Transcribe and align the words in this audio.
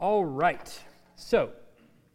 All 0.00 0.24
right. 0.24 0.76
So, 1.14 1.50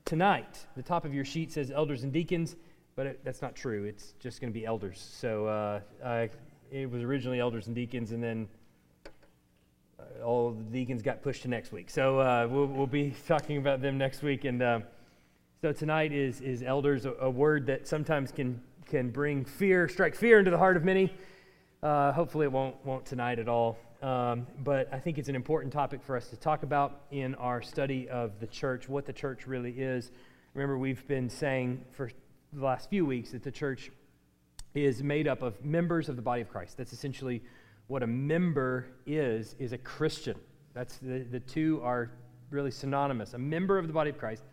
tonight, 0.03 0.65
the 0.75 0.83
top 0.83 1.05
of 1.05 1.13
your 1.13 1.23
sheet 1.23 1.53
says 1.53 1.71
elders 1.71 2.03
and 2.03 2.11
deacons, 2.11 2.57
but 2.97 3.05
it, 3.05 3.23
that's 3.23 3.41
not 3.41 3.55
true. 3.55 3.85
It's 3.85 4.15
just 4.19 4.41
going 4.41 4.51
to 4.51 4.59
be 4.59 4.65
elders. 4.65 4.99
So, 5.17 5.47
uh, 5.47 5.79
I, 6.05 6.29
it 6.71 6.91
was 6.91 7.03
originally 7.03 7.39
elders 7.39 7.67
and 7.67 7.75
deacons, 7.75 8.11
and 8.11 8.21
then 8.21 8.49
uh, 9.97 10.25
all 10.25 10.51
the 10.51 10.63
deacons 10.63 11.01
got 11.01 11.21
pushed 11.21 11.43
to 11.43 11.47
next 11.47 11.71
week. 11.71 11.89
So, 11.89 12.19
uh, 12.19 12.49
we'll, 12.51 12.65
we'll, 12.65 12.85
be 12.85 13.15
talking 13.27 13.55
about 13.55 13.81
them 13.81 13.97
next 13.97 14.23
week. 14.23 14.43
And 14.43 14.61
uh, 14.61 14.81
so, 15.61 15.71
tonight 15.71 16.11
is, 16.11 16.41
is 16.41 16.61
elders, 16.63 17.05
a, 17.05 17.13
a, 17.21 17.29
word 17.29 17.65
that 17.67 17.87
sometimes 17.87 18.33
can, 18.33 18.61
can 18.87 19.09
bring 19.09 19.45
fear, 19.45 19.87
strike 19.87 20.15
fear 20.15 20.39
into 20.39 20.51
the 20.51 20.57
heart 20.57 20.75
of 20.75 20.83
many. 20.83 21.13
Uh, 21.81 22.11
hopefully, 22.11 22.45
it 22.45 22.51
won't, 22.51 22.75
won't 22.85 23.05
tonight 23.05 23.39
at 23.39 23.47
all. 23.47 23.77
Um, 24.01 24.47
but 24.63 24.87
I 24.93 24.99
think 24.99 25.17
it's 25.17 25.27
an 25.27 25.35
important 25.35 25.73
topic 25.73 26.01
for 26.01 26.15
us 26.15 26.29
to 26.29 26.37
talk 26.37 26.63
about 26.63 27.01
in 27.11 27.35
our 27.35 27.61
study 27.61 28.07
of 28.09 28.39
the 28.39 28.47
church, 28.47 28.87
what 28.87 29.05
the 29.05 29.13
church 29.13 29.45
really 29.45 29.71
is. 29.71 30.11
Remember, 30.53 30.77
we've 30.77 31.05
been 31.07 31.29
saying 31.29 31.83
for 31.91 32.09
the 32.53 32.65
last 32.65 32.89
few 32.89 33.05
weeks 33.05 33.31
that 33.31 33.43
the 33.43 33.51
church 33.51 33.91
is 34.73 35.03
made 35.03 35.27
up 35.27 35.41
of 35.41 35.63
members 35.65 36.07
of 36.07 36.15
the 36.15 36.21
body 36.21 36.41
of 36.41 36.49
Christ. 36.49 36.77
That's 36.77 36.93
essentially 36.93 37.41
what 37.87 38.01
a 38.01 38.07
member 38.07 38.85
is, 39.05 39.55
is 39.59 39.73
a 39.73 39.77
Christian. 39.77 40.37
That's 40.73 40.97
the, 40.97 41.19
the 41.19 41.39
two 41.41 41.81
are 41.83 42.11
really 42.51 42.71
synonymous. 42.71 43.33
A 43.33 43.37
member 43.37 43.77
of 43.77 43.87
the 43.87 43.93
body 43.93 44.11
of 44.11 44.17
Christ 44.17 44.43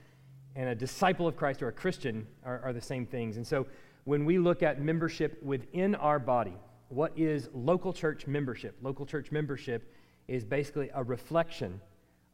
and 0.56 0.68
a 0.68 0.74
disciple 0.74 1.28
of 1.28 1.36
Christ 1.36 1.62
or 1.62 1.68
a 1.68 1.72
Christian 1.72 2.26
are, 2.44 2.60
are 2.64 2.72
the 2.72 2.80
same 2.80 3.06
things. 3.06 3.36
And 3.36 3.46
so 3.46 3.66
when 4.04 4.24
we 4.24 4.38
look 4.38 4.62
at 4.62 4.80
membership 4.80 5.40
within 5.42 5.94
our 5.94 6.18
body, 6.18 6.56
what 6.88 7.12
is 7.16 7.48
local 7.52 7.92
church 7.92 8.26
membership? 8.26 8.76
Local 8.82 9.06
church 9.06 9.32
membership 9.32 9.92
is 10.28 10.44
basically 10.44 10.90
a 10.94 11.02
reflection 11.02 11.80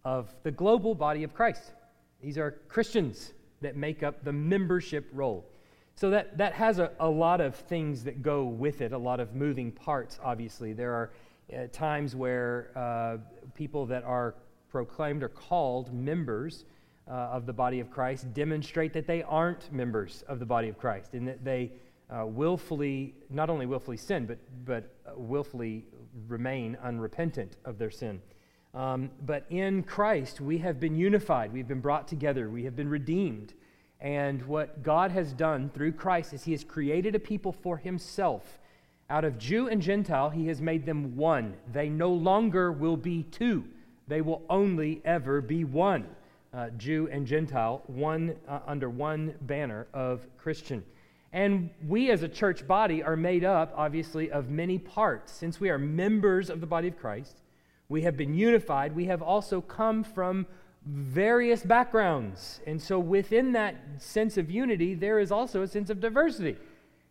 of 0.04 0.34
the 0.42 0.50
global 0.50 0.94
body 0.94 1.22
of 1.24 1.34
Christ. 1.34 1.72
These 2.20 2.38
are 2.38 2.52
Christians 2.68 3.32
that 3.60 3.76
make 3.76 4.02
up 4.02 4.24
the 4.24 4.32
membership 4.32 5.08
roll. 5.12 5.46
So 5.94 6.10
that, 6.10 6.38
that 6.38 6.52
has 6.54 6.78
a, 6.78 6.92
a 7.00 7.08
lot 7.08 7.40
of 7.40 7.54
things 7.54 8.04
that 8.04 8.22
go 8.22 8.44
with 8.44 8.80
it, 8.80 8.92
a 8.92 8.98
lot 8.98 9.20
of 9.20 9.34
moving 9.34 9.70
parts, 9.70 10.18
obviously. 10.22 10.72
There 10.72 10.92
are 10.92 11.10
uh, 11.52 11.66
times 11.70 12.16
where 12.16 12.70
uh, 12.76 13.18
people 13.54 13.86
that 13.86 14.04
are 14.04 14.34
proclaimed 14.70 15.22
or 15.22 15.28
called 15.28 15.92
members 15.92 16.64
uh, 17.08 17.10
of 17.10 17.46
the 17.46 17.52
body 17.52 17.80
of 17.80 17.90
Christ 17.90 18.32
demonstrate 18.32 18.92
that 18.94 19.06
they 19.06 19.22
aren't 19.22 19.72
members 19.72 20.24
of 20.28 20.38
the 20.38 20.46
body 20.46 20.68
of 20.68 20.78
Christ 20.78 21.14
and 21.14 21.28
that 21.28 21.44
they 21.44 21.72
uh, 22.12 22.26
willfully, 22.26 23.14
not 23.30 23.48
only 23.48 23.66
willfully 23.66 23.96
sin, 23.96 24.26
but, 24.26 24.38
but 24.64 24.94
uh, 25.06 25.12
willfully 25.16 25.86
remain 26.28 26.76
unrepentant 26.82 27.56
of 27.64 27.78
their 27.78 27.90
sin. 27.90 28.20
Um, 28.74 29.10
but 29.24 29.46
in 29.50 29.82
Christ, 29.82 30.40
we 30.40 30.58
have 30.58 30.80
been 30.80 30.94
unified. 30.94 31.52
We've 31.52 31.68
been 31.68 31.80
brought 31.80 32.08
together. 32.08 32.48
We 32.48 32.64
have 32.64 32.76
been 32.76 32.88
redeemed. 32.88 33.54
And 34.00 34.42
what 34.46 34.82
God 34.82 35.12
has 35.12 35.32
done 35.32 35.70
through 35.70 35.92
Christ 35.92 36.32
is 36.32 36.44
He 36.44 36.52
has 36.52 36.64
created 36.64 37.14
a 37.14 37.18
people 37.18 37.52
for 37.52 37.76
Himself. 37.76 38.58
Out 39.08 39.24
of 39.24 39.38
Jew 39.38 39.68
and 39.68 39.80
Gentile, 39.80 40.30
He 40.30 40.48
has 40.48 40.60
made 40.60 40.86
them 40.86 41.16
one. 41.16 41.54
They 41.72 41.88
no 41.88 42.10
longer 42.10 42.72
will 42.72 42.96
be 42.96 43.24
two, 43.24 43.64
they 44.08 44.20
will 44.20 44.42
only 44.50 45.00
ever 45.04 45.40
be 45.40 45.64
one. 45.64 46.06
Uh, 46.52 46.68
Jew 46.76 47.08
and 47.10 47.26
Gentile, 47.26 47.82
one 47.86 48.36
uh, 48.46 48.60
under 48.66 48.90
one 48.90 49.34
banner 49.40 49.86
of 49.94 50.26
Christian. 50.36 50.84
And 51.32 51.70
we 51.88 52.10
as 52.10 52.22
a 52.22 52.28
church 52.28 52.66
body 52.66 53.02
are 53.02 53.16
made 53.16 53.42
up, 53.42 53.72
obviously, 53.74 54.30
of 54.30 54.50
many 54.50 54.78
parts. 54.78 55.32
Since 55.32 55.60
we 55.60 55.70
are 55.70 55.78
members 55.78 56.50
of 56.50 56.60
the 56.60 56.66
body 56.66 56.88
of 56.88 56.98
Christ, 56.98 57.38
we 57.88 58.02
have 58.02 58.16
been 58.16 58.34
unified. 58.34 58.94
We 58.94 59.06
have 59.06 59.22
also 59.22 59.62
come 59.62 60.04
from 60.04 60.46
various 60.84 61.62
backgrounds. 61.62 62.60
And 62.66 62.80
so 62.80 62.98
within 62.98 63.52
that 63.52 63.76
sense 63.98 64.36
of 64.36 64.50
unity, 64.50 64.94
there 64.94 65.18
is 65.18 65.32
also 65.32 65.62
a 65.62 65.68
sense 65.68 65.88
of 65.88 66.00
diversity. 66.00 66.56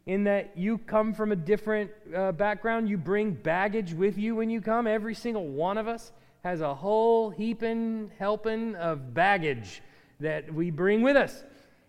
In 0.05 0.23
that 0.25 0.55
you 0.55 0.77
come 0.79 1.13
from 1.13 1.31
a 1.31 1.35
different 1.35 1.89
uh, 2.15 2.31
background, 2.31 2.89
you 2.89 2.97
bring 2.97 3.31
baggage 3.31 3.93
with 3.93 4.17
you 4.17 4.35
when 4.35 4.49
you 4.49 4.61
come. 4.61 4.85
Every 4.85 5.15
single 5.15 5.47
one 5.47 5.77
of 5.77 5.87
us 5.87 6.11
has 6.43 6.61
a 6.61 6.73
whole 6.73 7.29
heaping, 7.29 8.11
helping 8.19 8.75
of 8.75 9.13
baggage 9.13 9.81
that 10.19 10.51
we 10.53 10.69
bring 10.69 11.01
with 11.01 11.15
us 11.15 11.43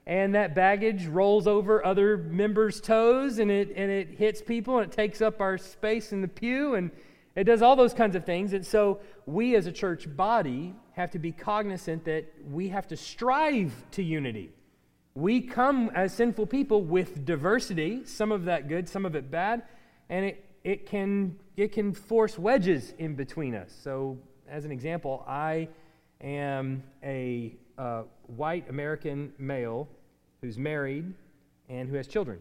and 0.07 0.35
that 0.35 0.55
baggage 0.55 1.07
rolls 1.07 1.47
over 1.47 1.85
other 1.85 2.17
members' 2.17 2.81
toes 2.81 3.39
and 3.39 3.51
it, 3.51 3.73
and 3.77 3.91
it 3.91 4.09
hits 4.11 4.43
people 4.43 4.79
and 4.79 4.93
it 4.93 4.97
takes 4.97 5.21
up 5.21 5.41
our 5.41 5.57
space 5.57 6.13
in 6.13 6.21
the 6.21 6.29
pew 6.29 6.75
and 6.75 6.91
it 7.37 7.45
does 7.45 7.63
all 7.63 7.77
those 7.77 7.95
kinds 7.95 8.17
of 8.17 8.25
things. 8.25 8.53
And 8.53 8.67
so 8.67 9.01
we 9.27 9.55
as 9.55 9.67
a 9.67 9.73
church 9.73 10.15
body 10.17 10.75
have 10.93 11.11
to 11.13 11.19
be 11.19 11.33
cognizant 11.33 12.05
that 12.05 12.27
we 12.51 12.69
have 12.69 12.89
to 12.89 12.97
strive 12.97 13.73
to 13.93 14.03
unity. 14.03 14.51
We 15.15 15.41
come 15.41 15.91
as 15.95 16.13
sinful 16.15 16.47
people 16.47 16.83
with 16.83 17.25
diversity, 17.25 18.05
some 18.05 18.33
of 18.33 18.45
that 18.47 18.69
good, 18.69 18.89
some 18.89 19.07
of 19.07 19.15
it 19.15 19.31
bad, 19.31 19.63
and 20.09 20.25
it, 20.25 20.45
it, 20.65 20.87
can, 20.87 21.39
it 21.57 21.73
can 21.73 21.93
force 21.93 22.39
wedges 22.39 22.93
in 22.99 23.15
between 23.15 23.55
us. 23.55 23.73
So, 23.83 24.19
as 24.49 24.65
an 24.65 24.73
example, 24.73 25.25
I 25.27 25.69
am 26.21 26.83
a 27.03 27.55
uh, 27.79 28.03
white 28.27 28.69
American 28.69 29.33
male 29.39 29.89
who's 30.41 30.59
married 30.59 31.13
and 31.69 31.89
who 31.89 31.97
has 31.97 32.07
children. 32.07 32.39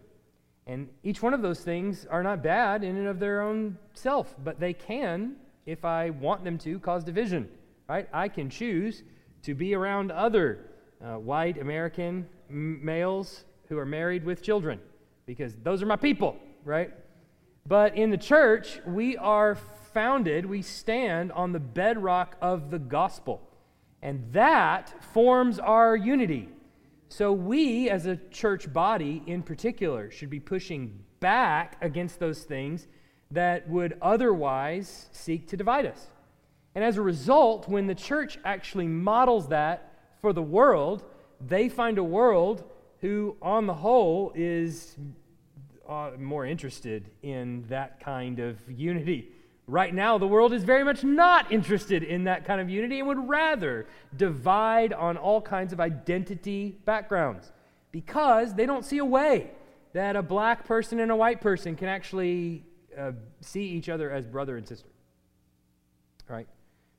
And 0.67 0.89
each 1.03 1.21
one 1.21 1.33
of 1.33 1.41
those 1.41 1.61
things 1.61 2.05
are 2.09 2.23
not 2.23 2.43
bad 2.43 2.83
in 2.83 2.95
and 2.97 3.07
of 3.07 3.19
their 3.19 3.41
own 3.41 3.77
self, 3.93 4.35
but 4.43 4.59
they 4.59 4.73
can, 4.73 5.35
if 5.65 5.85
I 5.85 6.11
want 6.11 6.43
them 6.43 6.57
to, 6.59 6.79
cause 6.79 7.03
division. 7.03 7.49
Right? 7.87 8.07
I 8.13 8.29
can 8.29 8.49
choose 8.49 9.03
to 9.43 9.53
be 9.53 9.73
around 9.73 10.11
other 10.11 10.59
uh, 11.03 11.15
white 11.15 11.59
American 11.59 12.27
m- 12.49 12.83
males 12.83 13.43
who 13.67 13.77
are 13.77 13.85
married 13.85 14.23
with 14.23 14.41
children 14.41 14.79
because 15.25 15.55
those 15.63 15.81
are 15.81 15.85
my 15.85 15.95
people, 15.95 16.37
right? 16.63 16.91
But 17.67 17.95
in 17.95 18.09
the 18.09 18.17
church, 18.17 18.79
we 18.85 19.17
are 19.17 19.55
founded, 19.93 20.45
we 20.45 20.61
stand 20.61 21.31
on 21.31 21.51
the 21.51 21.59
bedrock 21.59 22.35
of 22.41 22.71
the 22.71 22.79
gospel. 22.79 23.41
And 24.01 24.31
that 24.33 25.03
forms 25.13 25.59
our 25.59 25.95
unity. 25.95 26.49
So, 27.09 27.33
we 27.33 27.89
as 27.89 28.05
a 28.05 28.15
church 28.15 28.71
body 28.71 29.21
in 29.27 29.43
particular 29.43 30.09
should 30.09 30.29
be 30.29 30.39
pushing 30.39 31.03
back 31.19 31.77
against 31.81 32.19
those 32.19 32.43
things 32.43 32.87
that 33.31 33.69
would 33.69 33.97
otherwise 34.01 35.09
seek 35.11 35.47
to 35.49 35.57
divide 35.57 35.85
us. 35.85 36.07
And 36.75 36.83
as 36.83 36.97
a 36.97 37.01
result, 37.01 37.67
when 37.67 37.87
the 37.87 37.95
church 37.95 38.37
actually 38.45 38.87
models 38.87 39.49
that 39.49 39.93
for 40.21 40.33
the 40.33 40.41
world, 40.41 41.03
they 41.45 41.69
find 41.69 41.97
a 41.97 42.03
world 42.03 42.63
who, 43.01 43.35
on 43.41 43.67
the 43.67 43.73
whole, 43.73 44.31
is 44.35 44.95
uh, 45.87 46.11
more 46.17 46.45
interested 46.45 47.09
in 47.23 47.65
that 47.67 47.99
kind 47.99 48.39
of 48.39 48.57
unity. 48.69 49.31
Right 49.67 49.93
now, 49.93 50.17
the 50.17 50.27
world 50.27 50.53
is 50.53 50.63
very 50.63 50.83
much 50.83 51.03
not 51.03 51.51
interested 51.51 52.03
in 52.03 52.25
that 52.25 52.45
kind 52.45 52.59
of 52.59 52.69
unity 52.69 52.99
and 52.99 53.07
would 53.07 53.29
rather 53.29 53.87
divide 54.17 54.91
on 54.91 55.17
all 55.17 55.41
kinds 55.41 55.71
of 55.71 55.79
identity 55.79 56.79
backgrounds 56.83 57.51
because 57.91 58.53
they 58.55 58.65
don't 58.65 58.83
see 58.83 58.97
a 58.97 59.05
way 59.05 59.51
that 59.93 60.15
a 60.15 60.21
black 60.21 60.65
person 60.65 60.99
and 60.99 61.11
a 61.11 61.15
white 61.15 61.41
person 61.41 61.75
can 61.75 61.87
actually 61.87 62.63
uh, 62.97 63.11
see 63.41 63.63
each 63.63 63.89
other 63.89 64.09
as 64.11 64.25
brother 64.25 64.57
and 64.57 64.67
sister. 64.67 64.89
Right? 66.27 66.47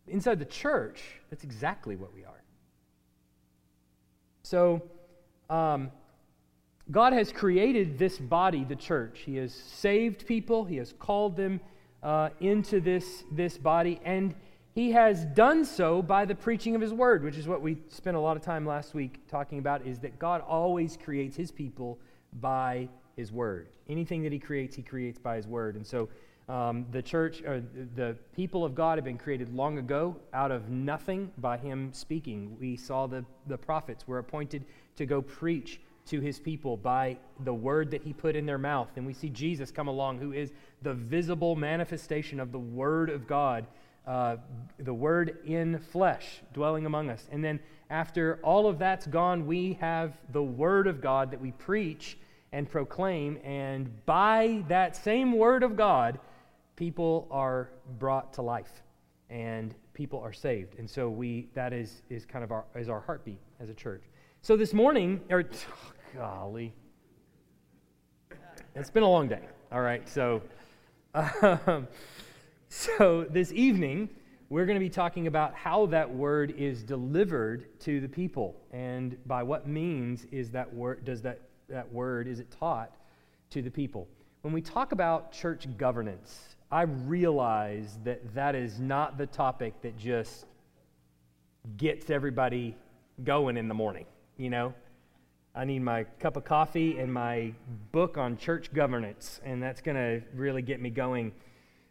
Inside 0.07 0.39
the 0.39 0.45
church, 0.45 1.03
that's 1.31 1.45
exactly 1.45 1.97
what 1.97 2.15
we 2.15 2.25
are. 2.25 2.43
So, 4.43 4.83
um, 5.49 5.91
God 6.91 7.13
has 7.13 7.33
created 7.33 7.99
this 7.99 8.19
body, 8.19 8.65
the 8.65 8.77
church. 8.77 9.21
He 9.25 9.37
has 9.37 9.55
saved 9.55 10.27
people, 10.27 10.65
He 10.65 10.77
has 10.77 10.93
called 10.99 11.37
them 11.37 11.61
uh, 12.03 12.31
into 12.41 12.81
this, 12.81 13.25
this 13.31 13.59
body, 13.59 14.01
and 14.05 14.35
he 14.75 14.93
has 14.93 15.25
done 15.27 15.65
so 15.65 16.01
by 16.01 16.25
the 16.25 16.35
preaching 16.35 16.75
of 16.75 16.81
his 16.81 16.93
word, 16.93 17.23
which 17.23 17.37
is 17.37 17.47
what 17.47 17.61
we 17.61 17.77
spent 17.89 18.17
a 18.17 18.21
lot 18.21 18.37
of 18.37 18.43
time 18.43 18.65
last 18.65 18.95
week 18.95 19.21
talking 19.29 19.59
about, 19.59 19.87
is 19.87 19.99
that 20.01 20.19
God 20.19 20.41
always 20.41 20.97
creates 20.97 21.37
his 21.37 21.51
people 21.51 21.99
by 22.41 22.89
his 23.17 23.31
word. 23.31 23.69
Anything 23.89 24.23
that 24.23 24.33
he 24.33 24.39
creates, 24.39 24.75
he 24.75 24.83
creates 24.83 25.19
by 25.19 25.37
his 25.37 25.47
word. 25.47 25.77
And 25.77 25.87
so 25.87 26.09
um, 26.49 26.87
the 26.91 27.03
church, 27.03 27.43
or 27.43 27.63
the 27.95 28.17
people 28.35 28.65
of 28.65 28.75
God 28.75 28.97
have 28.97 29.05
been 29.05 29.19
created 29.19 29.55
long 29.55 29.79
ago 29.79 30.17
out 30.33 30.51
of 30.51 30.71
nothing 30.71 31.31
by 31.39 31.59
him 31.59 31.91
speaking. 31.93 32.57
We 32.59 32.77
saw 32.77 33.07
the, 33.07 33.25
the 33.47 33.59
prophets 33.59 34.09
were 34.09 34.19
appointed 34.19 34.65
to 34.97 35.07
go 35.07 35.21
preach 35.21 35.81
to 36.07 36.21
his 36.21 36.39
people 36.39 36.77
by 36.77 37.17
the 37.45 37.55
word 37.55 37.91
that 37.91 38.03
he 38.03 38.13
put 38.13 38.37
in 38.37 38.47
their 38.47 38.59
mouth. 38.59 38.89
And 38.97 39.07
we 39.07 39.15
see 39.15 39.29
Jesus 39.29 39.71
come 39.71 39.89
along, 39.89 40.19
who 40.19 40.33
is 40.33 40.53
the 40.83 40.95
visible 40.95 41.57
manifestation 41.57 42.41
of 42.41 42.53
the 42.53 42.59
word 42.59 43.09
of 43.11 43.27
God, 43.27 43.67
uh, 44.07 44.37
the 44.79 44.95
word 44.95 45.39
in 45.45 45.79
flesh 45.79 46.43
dwelling 46.53 46.87
among 46.87 47.09
us. 47.09 47.29
And 47.31 47.45
then 47.45 47.61
after 47.91 48.41
all 48.43 48.67
of 48.67 48.79
that's 48.79 49.07
gone, 49.07 49.47
we 49.47 49.75
have 49.81 50.15
the 50.33 50.43
word 50.43 50.87
of 50.87 51.01
God 51.01 51.31
that 51.31 51.41
we 51.41 51.53
preach 51.53 52.19
and 52.53 52.69
proclaim. 52.69 53.39
And 53.45 54.05
by 54.05 54.65
that 54.69 54.97
same 54.97 55.33
word 55.33 55.63
of 55.63 55.77
God, 55.77 56.19
people 56.75 57.29
are 57.31 57.71
brought 57.99 58.33
to 58.35 58.43
life. 58.43 58.83
And 59.31 59.75
people 59.95 60.21
are 60.21 60.33
saved. 60.33 60.79
And 60.79 60.89
so 60.89 61.09
we 61.09 61.49
that 61.55 61.73
is 61.73 62.03
is 62.11 62.25
kind 62.25 62.45
of 62.45 62.51
our 62.51 62.65
is 62.75 62.89
our 62.89 63.01
heartbeat 63.01 63.41
as 63.61 63.69
a 63.69 63.75
church. 63.75 64.03
So 64.45 64.57
this 64.57 64.75
morning, 64.75 65.21
or 65.31 65.45
oh, 65.45 65.93
golly, 66.17 66.75
it's 68.75 68.91
been 68.91 69.05
a 69.05 69.09
long 69.09 69.29
day. 69.29 69.43
All 69.71 69.83
right, 69.83 70.09
so 70.09 70.43
um, 71.15 71.87
so 72.69 73.25
this 73.31 73.53
evening 73.53 74.09
we're 74.49 74.67
going 74.67 74.75
to 74.75 74.85
be 74.85 74.91
talking 74.91 75.29
about 75.29 75.55
how 75.55 75.87
that 75.87 76.13
word 76.13 76.55
is 76.59 76.83
delivered 76.83 77.79
to 77.83 78.01
the 78.01 78.09
people, 78.09 78.57
and 78.73 79.17
by 79.27 79.45
what 79.45 79.69
means 79.69 80.27
is 80.33 80.51
that 80.51 80.75
word 80.75 81.05
does 81.05 81.23
that 81.23 81.43
that 81.69 81.93
word 81.93 82.27
is 82.27 82.41
it 82.41 82.51
taught 82.51 82.97
to 83.51 83.63
the 83.63 83.71
people. 83.71 84.09
When 84.41 84.53
we 84.53 84.61
talk 84.61 84.91
about 84.91 85.31
church 85.31 85.69
governance, 85.77 86.57
I 86.69 86.83
realize 86.83 87.97
that 88.03 88.35
that 88.35 88.57
is 88.57 88.81
not 88.81 89.19
the 89.19 89.27
topic 89.27 89.81
that 89.83 89.97
just 89.97 90.47
gets 91.77 92.11
everybody 92.11 92.77
going 93.23 93.57
in 93.57 93.69
the 93.69 93.75
morning, 93.75 94.07
you 94.43 94.51
know? 94.51 94.75
I 95.55 95.65
need 95.65 95.81
my 95.81 96.05
cup 96.19 96.37
of 96.37 96.45
coffee 96.45 96.99
and 96.99 97.13
my 97.13 97.53
book 97.93 98.17
on 98.17 98.37
church 98.37 98.73
governance, 98.73 99.41
and 99.45 99.63
that's 99.63 99.81
going 99.81 99.97
to 99.97 100.23
really 100.35 100.63
get 100.63 100.81
me 100.81 100.91
going. 100.91 101.33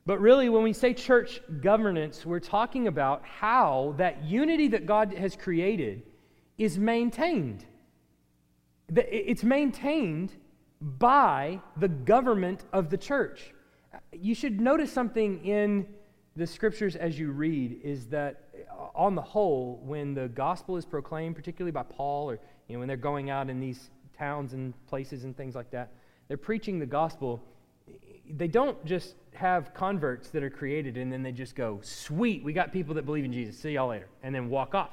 But 0.05 0.19
really, 0.19 0.49
when 0.49 0.63
we 0.63 0.73
say 0.73 0.93
church 0.93 1.41
governance, 1.61 2.25
we're 2.25 2.39
talking 2.39 2.87
about 2.87 3.23
how 3.23 3.93
that 3.97 4.23
unity 4.23 4.67
that 4.69 4.87
God 4.87 5.13
has 5.13 5.35
created 5.35 6.03
is 6.57 6.79
maintained. 6.79 7.65
It's 8.95 9.43
maintained 9.43 10.33
by 10.81 11.61
the 11.77 11.87
government 11.87 12.65
of 12.73 12.89
the 12.89 12.97
church 12.97 13.53
you 14.11 14.35
should 14.35 14.59
notice 14.59 14.91
something 14.91 15.43
in 15.45 15.87
the 16.35 16.47
scriptures 16.47 16.95
as 16.95 17.19
you 17.19 17.31
read 17.31 17.79
is 17.83 18.07
that 18.07 18.49
on 18.95 19.15
the 19.15 19.21
whole 19.21 19.79
when 19.83 20.13
the 20.13 20.27
gospel 20.29 20.77
is 20.77 20.85
proclaimed 20.85 21.35
particularly 21.35 21.71
by 21.71 21.83
paul 21.83 22.29
or 22.29 22.39
you 22.67 22.75
know 22.75 22.79
when 22.79 22.87
they're 22.87 22.97
going 22.97 23.29
out 23.29 23.49
in 23.49 23.59
these 23.59 23.89
towns 24.17 24.53
and 24.53 24.73
places 24.87 25.23
and 25.23 25.35
things 25.35 25.55
like 25.55 25.69
that 25.71 25.91
they're 26.27 26.37
preaching 26.37 26.79
the 26.79 26.85
gospel 26.85 27.41
they 28.35 28.47
don't 28.47 28.83
just 28.85 29.15
have 29.33 29.73
converts 29.73 30.29
that 30.29 30.43
are 30.43 30.49
created 30.49 30.97
and 30.97 31.11
then 31.11 31.23
they 31.23 31.31
just 31.31 31.55
go 31.55 31.79
sweet 31.81 32.43
we 32.43 32.53
got 32.53 32.71
people 32.71 32.93
that 32.93 33.05
believe 33.05 33.25
in 33.25 33.33
jesus 33.33 33.57
see 33.57 33.71
y'all 33.71 33.89
later 33.89 34.07
and 34.23 34.33
then 34.33 34.49
walk 34.49 34.75
off 34.75 34.91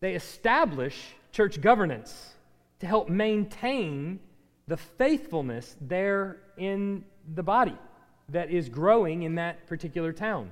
they 0.00 0.14
establish 0.14 1.14
church 1.30 1.60
governance 1.60 2.34
to 2.80 2.86
help 2.86 3.08
maintain 3.08 4.18
the 4.66 4.76
faithfulness 4.76 5.76
there 5.80 6.38
in 6.56 7.04
the 7.34 7.42
body 7.42 7.76
that 8.28 8.50
is 8.50 8.68
growing 8.68 9.22
in 9.22 9.34
that 9.36 9.66
particular 9.66 10.12
town. 10.12 10.50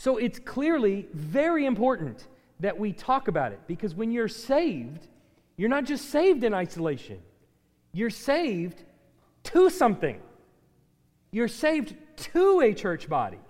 So 0.00 0.16
it's 0.16 0.38
clearly 0.38 1.06
very 1.12 1.66
important 1.66 2.26
that 2.58 2.78
we 2.78 2.90
talk 2.90 3.28
about 3.28 3.52
it 3.52 3.60
because 3.66 3.94
when 3.94 4.10
you're 4.10 4.28
saved, 4.28 5.08
you're 5.58 5.68
not 5.68 5.84
just 5.84 6.08
saved 6.08 6.42
in 6.42 6.54
isolation, 6.54 7.18
you're 7.92 8.08
saved 8.08 8.82
to 9.42 9.68
something. 9.68 10.18
You're 11.32 11.48
saved 11.48 11.96
to 12.32 12.62
a 12.62 12.72
church 12.72 13.10
body. 13.10 13.40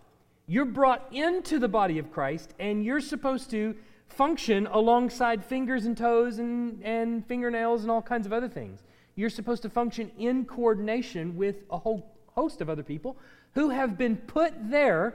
You're 0.48 0.64
brought 0.64 1.06
into 1.12 1.60
the 1.60 1.68
body 1.68 2.00
of 2.00 2.10
Christ, 2.10 2.52
and 2.58 2.84
you're 2.84 3.00
supposed 3.00 3.48
to 3.50 3.76
function 4.08 4.66
alongside 4.72 5.44
fingers 5.44 5.86
and 5.86 5.96
toes 5.96 6.40
and, 6.40 6.82
and 6.82 7.24
fingernails 7.28 7.82
and 7.82 7.92
all 7.92 8.02
kinds 8.02 8.26
of 8.26 8.32
other 8.32 8.48
things. 8.48 8.82
You're 9.14 9.30
supposed 9.30 9.62
to 9.62 9.70
function 9.70 10.10
in 10.18 10.44
coordination 10.46 11.36
with 11.36 11.62
a 11.70 11.78
whole 11.78 12.10
host 12.34 12.60
of 12.60 12.68
other 12.68 12.82
people 12.82 13.16
who 13.54 13.70
have 13.70 13.96
been 13.96 14.16
put 14.16 14.52
there 14.68 15.14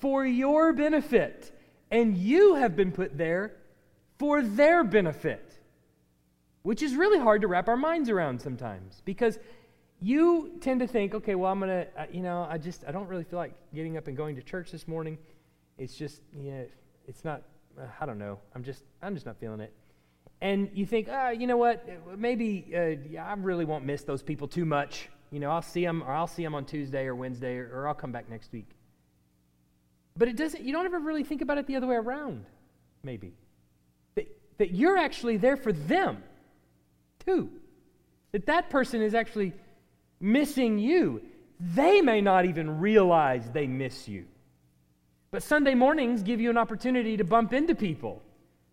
for 0.00 0.24
your 0.24 0.72
benefit, 0.72 1.52
and 1.90 2.16
you 2.16 2.54
have 2.54 2.74
been 2.74 2.92
put 2.92 3.16
there 3.16 3.52
for 4.18 4.42
their 4.42 4.82
benefit, 4.84 5.60
which 6.62 6.82
is 6.82 6.94
really 6.94 7.18
hard 7.18 7.42
to 7.42 7.48
wrap 7.48 7.68
our 7.68 7.76
minds 7.76 8.08
around 8.08 8.40
sometimes 8.40 9.02
because 9.04 9.38
you 10.00 10.52
tend 10.60 10.80
to 10.80 10.86
think, 10.86 11.14
okay, 11.14 11.34
well, 11.34 11.52
I'm 11.52 11.60
going 11.60 11.70
to, 11.70 11.86
uh, 12.00 12.06
you 12.10 12.22
know, 12.22 12.46
I 12.48 12.58
just, 12.58 12.84
I 12.86 12.90
don't 12.90 13.06
really 13.06 13.24
feel 13.24 13.38
like 13.38 13.52
getting 13.74 13.96
up 13.96 14.08
and 14.08 14.16
going 14.16 14.34
to 14.36 14.42
church 14.42 14.72
this 14.72 14.88
morning. 14.88 15.18
It's 15.78 15.94
just, 15.94 16.20
you 16.34 16.50
know, 16.50 16.66
it's 17.06 17.24
not, 17.24 17.42
uh, 17.78 17.84
I 18.00 18.06
don't 18.06 18.18
know. 18.18 18.38
I'm 18.54 18.64
just, 18.64 18.82
I'm 19.02 19.14
just 19.14 19.26
not 19.26 19.38
feeling 19.38 19.60
it. 19.60 19.72
And 20.40 20.70
you 20.74 20.86
think, 20.86 21.08
ah, 21.10 21.30
you 21.30 21.46
know 21.46 21.56
what? 21.56 21.86
Maybe 22.18 22.72
uh, 22.74 23.20
I 23.20 23.34
really 23.34 23.64
won't 23.64 23.84
miss 23.84 24.02
those 24.02 24.22
people 24.22 24.48
too 24.48 24.64
much. 24.64 25.08
You 25.30 25.38
know, 25.38 25.50
I'll 25.50 25.62
see 25.62 25.84
them, 25.84 26.02
or 26.02 26.12
I'll 26.12 26.26
see 26.26 26.42
them 26.42 26.54
on 26.54 26.64
Tuesday 26.64 27.06
or 27.06 27.14
Wednesday, 27.14 27.58
or, 27.58 27.70
or 27.72 27.88
I'll 27.88 27.94
come 27.94 28.10
back 28.10 28.28
next 28.28 28.50
week. 28.52 28.68
But 30.16 30.28
it 30.28 30.36
doesn't, 30.36 30.62
you 30.62 30.72
don't 30.72 30.86
ever 30.86 30.98
really 30.98 31.24
think 31.24 31.40
about 31.40 31.58
it 31.58 31.66
the 31.66 31.76
other 31.76 31.86
way 31.86 31.96
around, 31.96 32.44
maybe. 33.02 33.34
That, 34.14 34.28
that 34.58 34.72
you're 34.72 34.98
actually 34.98 35.36
there 35.36 35.56
for 35.56 35.72
them, 35.72 36.22
too. 37.24 37.50
That 38.32 38.46
that 38.46 38.70
person 38.70 39.02
is 39.02 39.14
actually 39.14 39.52
missing 40.20 40.78
you. 40.78 41.22
They 41.60 42.00
may 42.00 42.20
not 42.20 42.44
even 42.44 42.80
realize 42.80 43.50
they 43.50 43.66
miss 43.66 44.08
you. 44.08 44.26
But 45.30 45.42
Sunday 45.42 45.74
mornings 45.74 46.22
give 46.22 46.40
you 46.40 46.50
an 46.50 46.58
opportunity 46.58 47.16
to 47.16 47.24
bump 47.24 47.52
into 47.52 47.74
people 47.74 48.22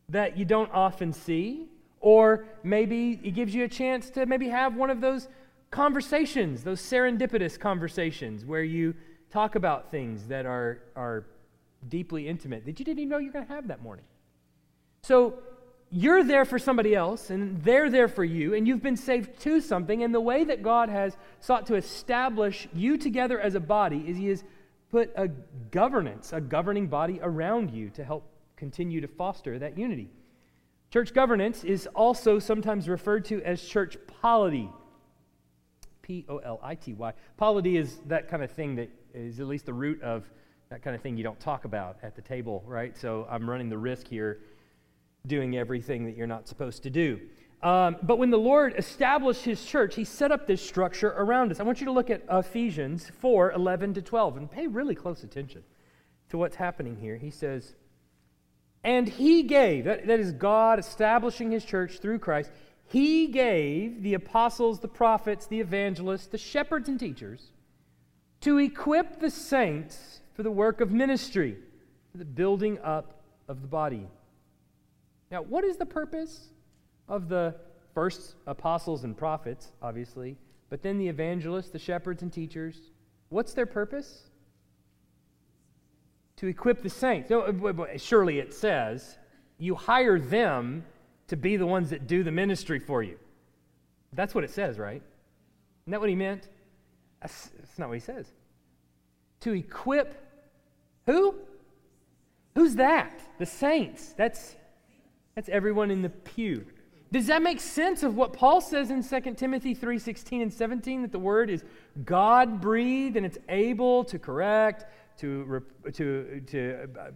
that 0.10 0.38
you 0.38 0.44
don't 0.44 0.72
often 0.74 1.14
see, 1.14 1.68
or 2.02 2.46
maybe 2.64 3.20
it 3.24 3.32
gives 3.32 3.54
you 3.54 3.64
a 3.64 3.68
chance 3.68 4.10
to 4.12 4.26
maybe 4.26 4.50
have 4.50 4.76
one 4.76 4.90
of 4.90 5.00
those 5.00 5.30
conversations, 5.72 6.64
those 6.64 6.82
serendipitous 6.82 7.60
conversations 7.60 8.44
where 8.44 8.64
you 8.64 8.94
talk 9.32 9.56
about 9.56 9.92
things 9.92 10.28
that 10.28 10.46
are, 10.46 10.80
are 10.96 11.26
deeply 11.88 12.28
intimate 12.28 12.66
that 12.66 12.80
you 12.80 12.86
didn't 12.86 13.00
even 13.00 13.10
know 13.10 13.18
you're 13.18 13.32
going 13.32 13.46
to 13.46 13.54
have 13.54 13.68
that 13.68 13.82
morning. 13.82 14.06
So 15.04 15.40
you're 15.92 16.24
there 16.24 16.46
for 16.46 16.60
somebody 16.60 16.96
else, 16.96 17.30
and 17.30 17.64
they're 17.64 17.90
there 17.90 18.08
for 18.08 18.24
you, 18.24 18.54
and 18.54 18.68
you've 18.68 18.84
been 18.84 18.98
saved 18.98 19.40
to 19.42 19.62
something. 19.62 20.04
And 20.04 20.14
the 20.14 20.22
way 20.22 20.44
that 20.44 20.62
God 20.62 20.90
has 20.90 21.18
sought 21.40 21.66
to 21.68 21.76
establish 21.76 22.68
you 22.74 22.98
together 22.98 23.40
as 23.40 23.56
a 23.56 23.60
body 23.60 24.04
is 24.08 24.18
He 24.18 24.28
has 24.28 24.44
put 24.92 25.12
a 25.16 25.28
governance, 25.72 26.34
a 26.34 26.42
governing 26.42 26.88
body 26.88 27.20
around 27.22 27.72
you 27.72 27.90
to 27.92 28.04
help 28.04 28.24
continue 28.56 29.02
to 29.02 29.08
foster 29.08 29.58
that 29.60 29.78
unity. 29.78 30.10
Church 30.92 31.14
governance 31.14 31.64
is 31.64 31.88
also 31.96 32.40
sometimes 32.40 32.90
referred 32.90 33.26
to 33.26 33.42
as 33.44 33.64
church 33.64 33.98
polity. 34.22 34.70
P 36.02 36.26
O 36.28 36.38
L 36.38 36.60
I 36.64 36.76
T 36.76 36.94
Y. 36.94 37.14
Polity 37.38 37.78
is 37.78 38.00
that 38.08 38.28
kind 38.28 38.44
of 38.44 38.52
thing 38.52 38.76
that 38.76 38.90
is 39.14 39.40
at 39.40 39.48
least 39.48 39.66
the 39.66 39.74
root 39.74 40.02
of 40.02 40.30
that 40.70 40.84
kind 40.84 40.96
of 40.96 41.02
thing 41.02 41.18
you 41.18 41.24
don't 41.24 41.40
talk 41.40 41.66
about 41.66 41.98
at 42.04 42.16
the 42.16 42.22
table, 42.22 42.64
right? 42.68 42.96
So 42.96 43.28
I'm 43.30 43.50
running 43.50 43.70
the 43.70 43.78
risk 43.78 44.08
here 44.08 44.40
doing 45.26 45.58
everything 45.58 46.06
that 46.06 46.16
you're 46.16 46.28
not 46.28 46.48
supposed 46.48 46.84
to 46.84 46.90
do. 46.90 47.20
Um, 47.62 47.98
but 48.04 48.18
when 48.18 48.30
the 48.30 48.38
Lord 48.38 48.76
established 48.78 49.44
his 49.44 49.64
church, 49.66 49.96
he 49.96 50.06
set 50.06 50.32
up 50.32 50.48
this 50.48 50.66
structure 50.66 51.10
around 51.10 51.52
us. 51.52 51.60
I 51.60 51.64
want 51.64 51.82
you 51.82 51.86
to 51.86 51.92
look 51.92 52.10
at 52.10 52.24
Ephesians 52.30 53.12
4 53.20 53.52
11 53.52 53.96
to 53.96 54.02
12 54.02 54.38
and 54.38 54.50
pay 54.50 54.68
really 54.68 54.96
close 54.96 55.24
attention 55.24 55.64
to 56.30 56.38
what's 56.38 56.56
happening 56.56 56.96
here. 56.96 57.18
He 57.18 57.32
says, 57.32 57.76
And 58.84 59.10
he 59.10 59.44
gave, 59.44 59.86
that, 59.86 60.08
that 60.08 60.20
is 60.20 60.32
God 60.32 60.80
establishing 60.80 61.52
his 61.52 61.66
church 61.66 62.00
through 62.00 62.20
Christ. 62.20 62.52
He 62.86 63.28
gave 63.28 64.04
the 64.04 64.14
apostles, 64.14 64.80
the 64.80 64.88
prophets, 64.88 65.46
the 65.46 65.60
evangelists, 65.60 66.28
the 66.28 66.38
shepherds, 66.38 66.88
and 66.88 67.00
teachers 67.00 67.52
to 68.42 68.58
equip 68.58 69.20
the 69.20 69.30
saints 69.30 70.22
for 70.34 70.44
the 70.44 70.52
work 70.52 70.82
of 70.82 70.92
ministry, 70.92 71.58
for 72.12 72.18
the 72.18 72.26
building 72.26 72.80
up 72.80 73.22
of 73.48 73.62
the 73.62 73.68
body. 73.68 74.08
Now, 75.32 75.42
what 75.42 75.64
is 75.64 75.78
the 75.78 75.86
purpose 75.86 76.48
of 77.08 77.30
the 77.30 77.56
first 77.94 78.36
apostles 78.48 79.04
and 79.04 79.18
prophets, 79.18 79.74
obviously, 79.82 80.38
but 80.70 80.82
then 80.82 80.98
the 80.98 81.08
evangelists, 81.08 81.70
the 81.70 81.80
shepherds, 81.80 82.22
and 82.22 82.32
teachers? 82.32 82.80
What's 83.30 83.54
their 83.54 83.66
purpose? 83.66 84.30
To 86.38 86.48
equip 86.48 86.82
the 86.82 86.90
saints. 86.90 87.30
No, 87.30 87.42
uh, 87.42 87.98
surely 87.98 88.40
it 88.40 88.54
says 88.54 89.18
you 89.58 89.76
hire 89.76 90.20
them 90.20 90.86
to 91.28 91.36
be 91.36 91.58
the 91.58 91.66
ones 91.66 91.90
that 91.90 92.08
do 92.08 92.24
the 92.24 92.32
ministry 92.32 92.80
for 92.80 93.04
you. 93.04 93.20
That's 94.14 94.34
what 94.34 94.44
it 94.44 94.50
says, 94.50 94.80
right? 94.80 95.02
Isn't 95.84 95.92
that 95.92 96.00
what 96.00 96.10
he 96.10 96.16
meant? 96.16 96.48
That's, 97.22 97.48
that's 97.58 97.80
not 97.80 97.90
what 97.90 97.96
he 97.96 98.02
says. 98.02 98.26
To 99.42 99.54
equip 99.54 100.16
who? 101.06 101.36
Who's 102.56 102.76
that? 102.76 103.20
The 103.40 103.46
saints. 103.46 104.14
That's, 104.14 104.56
that's 105.34 105.50
everyone 105.50 105.92
in 105.92 106.02
the 106.02 106.10
pew. 106.10 106.66
Does 107.12 107.28
that 107.28 107.42
make 107.42 107.60
sense 107.60 108.04
of 108.04 108.16
what 108.16 108.34
Paul 108.34 108.62
says 108.62 108.92
in 108.92 109.04
2 109.04 109.34
Timothy 109.34 109.74
3:16 109.74 110.44
and 110.44 110.54
17 110.54 111.02
that 111.02 111.12
the 111.12 111.20
word 111.20 111.50
is 111.50 111.64
God 112.06 112.62
breathed 112.62 113.18
and 113.18 113.26
it's 113.26 113.40
able 113.48 114.04
to 114.04 114.20
correct, 114.20 114.86
to 115.18 115.64
to 115.94 116.42
to 116.48 116.88
uh, 117.00 117.10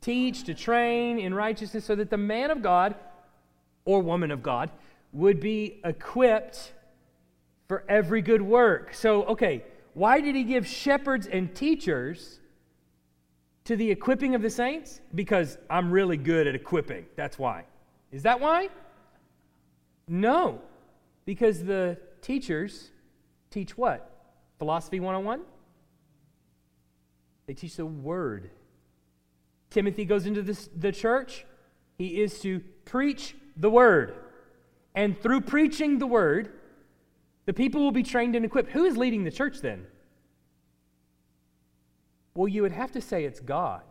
teach, 0.00 0.42
to 0.44 0.54
train 0.54 1.20
in 1.20 1.32
righteousness 1.32 1.84
so 1.84 1.94
that 1.94 2.10
the 2.10 2.16
man 2.16 2.50
of 2.50 2.62
God 2.62 2.96
or 3.84 4.00
woman 4.00 4.32
of 4.32 4.42
God 4.42 4.70
would 5.12 5.38
be 5.38 5.80
equipped 5.84 6.72
for 7.68 7.84
every 7.88 8.22
good 8.22 8.42
work. 8.42 8.94
So, 8.94 9.24
okay, 9.24 9.64
why 9.94 10.20
did 10.20 10.34
he 10.34 10.44
give 10.44 10.66
shepherds 10.66 11.26
and 11.26 11.54
teachers 11.54 12.40
to 13.64 13.76
the 13.76 13.90
equipping 13.90 14.34
of 14.34 14.42
the 14.42 14.50
saints? 14.50 15.00
Because 15.14 15.58
I'm 15.68 15.90
really 15.90 16.16
good 16.16 16.46
at 16.46 16.54
equipping. 16.54 17.06
That's 17.16 17.38
why. 17.38 17.64
Is 18.12 18.22
that 18.22 18.40
why? 18.40 18.68
No. 20.08 20.60
Because 21.24 21.64
the 21.64 21.98
teachers 22.22 22.90
teach 23.50 23.76
what? 23.76 24.12
Philosophy 24.58 25.00
101? 25.00 25.40
They 27.46 27.54
teach 27.54 27.76
the 27.76 27.86
word. 27.86 28.50
Timothy 29.70 30.04
goes 30.04 30.26
into 30.26 30.42
this, 30.42 30.68
the 30.76 30.92
church. 30.92 31.44
He 31.98 32.20
is 32.20 32.40
to 32.40 32.60
preach 32.84 33.34
the 33.56 33.70
word. 33.70 34.14
And 34.94 35.20
through 35.20 35.42
preaching 35.42 35.98
the 35.98 36.06
word, 36.06 36.52
the 37.46 37.52
people 37.52 37.82
will 37.82 37.92
be 37.92 38.02
trained 38.02 38.36
and 38.36 38.44
equipped. 38.44 38.70
Who 38.72 38.84
is 38.84 38.96
leading 38.96 39.24
the 39.24 39.30
church 39.30 39.60
then? 39.60 39.86
Well, 42.34 42.48
you 42.48 42.62
would 42.62 42.72
have 42.72 42.92
to 42.92 43.00
say 43.00 43.24
it's 43.24 43.40
God, 43.40 43.82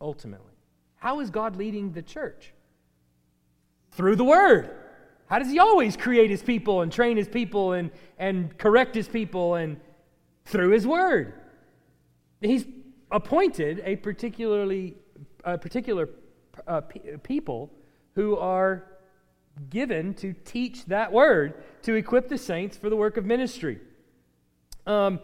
ultimately. 0.00 0.54
How 0.96 1.20
is 1.20 1.30
God 1.30 1.56
leading 1.56 1.92
the 1.92 2.02
church? 2.02 2.52
Through 3.90 4.16
the 4.16 4.24
Word. 4.24 4.70
How 5.26 5.38
does 5.38 5.50
He 5.50 5.58
always 5.58 5.96
create 5.96 6.30
His 6.30 6.42
people 6.42 6.80
and 6.80 6.90
train 6.90 7.16
His 7.16 7.28
people 7.28 7.72
and, 7.72 7.90
and 8.18 8.56
correct 8.56 8.94
His 8.94 9.08
people? 9.08 9.54
And 9.54 9.78
through 10.46 10.70
His 10.70 10.86
Word. 10.86 11.34
He's 12.40 12.64
appointed 13.10 13.82
a 13.84 13.96
particularly 13.96 14.96
a 15.44 15.56
particular 15.58 16.08
uh, 16.66 16.82
people 17.22 17.72
who 18.14 18.36
are 18.36 18.86
given 19.68 20.14
to 20.14 20.32
teach 20.32 20.86
that 20.86 21.12
word 21.12 21.54
to 21.82 21.94
equip 21.94 22.28
the 22.28 22.38
saints 22.38 22.76
for 22.76 22.90
the 22.90 22.96
work 22.96 23.16
of 23.16 23.24
ministry. 23.24 23.78
Um, 24.86 25.20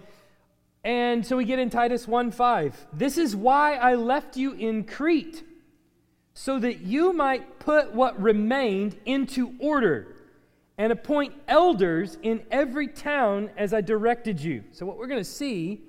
and 0.84 1.26
so 1.26 1.36
we 1.36 1.44
get 1.44 1.58
in 1.58 1.70
Titus 1.70 2.06
1 2.06 2.30
5. 2.30 2.86
This 2.92 3.18
is 3.18 3.34
why 3.34 3.74
I 3.74 3.94
left 3.94 4.36
you 4.36 4.52
in 4.52 4.84
Crete, 4.84 5.42
so 6.34 6.58
that 6.60 6.80
you 6.80 7.12
might 7.12 7.58
put 7.58 7.92
what 7.92 8.20
remained 8.20 8.96
into 9.04 9.54
order 9.58 10.14
and 10.78 10.92
appoint 10.92 11.34
elders 11.48 12.18
in 12.22 12.44
every 12.50 12.86
town 12.86 13.50
as 13.56 13.72
I 13.72 13.80
directed 13.80 14.40
you. 14.40 14.62
So, 14.72 14.86
what 14.86 14.98
we're 14.98 15.06
going 15.06 15.20
to 15.20 15.24
see 15.24 15.82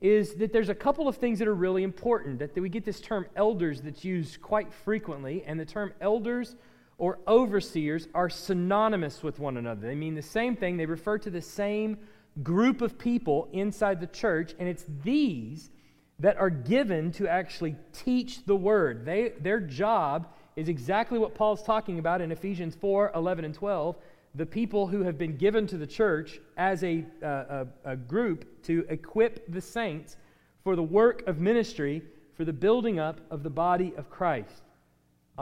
is 0.00 0.34
that 0.34 0.52
there's 0.52 0.68
a 0.68 0.74
couple 0.74 1.06
of 1.06 1.16
things 1.16 1.38
that 1.38 1.46
are 1.46 1.54
really 1.54 1.84
important. 1.84 2.40
That 2.40 2.54
we 2.54 2.68
get 2.68 2.84
this 2.84 3.00
term 3.00 3.24
elders 3.36 3.80
that's 3.80 4.04
used 4.04 4.42
quite 4.42 4.72
frequently, 4.72 5.44
and 5.46 5.58
the 5.58 5.64
term 5.64 5.92
elders 6.00 6.56
or 7.02 7.18
overseers 7.26 8.06
are 8.14 8.30
synonymous 8.30 9.24
with 9.24 9.40
one 9.40 9.56
another. 9.56 9.88
They 9.88 9.96
mean 9.96 10.14
the 10.14 10.22
same 10.22 10.54
thing, 10.54 10.76
they 10.76 10.86
refer 10.86 11.18
to 11.18 11.30
the 11.30 11.42
same 11.42 11.98
group 12.44 12.80
of 12.80 12.96
people 12.96 13.48
inside 13.52 14.00
the 14.00 14.06
church, 14.06 14.54
and 14.60 14.68
it's 14.68 14.84
these 15.02 15.70
that 16.20 16.36
are 16.36 16.48
given 16.48 17.10
to 17.10 17.26
actually 17.26 17.74
teach 17.92 18.46
the 18.46 18.54
word. 18.54 19.04
They, 19.04 19.32
their 19.40 19.58
job 19.58 20.28
is 20.54 20.68
exactly 20.68 21.18
what 21.18 21.34
Paul's 21.34 21.64
talking 21.64 21.98
about 21.98 22.20
in 22.20 22.30
Ephesians 22.30 22.76
4 22.76 23.10
11 23.16 23.46
and 23.46 23.54
12 23.54 23.96
the 24.36 24.46
people 24.46 24.86
who 24.86 25.02
have 25.02 25.18
been 25.18 25.36
given 25.36 25.66
to 25.66 25.76
the 25.76 25.88
church 25.88 26.38
as 26.56 26.84
a, 26.84 27.04
uh, 27.20 27.64
a, 27.84 27.90
a, 27.92 27.96
group 27.96 28.62
to 28.62 28.86
equip 28.88 29.52
the 29.52 29.60
saints 29.60 30.16
for 30.62 30.76
the 30.76 30.82
work 30.82 31.26
of 31.26 31.38
ministry, 31.38 32.00
for 32.36 32.44
the 32.44 32.52
building 32.52 33.00
up 33.00 33.20
of 33.28 33.42
the 33.42 33.50
body 33.50 33.92
of 33.96 34.08
Christ. 34.08 34.62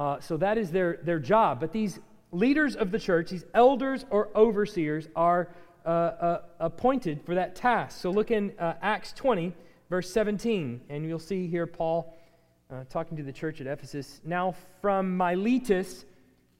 Uh, 0.01 0.19
so 0.19 0.39
that 0.39 0.57
is 0.57 0.71
their, 0.71 0.99
their 1.03 1.19
job. 1.19 1.61
But 1.61 1.73
these 1.73 2.01
leaders 2.33 2.75
of 2.75 2.91
the 2.91 2.99
church, 2.99 3.29
these 3.29 3.45
elders 3.53 4.07
or 4.09 4.31
overseers, 4.35 5.07
are 5.15 5.51
uh, 5.85 5.89
uh 5.89 6.43
appointed 6.59 7.21
for 7.27 7.35
that 7.35 7.55
task. 7.55 8.01
So 8.01 8.11
look 8.11 8.31
in 8.31 8.55
uh, 8.59 8.75
Acts 8.81 9.13
20, 9.13 9.55
verse 9.91 10.11
17, 10.11 10.81
and 10.89 11.07
you'll 11.07 11.19
see 11.19 11.47
here 11.49 11.67
Paul 11.67 12.17
uh, 12.71 12.85
talking 12.89 13.19
to 13.19 13.23
the 13.23 13.33
church 13.33 13.61
at 13.61 13.67
Ephesus. 13.67 14.23
Now, 14.25 14.55
from 14.81 15.19
Miletus, 15.19 16.07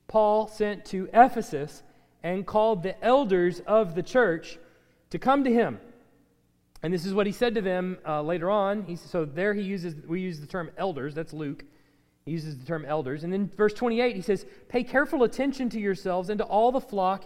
Paul 0.07 0.47
sent 0.47 0.85
to 0.87 1.09
Ephesus 1.15 1.83
and 2.23 2.47
called 2.47 2.83
the 2.83 3.03
elders 3.03 3.61
of 3.61 3.95
the 3.95 4.03
church 4.03 4.59
to 5.09 5.19
come 5.19 5.45
to 5.45 5.51
him. 5.51 5.81
And 6.83 6.93
this 6.93 7.07
is 7.07 7.15
what 7.15 7.27
he 7.27 7.33
said 7.33 7.55
to 7.55 7.63
them 7.63 7.97
uh, 8.07 8.21
later 8.21 8.51
on. 8.51 8.85
He, 8.85 8.97
so 8.97 9.25
there 9.25 9.55
he 9.55 9.63
uses, 9.63 9.95
we 10.07 10.21
use 10.21 10.41
the 10.41 10.47
term 10.47 10.71
elders, 10.77 11.15
that's 11.15 11.33
Luke. 11.33 11.65
He 12.25 12.33
uses 12.33 12.59
the 12.59 12.67
term 12.67 12.85
elders. 12.85 13.25
And 13.25 13.33
then 13.33 13.51
verse 13.57 13.75
28, 13.75 14.15
he 14.15 14.23
says, 14.23 14.47
Pay 14.69 14.85
careful 14.85 15.23
attention 15.23 15.69
to 15.71 15.81
yourselves 15.81 16.29
and 16.29 16.39
to 16.39 16.45
all 16.45 16.71
the 16.71 16.81
flock 16.81 17.25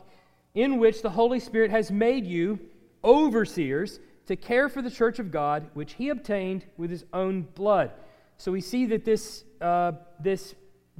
in 0.54 0.78
which 0.78 1.02
the 1.02 1.10
Holy 1.10 1.40
Spirit 1.40 1.70
has 1.70 1.90
made 1.90 2.26
you 2.26 2.58
overseers 3.02 3.98
to 4.26 4.36
care 4.36 4.68
for 4.68 4.80
the 4.80 4.90
church 4.90 5.18
of 5.18 5.30
God, 5.30 5.68
which 5.74 5.94
he 5.94 6.08
obtained 6.08 6.64
with 6.76 6.90
his 6.90 7.04
own 7.12 7.42
blood. 7.54 7.90
So 8.38 8.52
we 8.52 8.60
see 8.60 8.86
that 8.86 9.04
this, 9.04 9.44
uh, 9.60 9.92
this 10.20 10.54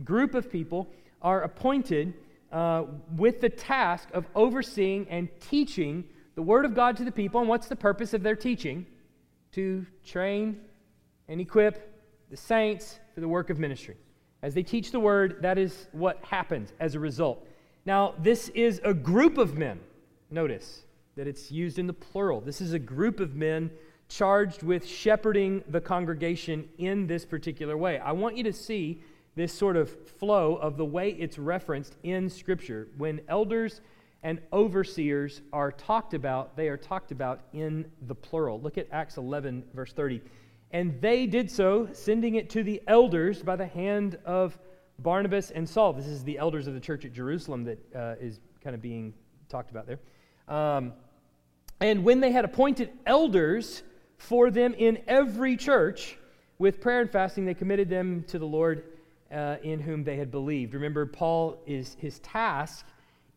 group 0.04 0.34
of 0.34 0.50
people 0.50 0.88
are 1.22 1.42
appointed 1.42 2.14
uh, 2.52 2.84
with 3.16 3.40
the 3.40 3.48
task 3.48 4.08
of 4.12 4.26
overseeing 4.34 5.06
and 5.08 5.28
teaching 5.40 6.04
the 6.34 6.42
Word 6.42 6.64
of 6.64 6.74
God 6.74 6.96
to 6.98 7.04
the 7.04 7.12
people. 7.12 7.40
And 7.40 7.48
what's 7.48 7.68
the 7.68 7.76
purpose 7.76 8.12
of 8.12 8.22
their 8.22 8.36
teaching? 8.36 8.86
To 9.52 9.86
train 10.04 10.60
and 11.28 11.40
equip 11.40 11.93
the 12.34 12.38
saints 12.38 12.98
for 13.14 13.20
the 13.20 13.28
work 13.28 13.48
of 13.48 13.60
ministry. 13.60 13.94
As 14.42 14.54
they 14.54 14.64
teach 14.64 14.90
the 14.90 14.98
Word, 14.98 15.36
that 15.42 15.56
is 15.56 15.86
what 15.92 16.18
happens 16.24 16.72
as 16.80 16.96
a 16.96 16.98
result. 16.98 17.46
Now, 17.86 18.14
this 18.18 18.48
is 18.48 18.80
a 18.82 18.92
group 18.92 19.38
of 19.38 19.56
men. 19.56 19.78
Notice 20.32 20.82
that 21.14 21.28
it's 21.28 21.52
used 21.52 21.78
in 21.78 21.86
the 21.86 21.92
plural. 21.92 22.40
This 22.40 22.60
is 22.60 22.72
a 22.72 22.78
group 22.80 23.20
of 23.20 23.36
men 23.36 23.70
charged 24.08 24.64
with 24.64 24.84
shepherding 24.84 25.62
the 25.68 25.80
congregation 25.80 26.68
in 26.78 27.06
this 27.06 27.24
particular 27.24 27.76
way. 27.76 28.00
I 28.00 28.10
want 28.10 28.36
you 28.36 28.42
to 28.42 28.52
see 28.52 29.00
this 29.36 29.52
sort 29.52 29.76
of 29.76 29.88
flow 30.18 30.56
of 30.56 30.76
the 30.76 30.84
way 30.84 31.10
it's 31.10 31.38
referenced 31.38 31.94
in 32.02 32.28
Scripture. 32.28 32.88
When 32.98 33.20
elders 33.28 33.80
and 34.24 34.40
overseers 34.52 35.40
are 35.52 35.70
talked 35.70 36.14
about, 36.14 36.56
they 36.56 36.66
are 36.66 36.76
talked 36.76 37.12
about 37.12 37.42
in 37.52 37.88
the 38.08 38.14
plural. 38.16 38.60
Look 38.60 38.76
at 38.76 38.88
Acts 38.90 39.18
11, 39.18 39.66
verse 39.72 39.92
30. 39.92 40.20
And 40.70 41.00
they 41.00 41.26
did 41.26 41.50
so, 41.50 41.88
sending 41.92 42.34
it 42.34 42.50
to 42.50 42.62
the 42.62 42.82
elders 42.86 43.42
by 43.42 43.56
the 43.56 43.66
hand 43.66 44.18
of 44.24 44.58
Barnabas 44.98 45.50
and 45.50 45.68
Saul. 45.68 45.92
This 45.92 46.06
is 46.06 46.24
the 46.24 46.38
elders 46.38 46.66
of 46.66 46.74
the 46.74 46.80
church 46.80 47.04
at 47.04 47.12
Jerusalem 47.12 47.64
that 47.64 47.94
uh, 47.94 48.14
is 48.20 48.40
kind 48.62 48.74
of 48.74 48.82
being 48.82 49.14
talked 49.48 49.70
about 49.70 49.86
there. 49.86 50.00
Um, 50.48 50.92
and 51.80 52.04
when 52.04 52.20
they 52.20 52.32
had 52.32 52.44
appointed 52.44 52.90
elders 53.06 53.82
for 54.16 54.50
them 54.50 54.74
in 54.74 55.02
every 55.06 55.56
church, 55.56 56.16
with 56.58 56.80
prayer 56.80 57.00
and 57.00 57.10
fasting, 57.10 57.44
they 57.44 57.54
committed 57.54 57.88
them 57.88 58.24
to 58.28 58.38
the 58.38 58.46
Lord 58.46 58.84
uh, 59.32 59.56
in 59.62 59.80
whom 59.80 60.04
they 60.04 60.16
had 60.16 60.30
believed. 60.30 60.74
Remember, 60.74 61.04
Paul 61.06 61.60
is 61.66 61.96
his 62.00 62.20
task 62.20 62.86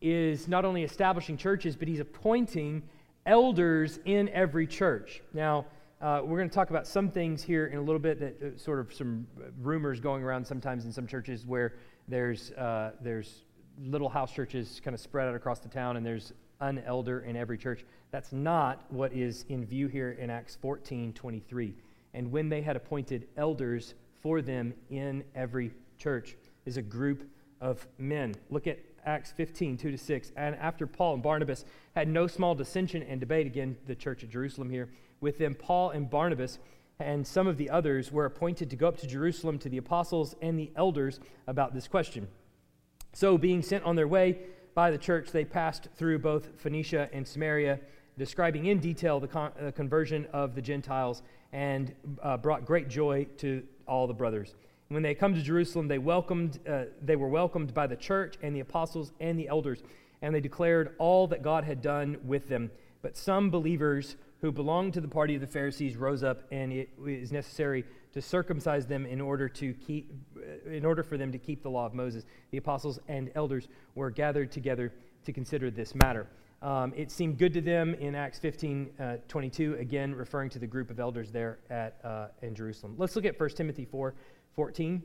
is 0.00 0.46
not 0.46 0.64
only 0.64 0.84
establishing 0.84 1.36
churches, 1.36 1.74
but 1.74 1.88
he's 1.88 1.98
appointing 1.98 2.82
elders 3.26 3.98
in 4.04 4.28
every 4.28 4.66
church. 4.66 5.22
Now, 5.32 5.66
uh, 6.00 6.20
we're 6.22 6.38
going 6.38 6.48
to 6.48 6.54
talk 6.54 6.70
about 6.70 6.86
some 6.86 7.10
things 7.10 7.42
here 7.42 7.66
in 7.66 7.78
a 7.78 7.82
little 7.82 7.98
bit 7.98 8.20
that 8.20 8.42
uh, 8.42 8.56
sort 8.56 8.78
of 8.78 8.94
some 8.94 9.26
rumors 9.60 9.98
going 9.98 10.22
around 10.22 10.46
sometimes 10.46 10.84
in 10.84 10.92
some 10.92 11.06
churches 11.06 11.44
where 11.44 11.74
there's 12.06 12.52
uh, 12.52 12.92
there's 13.00 13.42
little 13.80 14.08
house 14.08 14.32
churches 14.32 14.80
kind 14.84 14.94
of 14.94 15.00
spread 15.00 15.28
out 15.28 15.34
across 15.34 15.58
the 15.58 15.68
town 15.68 15.96
and 15.96 16.06
there's 16.06 16.32
an 16.60 16.82
elder 16.86 17.20
in 17.20 17.36
every 17.36 17.58
church. 17.58 17.84
That's 18.10 18.32
not 18.32 18.84
what 18.90 19.12
is 19.12 19.44
in 19.48 19.64
view 19.64 19.88
here 19.88 20.12
in 20.12 20.30
Acts 20.30 20.56
14 20.60 21.12
23. 21.12 21.74
And 22.14 22.30
when 22.30 22.48
they 22.48 22.62
had 22.62 22.76
appointed 22.76 23.26
elders 23.36 23.94
for 24.22 24.40
them 24.40 24.74
in 24.90 25.24
every 25.34 25.72
church 25.98 26.36
is 26.64 26.76
a 26.76 26.82
group 26.82 27.28
of 27.60 27.86
men. 27.98 28.34
Look 28.50 28.66
at 28.66 28.78
Acts 29.04 29.32
15, 29.32 29.76
2 29.76 29.90
to 29.90 29.98
6. 29.98 30.32
And 30.36 30.54
after 30.56 30.86
Paul 30.86 31.14
and 31.14 31.22
Barnabas 31.22 31.64
had 31.94 32.08
no 32.08 32.26
small 32.26 32.54
dissension 32.54 33.02
and 33.02 33.20
debate, 33.20 33.46
again, 33.46 33.76
the 33.86 33.94
church 33.94 34.22
at 34.22 34.30
Jerusalem 34.30 34.70
here, 34.70 34.88
with 35.20 35.38
them, 35.38 35.54
Paul 35.54 35.90
and 35.90 36.08
Barnabas 36.08 36.58
and 37.00 37.26
some 37.26 37.46
of 37.46 37.56
the 37.56 37.70
others 37.70 38.10
were 38.10 38.24
appointed 38.24 38.70
to 38.70 38.76
go 38.76 38.88
up 38.88 38.98
to 38.98 39.06
Jerusalem 39.06 39.58
to 39.60 39.68
the 39.68 39.76
apostles 39.76 40.34
and 40.42 40.58
the 40.58 40.70
elders 40.74 41.20
about 41.46 41.72
this 41.72 41.86
question. 41.86 42.28
So, 43.12 43.38
being 43.38 43.62
sent 43.62 43.84
on 43.84 43.96
their 43.96 44.08
way 44.08 44.38
by 44.74 44.90
the 44.90 44.98
church, 44.98 45.30
they 45.30 45.44
passed 45.44 45.88
through 45.96 46.18
both 46.18 46.48
Phoenicia 46.56 47.08
and 47.12 47.26
Samaria, 47.26 47.80
describing 48.16 48.66
in 48.66 48.80
detail 48.80 49.20
the 49.20 49.28
con- 49.28 49.52
uh, 49.60 49.70
conversion 49.70 50.26
of 50.32 50.54
the 50.54 50.62
Gentiles, 50.62 51.22
and 51.52 51.94
uh, 52.22 52.36
brought 52.36 52.64
great 52.64 52.88
joy 52.88 53.26
to 53.38 53.62
all 53.86 54.06
the 54.06 54.14
brothers. 54.14 54.54
When 54.88 55.02
they 55.02 55.14
come 55.14 55.34
to 55.34 55.42
Jerusalem, 55.42 55.88
they 55.88 55.98
welcomed 55.98 56.58
uh, 56.68 56.84
they 57.02 57.16
were 57.16 57.28
welcomed 57.28 57.74
by 57.74 57.86
the 57.86 57.96
church 57.96 58.36
and 58.42 58.54
the 58.54 58.60
apostles 58.60 59.12
and 59.20 59.38
the 59.38 59.48
elders, 59.48 59.82
and 60.20 60.34
they 60.34 60.40
declared 60.40 60.94
all 60.98 61.26
that 61.28 61.42
God 61.42 61.64
had 61.64 61.80
done 61.80 62.18
with 62.24 62.48
them. 62.48 62.70
But 63.02 63.16
some 63.16 63.50
believers 63.50 64.16
who 64.40 64.52
belonged 64.52 64.94
to 64.94 65.00
the 65.00 65.08
party 65.08 65.34
of 65.34 65.40
the 65.40 65.46
Pharisees 65.46 65.96
rose 65.96 66.22
up, 66.22 66.42
and 66.52 66.72
it 66.72 66.90
was 66.98 67.32
necessary 67.32 67.84
to 68.12 68.22
circumcise 68.22 68.86
them 68.86 69.04
in 69.04 69.20
order 69.20 69.48
to 69.48 69.74
keep 69.74 70.12
uh, 70.36 70.70
in 70.70 70.84
order 70.84 71.02
for 71.02 71.16
them 71.16 71.32
to 71.32 71.38
keep 71.38 71.62
the 71.62 71.70
law 71.70 71.86
of 71.86 71.94
Moses. 71.94 72.24
The 72.50 72.58
apostles 72.58 72.98
and 73.08 73.30
elders 73.34 73.68
were 73.94 74.10
gathered 74.10 74.52
together 74.52 74.92
to 75.24 75.32
consider 75.32 75.70
this 75.70 75.94
matter. 75.94 76.26
Um, 76.60 76.92
it 76.96 77.10
seemed 77.10 77.38
good 77.38 77.52
to 77.54 77.60
them 77.60 77.94
in 77.94 78.14
Acts 78.14 78.38
15 78.38 78.90
uh, 78.98 79.16
22, 79.28 79.74
again, 79.74 80.14
referring 80.14 80.50
to 80.50 80.58
the 80.58 80.66
group 80.66 80.90
of 80.90 80.98
elders 80.98 81.30
there 81.30 81.58
at, 81.70 82.00
uh, 82.02 82.28
in 82.42 82.54
Jerusalem. 82.54 82.94
Let's 82.98 83.14
look 83.14 83.24
at 83.24 83.38
1 83.38 83.50
Timothy 83.50 83.84
4 83.84 84.14
14. 84.54 85.02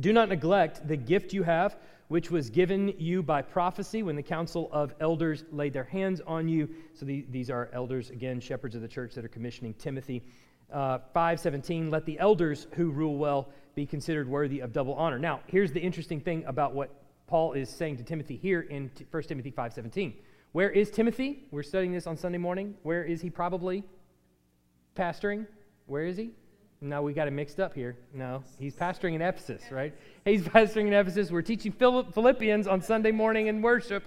Do 0.00 0.12
not 0.12 0.28
neglect 0.28 0.86
the 0.86 0.96
gift 0.96 1.32
you 1.32 1.42
have, 1.44 1.76
which 2.08 2.30
was 2.30 2.50
given 2.50 2.94
you 2.98 3.22
by 3.22 3.42
prophecy 3.42 4.02
when 4.02 4.16
the 4.16 4.22
council 4.22 4.68
of 4.72 4.94
elders 5.00 5.44
laid 5.50 5.72
their 5.72 5.84
hands 5.84 6.20
on 6.26 6.48
you. 6.48 6.68
So 6.94 7.04
the, 7.04 7.26
these 7.30 7.50
are 7.50 7.68
elders, 7.72 8.10
again, 8.10 8.40
shepherds 8.40 8.74
of 8.74 8.82
the 8.82 8.88
church 8.88 9.14
that 9.14 9.24
are 9.24 9.28
commissioning 9.28 9.74
Timothy. 9.74 10.22
Uh, 10.72 10.98
517, 11.14 11.90
let 11.90 12.04
the 12.06 12.18
elders 12.18 12.66
who 12.74 12.90
rule 12.90 13.16
well 13.16 13.48
be 13.74 13.86
considered 13.86 14.28
worthy 14.28 14.60
of 14.60 14.72
double 14.72 14.94
honor. 14.94 15.18
Now, 15.18 15.40
here's 15.46 15.72
the 15.72 15.80
interesting 15.80 16.20
thing 16.20 16.44
about 16.46 16.74
what 16.74 16.90
Paul 17.26 17.52
is 17.52 17.68
saying 17.68 17.96
to 17.98 18.04
Timothy 18.04 18.36
here 18.36 18.62
in 18.62 18.90
1 19.10 19.22
Timothy 19.24 19.50
5:17. 19.50 20.14
Where 20.52 20.70
is 20.70 20.90
Timothy? 20.90 21.44
We're 21.50 21.62
studying 21.62 21.92
this 21.92 22.06
on 22.06 22.16
Sunday 22.16 22.38
morning. 22.38 22.74
Where 22.82 23.04
is 23.04 23.20
he 23.20 23.30
probably 23.30 23.84
pastoring? 24.96 25.46
Where 25.86 26.04
is 26.04 26.16
he? 26.16 26.30
No, 26.80 27.02
we 27.02 27.12
got 27.14 27.26
it 27.26 27.32
mixed 27.32 27.58
up 27.58 27.74
here. 27.74 27.96
No, 28.12 28.42
he's 28.58 28.76
pastoring 28.76 29.14
in 29.14 29.22
Ephesus, 29.22 29.62
right? 29.70 29.94
He's 30.24 30.42
pastoring 30.42 30.88
in 30.88 30.92
Ephesus. 30.92 31.30
We're 31.30 31.42
teaching 31.42 31.72
Philippians 31.72 32.66
on 32.66 32.82
Sunday 32.82 33.12
morning 33.12 33.46
in 33.46 33.62
worship. 33.62 34.04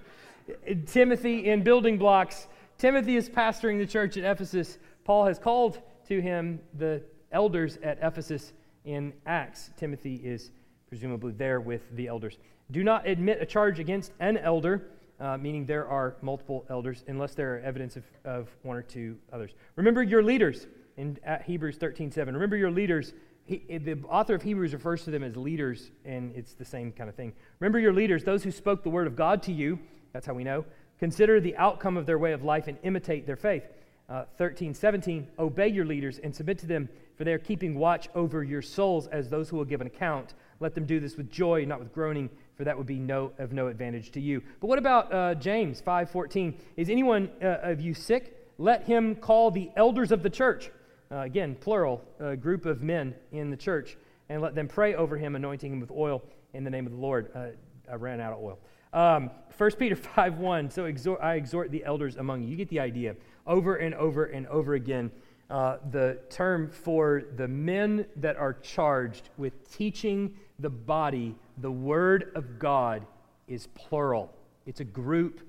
Timothy 0.86 1.50
in 1.50 1.62
building 1.62 1.98
blocks. 1.98 2.46
Timothy 2.78 3.16
is 3.16 3.28
pastoring 3.28 3.78
the 3.78 3.86
church 3.86 4.16
at 4.16 4.24
Ephesus. 4.24 4.78
Paul 5.04 5.26
has 5.26 5.38
called 5.38 5.80
to 6.08 6.20
him 6.20 6.60
the 6.78 7.02
elders 7.32 7.78
at 7.82 7.98
Ephesus 8.02 8.52
in 8.84 9.12
Acts. 9.26 9.70
Timothy 9.76 10.16
is 10.16 10.50
presumably 10.88 11.32
there 11.32 11.60
with 11.60 11.94
the 11.96 12.06
elders. 12.06 12.38
Do 12.70 12.84
not 12.84 13.06
admit 13.06 13.38
a 13.40 13.46
charge 13.46 13.80
against 13.80 14.12
an 14.20 14.38
elder, 14.38 14.88
uh, 15.18 15.36
meaning 15.36 15.66
there 15.66 15.86
are 15.88 16.16
multiple 16.22 16.64
elders, 16.70 17.04
unless 17.08 17.34
there 17.34 17.56
are 17.56 17.58
evidence 17.60 17.96
of, 17.96 18.04
of 18.24 18.48
one 18.62 18.76
or 18.76 18.82
two 18.82 19.16
others. 19.32 19.50
Remember 19.76 20.02
your 20.02 20.22
leaders 20.22 20.66
in 20.96 21.18
Hebrews 21.44 21.76
13 21.76 22.10
7. 22.10 22.34
Remember 22.34 22.56
your 22.56 22.70
leaders. 22.70 23.12
He, 23.44 23.78
the 23.78 23.98
author 24.08 24.34
of 24.34 24.42
Hebrews 24.42 24.72
refers 24.72 25.04
to 25.04 25.10
them 25.10 25.24
as 25.24 25.36
leaders, 25.36 25.90
and 26.04 26.34
it's 26.36 26.54
the 26.54 26.64
same 26.64 26.92
kind 26.92 27.08
of 27.08 27.16
thing. 27.16 27.32
Remember 27.58 27.78
your 27.78 27.92
leaders, 27.92 28.22
those 28.22 28.44
who 28.44 28.50
spoke 28.50 28.82
the 28.82 28.90
word 28.90 29.06
of 29.06 29.16
God 29.16 29.42
to 29.44 29.52
you. 29.52 29.78
That's 30.12 30.26
how 30.26 30.34
we 30.34 30.44
know. 30.44 30.64
Consider 30.98 31.40
the 31.40 31.56
outcome 31.56 31.96
of 31.96 32.06
their 32.06 32.18
way 32.18 32.32
of 32.32 32.44
life 32.44 32.68
and 32.68 32.76
imitate 32.82 33.26
their 33.26 33.36
faith. 33.36 33.64
Uh, 34.08 34.24
13, 34.36 34.74
17, 34.74 35.26
obey 35.38 35.68
your 35.68 35.84
leaders 35.84 36.18
and 36.18 36.34
submit 36.34 36.58
to 36.58 36.66
them, 36.66 36.88
for 37.16 37.24
they 37.24 37.32
are 37.32 37.38
keeping 37.38 37.78
watch 37.78 38.08
over 38.14 38.42
your 38.42 38.60
souls 38.60 39.06
as 39.06 39.28
those 39.28 39.48
who 39.48 39.56
will 39.56 39.64
give 39.64 39.80
an 39.80 39.86
account. 39.86 40.34
Let 40.58 40.74
them 40.74 40.84
do 40.84 41.00
this 41.00 41.16
with 41.16 41.30
joy, 41.30 41.64
not 41.64 41.78
with 41.78 41.92
groaning, 41.92 42.28
for 42.56 42.64
that 42.64 42.76
would 42.76 42.86
be 42.86 42.98
no, 42.98 43.32
of 43.38 43.52
no 43.52 43.68
advantage 43.68 44.10
to 44.12 44.20
you. 44.20 44.42
But 44.60 44.66
what 44.66 44.78
about 44.78 45.12
uh, 45.12 45.34
James 45.36 45.80
5:14? 45.80 46.54
Is 46.76 46.90
anyone 46.90 47.30
uh, 47.42 47.58
of 47.62 47.80
you 47.80 47.94
sick? 47.94 48.36
Let 48.58 48.84
him 48.84 49.14
call 49.14 49.50
the 49.50 49.70
elders 49.76 50.12
of 50.12 50.22
the 50.22 50.28
church. 50.28 50.70
Uh, 51.12 51.22
again, 51.22 51.56
plural, 51.60 52.02
group 52.40 52.66
of 52.66 52.82
men 52.82 53.14
in 53.32 53.50
the 53.50 53.56
church, 53.56 53.96
and 54.28 54.40
let 54.40 54.54
them 54.54 54.68
pray 54.68 54.94
over 54.94 55.16
him, 55.16 55.34
anointing 55.34 55.72
him 55.72 55.80
with 55.80 55.90
oil 55.90 56.22
in 56.54 56.64
the 56.64 56.70
name 56.70 56.86
of 56.86 56.92
the 56.92 56.98
Lord. 56.98 57.30
Uh, 57.34 57.48
I 57.90 57.96
ran 57.96 58.20
out 58.20 58.32
of 58.32 58.42
oil. 58.42 58.58
Um, 58.92 59.30
1 59.56 59.72
Peter 59.72 59.96
5:1. 59.96 60.72
So 60.72 60.86
exhort, 60.86 61.20
I 61.20 61.34
exhort 61.34 61.70
the 61.70 61.84
elders 61.84 62.16
among 62.16 62.42
you. 62.42 62.48
You 62.48 62.56
get 62.56 62.68
the 62.68 62.80
idea. 62.80 63.16
Over 63.46 63.76
and 63.76 63.94
over 63.94 64.24
and 64.24 64.46
over 64.46 64.74
again. 64.74 65.10
Uh, 65.50 65.78
the 65.90 66.20
term 66.30 66.70
for 66.70 67.24
the 67.36 67.48
men 67.48 68.06
that 68.16 68.36
are 68.36 68.52
charged 68.54 69.30
with 69.36 69.68
teaching 69.76 70.32
the 70.60 70.70
body, 70.70 71.34
the 71.58 71.70
Word 71.70 72.30
of 72.36 72.58
God, 72.60 73.04
is 73.48 73.66
plural. 73.74 74.32
It's 74.64 74.78
a 74.78 74.84
group 74.84 75.40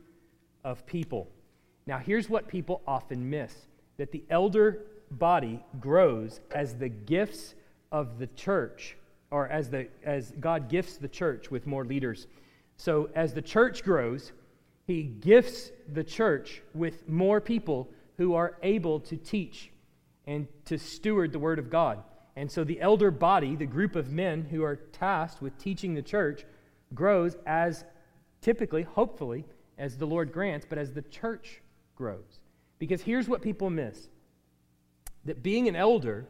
of 0.64 0.86
people. 0.88 1.30
Now, 1.86 2.00
here's 2.00 2.30
what 2.30 2.48
people 2.48 2.82
often 2.88 3.30
miss 3.30 3.68
that 3.98 4.12
the 4.12 4.24
elder 4.32 4.88
body 5.12 5.64
grows 5.80 6.40
as 6.52 6.76
the 6.76 6.90
gifts 6.90 7.56
of 7.92 8.20
the 8.20 8.28
church, 8.28 8.98
or 9.30 9.48
as, 9.48 9.70
the, 9.70 9.88
as 10.04 10.32
God 10.40 10.70
gifts 10.70 10.98
the 10.98 11.08
church 11.08 11.52
with 11.52 11.68
more 11.68 11.86
leaders. 11.86 12.28
So, 12.78 13.10
as 13.16 13.34
the 13.34 13.42
church 13.42 13.84
grows, 13.84 14.32
He 14.88 15.04
gifts 15.04 15.72
the 15.92 16.04
church 16.04 16.62
with 16.74 17.08
more 17.08 17.42
people 17.42 17.90
who 18.18 18.34
are 18.34 18.58
able 18.64 19.00
to 19.02 19.18
teach 19.18 19.72
and 20.28 20.48
to 20.66 20.78
steward 20.78 21.32
the 21.32 21.40
Word 21.40 21.60
of 21.60 21.70
God. 21.70 22.04
And 22.36 22.50
so 22.50 22.64
the 22.64 22.80
elder 22.80 23.12
body, 23.12 23.56
the 23.56 23.66
group 23.66 23.96
of 23.96 24.12
men 24.12 24.46
who 24.50 24.64
are 24.64 24.78
tasked 24.78 25.42
with 25.42 25.58
teaching 25.58 25.94
the 25.94 26.02
church, 26.02 26.46
grows 26.94 27.36
as 27.46 27.84
typically, 28.42 28.84
hopefully, 28.84 29.46
as 29.78 29.98
the 29.98 30.06
Lord 30.06 30.32
grants, 30.32 30.66
but 30.68 30.78
as 30.78 30.94
the 30.94 31.02
church 31.04 31.62
grows. 31.96 32.40
Because 32.80 33.02
here's 33.02 33.28
what 33.28 33.42
people 33.42 33.70
miss 33.70 34.10
that 35.26 35.44
being 35.44 35.68
an 35.68 35.76
elder, 35.76 36.26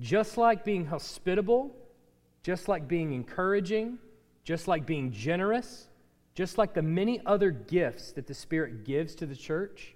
just 0.00 0.36
like 0.36 0.64
being 0.64 0.86
hospitable, 0.86 1.74
just 2.42 2.68
like 2.68 2.88
being 2.88 3.12
encouraging, 3.12 3.98
just 4.44 4.68
like 4.68 4.84
being 4.84 5.12
generous, 5.12 5.88
just 6.34 6.58
like 6.58 6.74
the 6.74 6.82
many 6.82 7.20
other 7.26 7.50
gifts 7.50 8.12
that 8.12 8.26
the 8.26 8.34
Spirit 8.34 8.84
gives 8.84 9.14
to 9.16 9.26
the 9.26 9.36
church, 9.36 9.94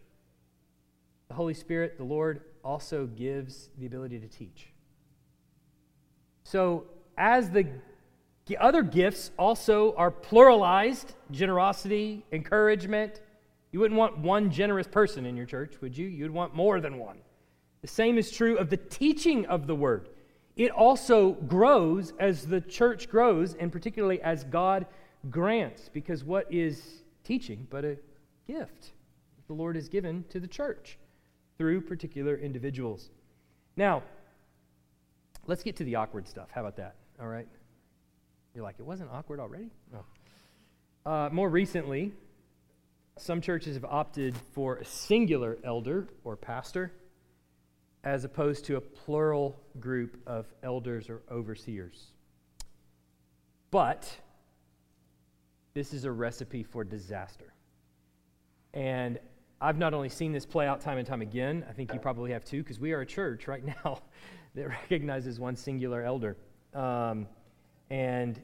the 1.28 1.34
Holy 1.34 1.54
Spirit, 1.54 1.98
the 1.98 2.04
Lord, 2.04 2.42
also 2.62 3.06
gives 3.06 3.70
the 3.78 3.86
ability 3.86 4.18
to 4.20 4.28
teach. 4.28 4.68
So, 6.44 6.84
as 7.18 7.50
the 7.50 7.66
other 8.58 8.82
gifts 8.82 9.32
also 9.36 9.94
are 9.96 10.10
pluralized 10.10 11.14
generosity, 11.32 12.24
encouragement. 12.30 13.20
You 13.72 13.80
wouldn't 13.80 13.98
want 13.98 14.18
one 14.18 14.50
generous 14.50 14.86
person 14.86 15.26
in 15.26 15.36
your 15.36 15.46
church, 15.46 15.74
would 15.80 15.98
you? 15.98 16.06
You'd 16.06 16.30
want 16.30 16.54
more 16.54 16.80
than 16.80 16.98
one. 16.98 17.18
The 17.82 17.88
same 17.88 18.18
is 18.18 18.30
true 18.30 18.56
of 18.56 18.70
the 18.70 18.76
teaching 18.76 19.46
of 19.46 19.66
the 19.66 19.74
word. 19.74 20.08
It 20.56 20.70
also 20.70 21.32
grows 21.32 22.12
as 22.18 22.46
the 22.46 22.60
church 22.60 23.08
grows, 23.08 23.54
and 23.54 23.70
particularly 23.70 24.20
as 24.22 24.44
God 24.44 24.86
grants, 25.30 25.90
because 25.92 26.24
what 26.24 26.52
is 26.52 27.02
teaching 27.24 27.66
but 27.68 27.84
a 27.84 27.98
gift 28.46 28.92
the 29.46 29.52
Lord 29.52 29.76
has 29.76 29.88
given 29.88 30.24
to 30.30 30.40
the 30.40 30.48
church? 30.48 30.98
through 31.58 31.80
particular 31.80 32.36
individuals. 32.36 33.10
Now, 33.76 34.02
let's 35.46 35.62
get 35.62 35.76
to 35.76 35.84
the 35.84 35.96
awkward 35.96 36.28
stuff. 36.28 36.48
How 36.52 36.60
about 36.60 36.76
that? 36.76 36.96
All 37.20 37.26
right? 37.26 37.48
You're 38.54 38.64
like, 38.64 38.76
it 38.78 38.86
wasn't 38.86 39.10
awkward 39.10 39.40
already? 39.40 39.70
Oh. 39.94 41.10
Uh, 41.10 41.28
more 41.30 41.48
recently, 41.48 42.12
some 43.18 43.40
churches 43.40 43.74
have 43.74 43.84
opted 43.84 44.36
for 44.54 44.76
a 44.76 44.84
singular 44.84 45.58
elder 45.64 46.08
or 46.24 46.36
pastor 46.36 46.92
as 48.06 48.22
opposed 48.22 48.64
to 48.64 48.76
a 48.76 48.80
plural 48.80 49.60
group 49.80 50.16
of 50.28 50.46
elders 50.62 51.10
or 51.10 51.22
overseers. 51.28 52.12
But 53.72 54.08
this 55.74 55.92
is 55.92 56.04
a 56.04 56.12
recipe 56.12 56.62
for 56.62 56.84
disaster. 56.84 57.52
And 58.74 59.18
I've 59.60 59.76
not 59.76 59.92
only 59.92 60.08
seen 60.08 60.30
this 60.30 60.46
play 60.46 60.68
out 60.68 60.80
time 60.80 60.98
and 60.98 61.06
time 61.06 61.20
again, 61.20 61.64
I 61.68 61.72
think 61.72 61.92
you 61.92 61.98
probably 61.98 62.30
have 62.30 62.44
too, 62.44 62.62
because 62.62 62.78
we 62.78 62.92
are 62.92 63.00
a 63.00 63.06
church 63.06 63.48
right 63.48 63.64
now 63.84 63.98
that 64.54 64.68
recognizes 64.68 65.40
one 65.40 65.56
singular 65.56 66.04
elder. 66.04 66.36
Um, 66.74 67.26
and 67.90 68.40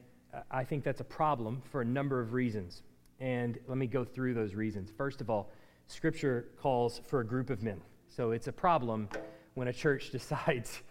I 0.51 0.65
think 0.65 0.83
that's 0.83 0.99
a 0.99 1.05
problem 1.05 1.61
for 1.71 1.79
a 1.79 1.85
number 1.85 2.19
of 2.19 2.33
reasons. 2.33 2.83
And 3.21 3.57
let 3.69 3.77
me 3.77 3.87
go 3.87 4.03
through 4.03 4.33
those 4.33 4.55
reasons. 4.55 4.91
First 4.97 5.21
of 5.21 5.29
all, 5.29 5.51
Scripture 5.87 6.47
calls 6.61 6.99
for 7.07 7.21
a 7.21 7.25
group 7.25 7.49
of 7.49 7.63
men. 7.63 7.79
So 8.09 8.31
it's 8.31 8.47
a 8.47 8.53
problem 8.53 9.07
when 9.53 9.67
a 9.67 9.73
church 9.73 10.09
decides 10.11 10.81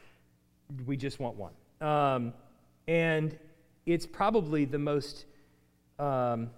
we 0.86 0.96
just 0.96 1.20
want 1.20 1.36
one. 1.36 1.52
Um, 1.80 2.32
and 2.88 3.38
it's 3.86 4.06
probably 4.06 4.64
the 4.64 4.78
most 4.78 5.26
um, 5.98 6.50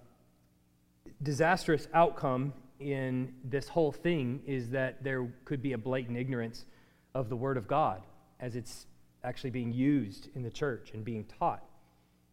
disastrous 1.23 1.87
outcome 1.93 2.53
in 2.79 3.33
this 3.43 3.67
whole 3.67 3.91
thing 3.91 4.41
is 4.45 4.69
that 4.69 5.03
there 5.03 5.27
could 5.45 5.61
be 5.61 5.73
a 5.73 5.77
blatant 5.77 6.17
ignorance 6.17 6.65
of 7.13 7.29
the 7.29 7.35
Word 7.35 7.57
of 7.57 7.67
God 7.67 8.03
as 8.39 8.55
it's 8.55 8.85
actually 9.23 9.49
being 9.49 9.71
used 9.71 10.29
in 10.35 10.43
the 10.43 10.51
church 10.51 10.91
and 10.93 11.03
being 11.03 11.25
taught. 11.39 11.63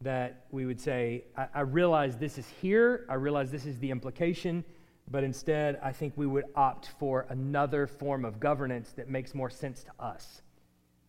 That 0.01 0.47
we 0.51 0.67
would 0.67 0.81
say, 0.81 1.25
I, 1.37 1.47
I 1.55 1.61
realize 1.61 2.17
this 2.17 2.39
is 2.39 2.47
here, 2.61 3.07
I 3.09 3.15
realize 3.15 3.51
this 3.51 3.67
is 3.67 3.79
the 3.79 3.91
implication, 3.91 4.65
but 5.11 5.25
instead, 5.25 5.79
I 5.83 5.93
think 5.93 6.15
we 6.17 6.27
would 6.27 6.45
opt 6.55 6.88
for 6.99 7.27
another 7.29 7.87
form 7.87 8.25
of 8.25 8.41
governance 8.41 8.93
that 8.93 9.09
makes 9.09 9.35
more 9.35 9.51
sense 9.51 9.85
to 9.85 9.91
us. 9.99 10.43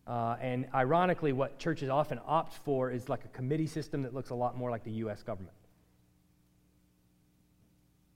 Uh, 0.06 0.36
and 0.40 0.66
ironically, 0.74 1.32
what 1.32 1.58
churches 1.58 1.88
often 1.88 2.20
opt 2.26 2.52
for 2.52 2.90
is 2.90 3.08
like 3.08 3.24
a 3.24 3.28
committee 3.28 3.66
system 3.66 4.02
that 4.02 4.12
looks 4.12 4.30
a 4.30 4.34
lot 4.34 4.56
more 4.56 4.70
like 4.70 4.84
the 4.84 4.92
U.S. 4.92 5.22
government. 5.22 5.54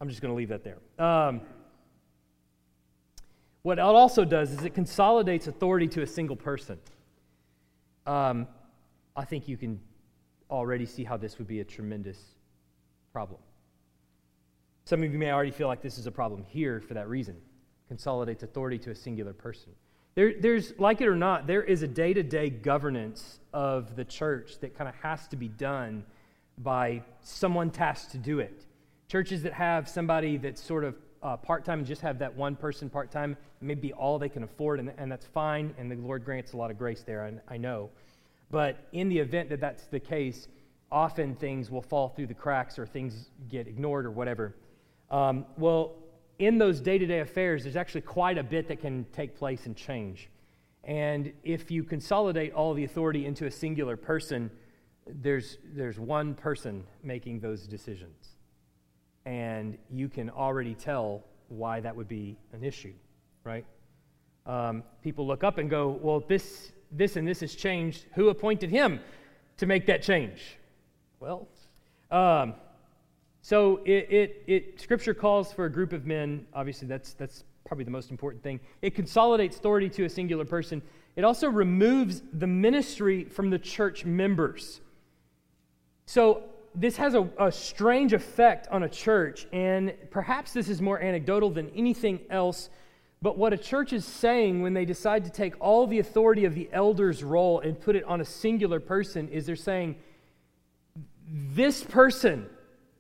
I'm 0.01 0.09
just 0.09 0.21
going 0.21 0.33
to 0.33 0.37
leave 0.37 0.51
that 0.51 0.63
there. 0.63 0.79
Um, 0.99 1.41
what 3.63 3.79
it 3.79 3.83
also 3.83 4.25
does 4.25 4.53
is 4.53 4.63
it 4.65 4.75
consolidates 4.75 5.47
authority 5.47 5.89
to 5.89 6.03
a 6.03 6.07
single 6.07 6.37
person. 6.37 6.79
Um, 8.07 8.47
I 9.17 9.25
think 9.25 9.49
you 9.49 9.57
can 9.57 9.81
already 10.51 10.87
see 10.87 11.05
how 11.05 11.17
this 11.17 11.39
would 11.39 11.49
be 11.49 11.61
a 11.61 11.65
tremendous 11.65 12.19
problem. 13.13 13.41
Some 14.89 15.03
of 15.03 15.13
you 15.13 15.19
may 15.19 15.31
already 15.31 15.51
feel 15.51 15.69
like 15.69 15.83
this 15.83 15.99
is 15.99 16.07
a 16.07 16.11
problem 16.11 16.47
here 16.49 16.81
for 16.81 16.95
that 16.95 17.11
reason. 17.11 17.37
Consolidates 17.89 18.43
authority 18.43 18.79
to 18.79 18.91
a 18.91 18.95
singular 18.95 19.35
person. 19.35 19.73
There, 20.15 20.33
there's, 20.41 20.73
like 20.79 21.03
it 21.03 21.09
or 21.09 21.15
not, 21.15 21.47
there 21.47 21.63
is 21.63 21.83
a 21.83 21.87
day 21.87 22.15
to 22.15 22.23
day 22.23 22.49
governance 22.49 23.39
of 23.53 23.97
the 23.97 24.05
church 24.07 24.61
that 24.61 24.79
kind 24.79 24.89
of 24.89 24.95
has 25.03 25.29
to 25.29 25.37
be 25.37 25.49
done 25.49 26.07
by 26.57 27.03
someone 27.21 27.69
tasked 27.69 28.13
to 28.13 28.17
do 28.17 28.39
it. 28.39 28.65
Churches 29.09 29.43
that 29.43 29.53
have 29.53 29.91
somebody 29.91 30.39
that's 30.39 30.63
sort 30.63 30.85
of 30.85 30.95
uh, 31.23 31.37
part 31.37 31.67
time 31.67 31.81
and 31.81 31.87
just 31.87 32.01
have 32.01 32.19
that 32.21 32.35
one 32.35 32.57
person 32.57 32.89
part 32.89 33.11
time 33.11 33.37
may 33.61 33.75
be 33.75 33.93
all 33.93 34.19
they 34.19 34.31
can 34.31 34.43
afford, 34.43 34.81
and, 34.81 34.91
and 34.97 35.13
that's 35.13 35.27
fine, 35.27 35.75
and 35.77 35.93
the 35.93 35.97
Lord 35.97 36.25
grants 36.25 36.55
a 36.55 36.57
lot 36.57 36.71
of 36.71 36.79
grace 36.79 37.03
there, 37.03 37.31
I, 37.49 37.57
I 37.57 37.59
know. 37.59 37.91
But 38.51 38.89
in 38.93 39.11
the 39.11 39.19
event 39.19 39.51
that 39.51 39.61
that's 39.61 39.85
the 39.89 40.01
case, 40.01 40.49
often 40.91 41.35
things 41.35 41.71
will 41.71 41.83
fall 41.83 42.09
through 42.09 42.29
the 42.29 42.33
cracks 42.33 42.79
or 42.79 42.87
things 42.87 43.29
get 43.51 43.67
ignored 43.69 44.07
or 44.07 44.11
whatever. 44.11 44.55
Um, 45.11 45.47
well, 45.57 45.95
in 46.39 46.59
those 46.59 46.81
day 46.81 46.99
to 46.99 47.07
day 47.07 47.21
affairs, 47.21 47.65
there's 47.65 47.77
actually 47.77 48.03
quite 48.03 48.39
a 48.39 48.43
bit 48.43 48.69
that 48.69 48.81
can 48.81 49.07
take 49.13 49.37
place 49.37 49.67
and 49.67 49.77
change. 49.77 50.29
And 50.85 51.33
if 51.45 51.71
you 51.71 51.85
consolidate 51.85 52.53
all 52.53 52.75
the 52.75 52.85
authority 52.85 53.27
into 53.27 53.47
a 53.47 53.51
singular 53.51 53.97
person, 53.97 54.51
there's, 55.07 55.59
there's 55.75 55.99
one 55.99 56.35
person 56.35 56.85
making 57.03 57.41
those 57.41 57.67
decisions. 57.67 58.37
And 59.27 59.77
you 59.91 60.09
can 60.09 60.31
already 60.31 60.75
tell 60.75 61.25
why 61.49 61.81
that 61.81 61.95
would 61.95 62.09
be 62.09 62.39
an 62.53 62.63
issue, 62.63 62.95
right? 63.45 63.67
Um, 64.47 64.83
people 65.03 65.27
look 65.27 65.45
up 65.45 65.59
and 65.59 65.69
go, 65.69 65.99
well, 66.01 66.21
this, 66.21 66.73
this 66.91 67.17
and 67.17 67.27
this 67.27 67.41
has 67.41 67.55
changed. 67.55 68.07
Who 68.15 68.29
appointed 68.29 68.71
him 68.71 69.01
to 69.59 69.67
make 69.67 69.87
that 69.87 70.03
change? 70.03 70.41
Well, 71.21 71.49
um, 72.11 72.55
so 73.49 73.81
it, 73.87 74.11
it, 74.11 74.43
it, 74.47 74.79
Scripture 74.79 75.15
calls 75.15 75.55
for 75.55 75.65
a 75.65 75.73
group 75.73 75.95
of 75.95 76.05
men. 76.05 76.45
Obviously, 76.53 76.87
that's, 76.87 77.15
that's 77.15 77.45
probably 77.65 77.87
the 77.87 77.91
most 77.91 78.11
important 78.11 78.43
thing. 78.43 78.61
It 78.83 78.95
consolidates 78.95 79.57
authority 79.57 79.89
to 79.89 80.05
a 80.05 80.09
singular 80.11 80.45
person. 80.45 80.83
It 81.17 81.25
also 81.25 81.49
removes 81.49 82.21
the 82.31 82.47
ministry 82.47 83.25
from 83.25 83.49
the 83.49 83.59
church 83.59 84.05
members. 84.05 84.83
So 86.05 86.43
this 86.75 86.99
has 86.99 87.15
a, 87.15 87.27
a 87.41 87.51
strange 87.51 88.13
effect 88.13 88.69
on 88.69 88.83
a 88.83 88.89
church, 88.91 89.47
and 89.51 89.95
perhaps 90.11 90.53
this 90.53 90.69
is 90.69 90.83
more 90.83 91.01
anecdotal 91.01 91.49
than 91.49 91.71
anything 91.71 92.21
else. 92.29 92.69
But 93.23 93.39
what 93.39 93.55
a 93.55 93.57
church 93.57 93.95
is 93.95 94.05
saying 94.05 94.61
when 94.61 94.75
they 94.75 94.85
decide 94.85 95.25
to 95.25 95.31
take 95.31 95.55
all 95.59 95.87
the 95.87 96.01
authority 96.01 96.45
of 96.45 96.55
the 96.55 96.69
elder's 96.71 97.25
role 97.25 97.61
and 97.61 97.81
put 97.81 97.97
it 97.97 98.05
on 98.05 98.21
a 98.21 98.27
singular 98.27 98.79
person 98.79 99.27
is 99.31 99.47
they're 99.47 99.57
saying, 99.57 99.97
This 101.27 101.83
person 101.83 102.45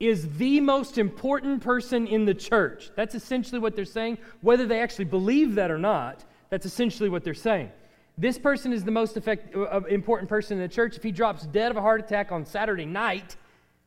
is 0.00 0.36
the 0.36 0.60
most 0.60 0.96
important 0.96 1.62
person 1.62 2.06
in 2.06 2.24
the 2.24 2.34
church. 2.34 2.90
That's 2.94 3.14
essentially 3.14 3.58
what 3.58 3.74
they're 3.74 3.84
saying. 3.84 4.18
Whether 4.40 4.66
they 4.66 4.80
actually 4.80 5.06
believe 5.06 5.56
that 5.56 5.70
or 5.70 5.78
not, 5.78 6.24
that's 6.50 6.66
essentially 6.66 7.08
what 7.08 7.24
they're 7.24 7.34
saying. 7.34 7.70
This 8.16 8.38
person 8.38 8.72
is 8.72 8.84
the 8.84 8.90
most 8.90 9.16
effect, 9.16 9.54
uh, 9.54 9.80
important 9.88 10.28
person 10.28 10.56
in 10.58 10.62
the 10.62 10.72
church. 10.72 10.96
If 10.96 11.02
he 11.02 11.12
drops 11.12 11.46
dead 11.46 11.70
of 11.70 11.76
a 11.76 11.80
heart 11.80 12.00
attack 12.00 12.32
on 12.32 12.44
Saturday 12.44 12.84
night, 12.84 13.36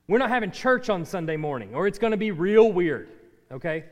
we're 0.07 0.17
not 0.17 0.29
having 0.29 0.51
church 0.51 0.89
on 0.89 1.05
Sunday 1.05 1.37
morning, 1.37 1.73
or 1.73 1.87
it's 1.87 1.99
going 1.99 2.11
to 2.11 2.17
be 2.17 2.31
real 2.31 2.71
weird, 2.71 3.09
okay? 3.51 3.85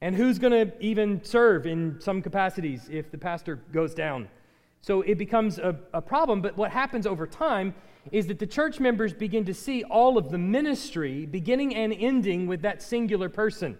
And 0.00 0.14
who's 0.14 0.38
going 0.38 0.52
to 0.52 0.72
even 0.80 1.22
serve 1.24 1.66
in 1.66 2.00
some 2.00 2.22
capacities 2.22 2.88
if 2.90 3.10
the 3.10 3.18
pastor 3.18 3.56
goes 3.72 3.94
down? 3.94 4.28
So 4.80 5.02
it 5.02 5.18
becomes 5.18 5.58
a, 5.58 5.76
a 5.92 6.00
problem, 6.00 6.40
but 6.40 6.56
what 6.56 6.70
happens 6.70 7.06
over 7.06 7.26
time 7.26 7.74
is 8.12 8.26
that 8.28 8.38
the 8.38 8.46
church 8.46 8.80
members 8.80 9.12
begin 9.12 9.44
to 9.44 9.54
see 9.54 9.84
all 9.84 10.18
of 10.18 10.30
the 10.30 10.38
ministry 10.38 11.26
beginning 11.26 11.74
and 11.74 11.92
ending 11.92 12.46
with 12.46 12.62
that 12.62 12.82
singular 12.82 13.28
person. 13.28 13.78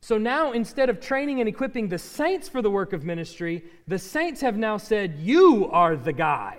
So 0.00 0.18
now, 0.18 0.50
instead 0.50 0.90
of 0.90 1.00
training 1.00 1.38
and 1.38 1.48
equipping 1.48 1.88
the 1.88 1.98
saints 1.98 2.48
for 2.48 2.60
the 2.60 2.70
work 2.70 2.92
of 2.92 3.04
ministry, 3.04 3.64
the 3.86 4.00
saints 4.00 4.40
have 4.40 4.56
now 4.56 4.76
said, 4.76 5.14
You 5.20 5.70
are 5.70 5.94
the 5.94 6.12
guy. 6.12 6.58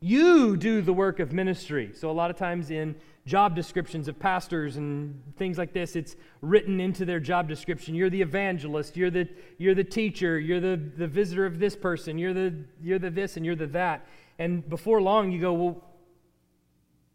You 0.00 0.56
do 0.56 0.82
the 0.82 0.92
work 0.92 1.20
of 1.20 1.32
ministry. 1.32 1.92
So, 1.94 2.10
a 2.10 2.12
lot 2.12 2.28
of 2.28 2.36
times 2.36 2.72
in 2.72 2.96
job 3.24 3.54
descriptions 3.54 4.08
of 4.08 4.18
pastors 4.18 4.78
and 4.78 5.20
things 5.36 5.58
like 5.58 5.72
this, 5.72 5.94
it's 5.94 6.16
written 6.42 6.80
into 6.80 7.04
their 7.04 7.20
job 7.20 7.48
description. 7.48 7.94
You're 7.94 8.10
the 8.10 8.22
evangelist, 8.22 8.96
you're 8.96 9.10
the, 9.10 9.28
you're 9.58 9.74
the 9.76 9.84
teacher, 9.84 10.38
you're 10.38 10.60
the, 10.60 10.76
the 10.96 11.06
visitor 11.06 11.46
of 11.46 11.60
this 11.60 11.76
person, 11.76 12.18
you're 12.18 12.34
the, 12.34 12.52
you're 12.82 12.98
the 12.98 13.10
this, 13.10 13.36
and 13.36 13.46
you're 13.46 13.54
the 13.54 13.66
that. 13.68 14.06
And 14.40 14.68
before 14.68 15.00
long, 15.00 15.30
you 15.30 15.40
go, 15.40 15.52
Well, 15.52 15.84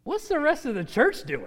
What's 0.04 0.28
the 0.28 0.40
rest 0.40 0.66
of 0.66 0.74
the 0.74 0.84
church 0.84 1.24
doing? 1.24 1.46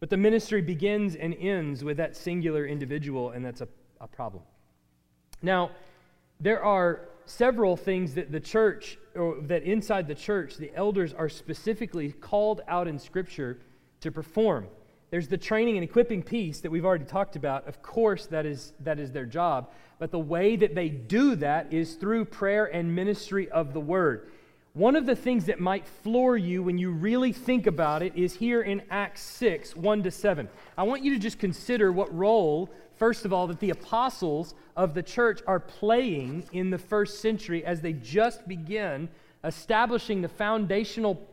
But 0.00 0.10
the 0.10 0.16
ministry 0.16 0.62
begins 0.62 1.16
and 1.16 1.34
ends 1.34 1.82
with 1.82 1.96
that 1.96 2.16
singular 2.16 2.66
individual, 2.66 3.30
and 3.30 3.44
that's 3.44 3.60
a, 3.60 3.68
a 4.00 4.06
problem. 4.06 4.42
Now, 5.42 5.70
there 6.40 6.62
are 6.62 7.08
several 7.26 7.76
things 7.76 8.14
that 8.14 8.30
the 8.30 8.40
church, 8.40 8.98
or 9.14 9.40
that 9.42 9.62
inside 9.64 10.06
the 10.06 10.14
church, 10.14 10.56
the 10.56 10.70
elders 10.74 11.12
are 11.12 11.28
specifically 11.28 12.12
called 12.12 12.60
out 12.68 12.86
in 12.86 12.98
Scripture 12.98 13.58
to 14.00 14.12
perform. 14.12 14.66
There's 15.10 15.28
the 15.28 15.38
training 15.38 15.76
and 15.76 15.84
equipping 15.84 16.22
piece 16.22 16.60
that 16.60 16.70
we've 16.70 16.84
already 16.84 17.06
talked 17.06 17.34
about. 17.34 17.66
Of 17.66 17.82
course, 17.82 18.26
that 18.26 18.46
is, 18.46 18.74
that 18.80 18.98
is 18.98 19.10
their 19.10 19.24
job. 19.24 19.70
But 19.98 20.10
the 20.10 20.18
way 20.18 20.54
that 20.56 20.74
they 20.74 20.88
do 20.90 21.34
that 21.36 21.72
is 21.72 21.94
through 21.94 22.26
prayer 22.26 22.66
and 22.66 22.94
ministry 22.94 23.48
of 23.50 23.72
the 23.72 23.80
word. 23.80 24.30
One 24.78 24.94
of 24.94 25.06
the 25.06 25.16
things 25.16 25.46
that 25.46 25.58
might 25.58 25.88
floor 25.88 26.36
you 26.36 26.62
when 26.62 26.78
you 26.78 26.92
really 26.92 27.32
think 27.32 27.66
about 27.66 28.00
it 28.00 28.12
is 28.14 28.34
here 28.34 28.62
in 28.62 28.80
Acts 28.90 29.22
6 29.22 29.74
1 29.74 30.04
to 30.04 30.10
7. 30.12 30.48
I 30.76 30.84
want 30.84 31.02
you 31.02 31.12
to 31.14 31.18
just 31.18 31.40
consider 31.40 31.90
what 31.90 32.16
role, 32.16 32.70
first 32.94 33.24
of 33.24 33.32
all, 33.32 33.48
that 33.48 33.58
the 33.58 33.70
apostles 33.70 34.54
of 34.76 34.94
the 34.94 35.02
church 35.02 35.40
are 35.48 35.58
playing 35.58 36.44
in 36.52 36.70
the 36.70 36.78
first 36.78 37.20
century 37.20 37.64
as 37.64 37.80
they 37.80 37.92
just 37.92 38.46
begin 38.46 39.08
establishing 39.42 40.22
the 40.22 40.28
foundational, 40.28 41.26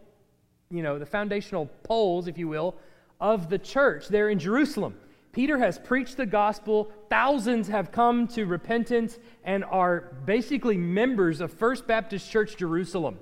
you 0.72 0.82
know, 0.82 0.98
the 0.98 1.06
foundational 1.06 1.68
poles, 1.84 2.28
if 2.28 2.40
you 2.40 2.48
will, 2.48 2.74
of 3.22 3.52
the 3.52 3.60
church 3.60 4.08
there 4.08 4.30
in 4.30 4.40
Jerusalem. 4.40 4.98
Peter 5.34 5.60
has 5.60 5.78
preached 5.78 6.18
the 6.18 6.26
gospel. 6.26 6.92
Thousands 7.12 7.68
have 7.68 7.92
come 7.92 8.28
to 8.30 8.46
repentance 8.46 9.20
and 9.44 9.64
are 9.66 10.16
basically 10.26 10.78
members 10.78 11.42
of 11.42 11.54
First 11.54 11.86
Baptist 11.86 12.32
Church 12.32 12.58
Jerusalem. 12.58 13.20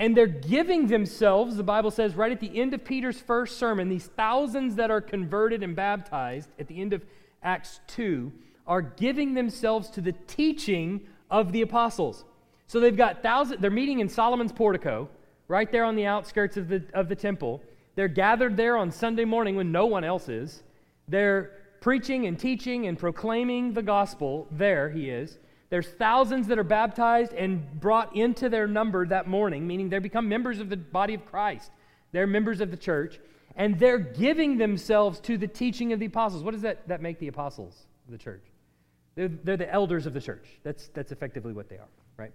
And 0.00 0.16
they're 0.16 0.26
giving 0.26 0.86
themselves, 0.86 1.56
the 1.56 1.62
Bible 1.62 1.90
says, 1.90 2.16
right 2.16 2.32
at 2.32 2.40
the 2.40 2.58
end 2.58 2.72
of 2.72 2.82
Peter's 2.82 3.20
first 3.20 3.58
sermon, 3.58 3.90
these 3.90 4.06
thousands 4.06 4.76
that 4.76 4.90
are 4.90 5.02
converted 5.02 5.62
and 5.62 5.76
baptized 5.76 6.48
at 6.58 6.68
the 6.68 6.80
end 6.80 6.94
of 6.94 7.04
Acts 7.42 7.80
2 7.88 8.32
are 8.66 8.80
giving 8.80 9.34
themselves 9.34 9.90
to 9.90 10.00
the 10.00 10.12
teaching 10.26 11.02
of 11.30 11.52
the 11.52 11.60
apostles. 11.60 12.24
So 12.66 12.80
they've 12.80 12.96
got 12.96 13.22
thousands, 13.22 13.60
they're 13.60 13.70
meeting 13.70 14.00
in 14.00 14.08
Solomon's 14.08 14.52
portico, 14.52 15.06
right 15.48 15.70
there 15.70 15.84
on 15.84 15.96
the 15.96 16.06
outskirts 16.06 16.56
of 16.56 16.68
the, 16.68 16.82
of 16.94 17.10
the 17.10 17.16
temple. 17.16 17.62
They're 17.94 18.08
gathered 18.08 18.56
there 18.56 18.78
on 18.78 18.90
Sunday 18.90 19.26
morning 19.26 19.54
when 19.54 19.70
no 19.70 19.84
one 19.84 20.02
else 20.02 20.30
is. 20.30 20.62
They're 21.08 21.50
preaching 21.82 22.26
and 22.26 22.38
teaching 22.38 22.86
and 22.86 22.98
proclaiming 22.98 23.74
the 23.74 23.82
gospel. 23.82 24.48
There 24.50 24.88
he 24.88 25.10
is. 25.10 25.36
There's 25.70 25.88
thousands 25.88 26.48
that 26.48 26.58
are 26.58 26.64
baptized 26.64 27.32
and 27.32 27.80
brought 27.80 28.14
into 28.16 28.48
their 28.48 28.66
number 28.66 29.06
that 29.06 29.28
morning, 29.28 29.66
meaning 29.66 29.88
they 29.88 30.00
become 30.00 30.28
members 30.28 30.58
of 30.58 30.68
the 30.68 30.76
body 30.76 31.14
of 31.14 31.24
Christ. 31.24 31.70
They're 32.10 32.26
members 32.26 32.60
of 32.60 32.72
the 32.72 32.76
church, 32.76 33.20
and 33.54 33.78
they're 33.78 33.98
giving 33.98 34.58
themselves 34.58 35.20
to 35.20 35.38
the 35.38 35.46
teaching 35.46 35.92
of 35.92 36.00
the 36.00 36.06
apostles. 36.06 36.42
What 36.42 36.52
does 36.52 36.62
that, 36.62 36.88
that 36.88 37.00
make 37.00 37.20
the 37.20 37.28
apostles 37.28 37.86
of 38.06 38.12
the 38.12 38.18
church? 38.18 38.42
They're, 39.14 39.28
they're 39.28 39.56
the 39.56 39.72
elders 39.72 40.06
of 40.06 40.12
the 40.12 40.20
church. 40.20 40.58
That's, 40.64 40.88
that's 40.88 41.12
effectively 41.12 41.52
what 41.52 41.68
they 41.68 41.76
are, 41.76 41.88
right? 42.16 42.32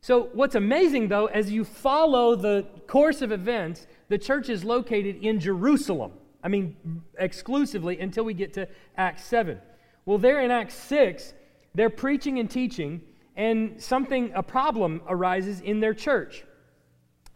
So, 0.00 0.30
what's 0.32 0.54
amazing 0.54 1.08
though, 1.08 1.26
as 1.26 1.50
you 1.50 1.64
follow 1.64 2.36
the 2.36 2.64
course 2.86 3.22
of 3.22 3.32
events, 3.32 3.88
the 4.08 4.18
church 4.18 4.48
is 4.48 4.62
located 4.62 5.16
in 5.16 5.40
Jerusalem. 5.40 6.12
I 6.42 6.48
mean, 6.48 6.76
exclusively 7.18 7.98
until 7.98 8.24
we 8.24 8.34
get 8.34 8.52
to 8.54 8.68
Acts 8.96 9.24
7. 9.24 9.58
Well, 10.06 10.18
there 10.18 10.40
in 10.40 10.52
Acts 10.52 10.74
6, 10.74 11.34
they're 11.78 11.90
preaching 11.90 12.38
and 12.38 12.50
teaching, 12.50 13.00
and 13.36 13.80
something, 13.80 14.32
a 14.34 14.42
problem 14.42 15.00
arises 15.08 15.60
in 15.60 15.80
their 15.80 15.94
church. 15.94 16.44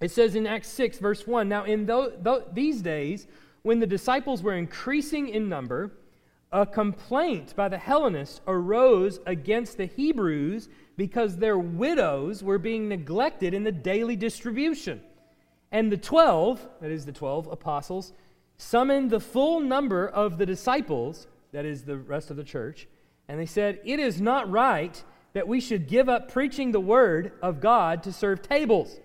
It 0.01 0.11
says 0.11 0.35
in 0.35 0.49
Acts 0.49 0.69
6, 0.69 0.99
verse 0.99 1.27
1 1.27 1.49
Now, 1.49 1.65
in 1.65 1.87
th- 1.87 2.25
th- 2.25 2.43
these 2.53 2.83
days, 2.83 3.29
when 3.63 3.79
the 3.79 3.87
disciples 3.87 4.43
were 4.43 4.57
increasing 4.57 5.29
in 5.29 5.49
number, 5.49 5.93
a 6.51 6.67
complaint 6.67 7.55
by 7.55 7.69
the 7.69 7.79
Hellenists 7.79 8.41
arose 8.47 9.21
against 9.27 9.77
the 9.77 9.87
Hebrews 9.87 10.69
because 10.97 11.37
their 11.37 11.59
widows 11.59 12.43
were 12.43 12.59
being 12.59 12.89
neglected 12.89 13.55
in 13.55 13.63
the 13.63 13.73
daily 13.73 14.17
distribution. 14.17 15.01
And 15.71 15.91
the 15.91 15.97
twelve, 15.97 16.69
that 16.81 16.91
is 16.91 17.07
the 17.07 17.13
twelve 17.13 17.47
apostles, 17.47 18.13
summoned 18.59 19.11
the 19.11 19.21
full 19.21 19.61
number 19.61 20.09
of 20.09 20.37
the 20.37 20.45
disciples, 20.45 21.27
that 21.53 21.65
is 21.65 21.85
the 21.85 21.97
rest 21.97 22.31
of 22.31 22.37
the 22.37 22.45
church, 22.45 22.89
and 23.29 23.39
they 23.39 23.47
said, 23.47 23.81
It 23.85 23.99
is 23.99 24.21
not 24.21 24.51
right 24.51 25.03
that 25.33 25.49
we 25.49 25.61
should 25.61 25.89
give 25.89 26.09
up 26.09 26.31
preaching 26.31 26.73
the 26.73 26.81
word 26.81 27.33
of 27.43 27.61
God 27.61 28.03
to 28.05 28.13
serve 28.13 28.43
tables. 28.43 28.99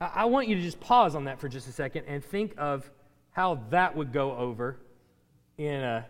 I, 0.00 0.10
I 0.14 0.24
want 0.24 0.48
you 0.48 0.56
to 0.56 0.62
just 0.62 0.80
pause 0.80 1.14
on 1.14 1.24
that 1.24 1.40
for 1.40 1.48
just 1.48 1.68
a 1.68 1.72
second 1.72 2.04
and 2.06 2.24
think 2.24 2.54
of 2.58 2.90
how 3.30 3.60
that 3.70 3.96
would 3.96 4.12
go 4.12 4.36
over 4.36 4.78
in 5.58 5.80
a 5.80 6.06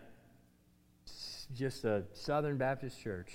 just 1.55 1.85
a 1.85 2.03
Southern 2.13 2.57
Baptist 2.57 2.99
church. 2.99 3.31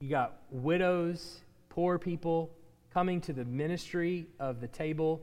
You 0.00 0.10
got 0.10 0.42
widows, 0.50 1.40
poor 1.68 1.98
people 1.98 2.50
coming 2.92 3.20
to 3.22 3.32
the 3.32 3.44
ministry 3.44 4.26
of 4.38 4.60
the 4.60 4.68
table, 4.68 5.22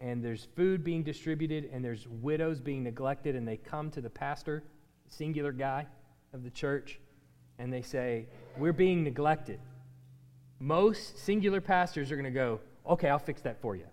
and 0.00 0.24
there's 0.24 0.46
food 0.56 0.82
being 0.82 1.02
distributed, 1.02 1.68
and 1.72 1.84
there's 1.84 2.08
widows 2.08 2.60
being 2.60 2.84
neglected, 2.84 3.36
and 3.36 3.46
they 3.46 3.58
come 3.58 3.90
to 3.90 4.00
the 4.00 4.08
pastor, 4.08 4.64
singular 5.16 5.52
guy 5.52 5.86
of 6.32 6.42
the 6.42 6.50
church, 6.50 6.98
and 7.58 7.72
they 7.72 7.82
say, 7.82 8.26
We're 8.58 8.72
being 8.72 9.04
neglected. 9.04 9.60
Most 10.58 11.18
singular 11.18 11.60
pastors 11.60 12.10
are 12.10 12.16
going 12.16 12.24
to 12.24 12.30
go, 12.30 12.60
Okay, 12.86 13.08
I'll 13.08 13.18
fix 13.18 13.40
that 13.42 13.60
for 13.60 13.76
you. 13.76 13.86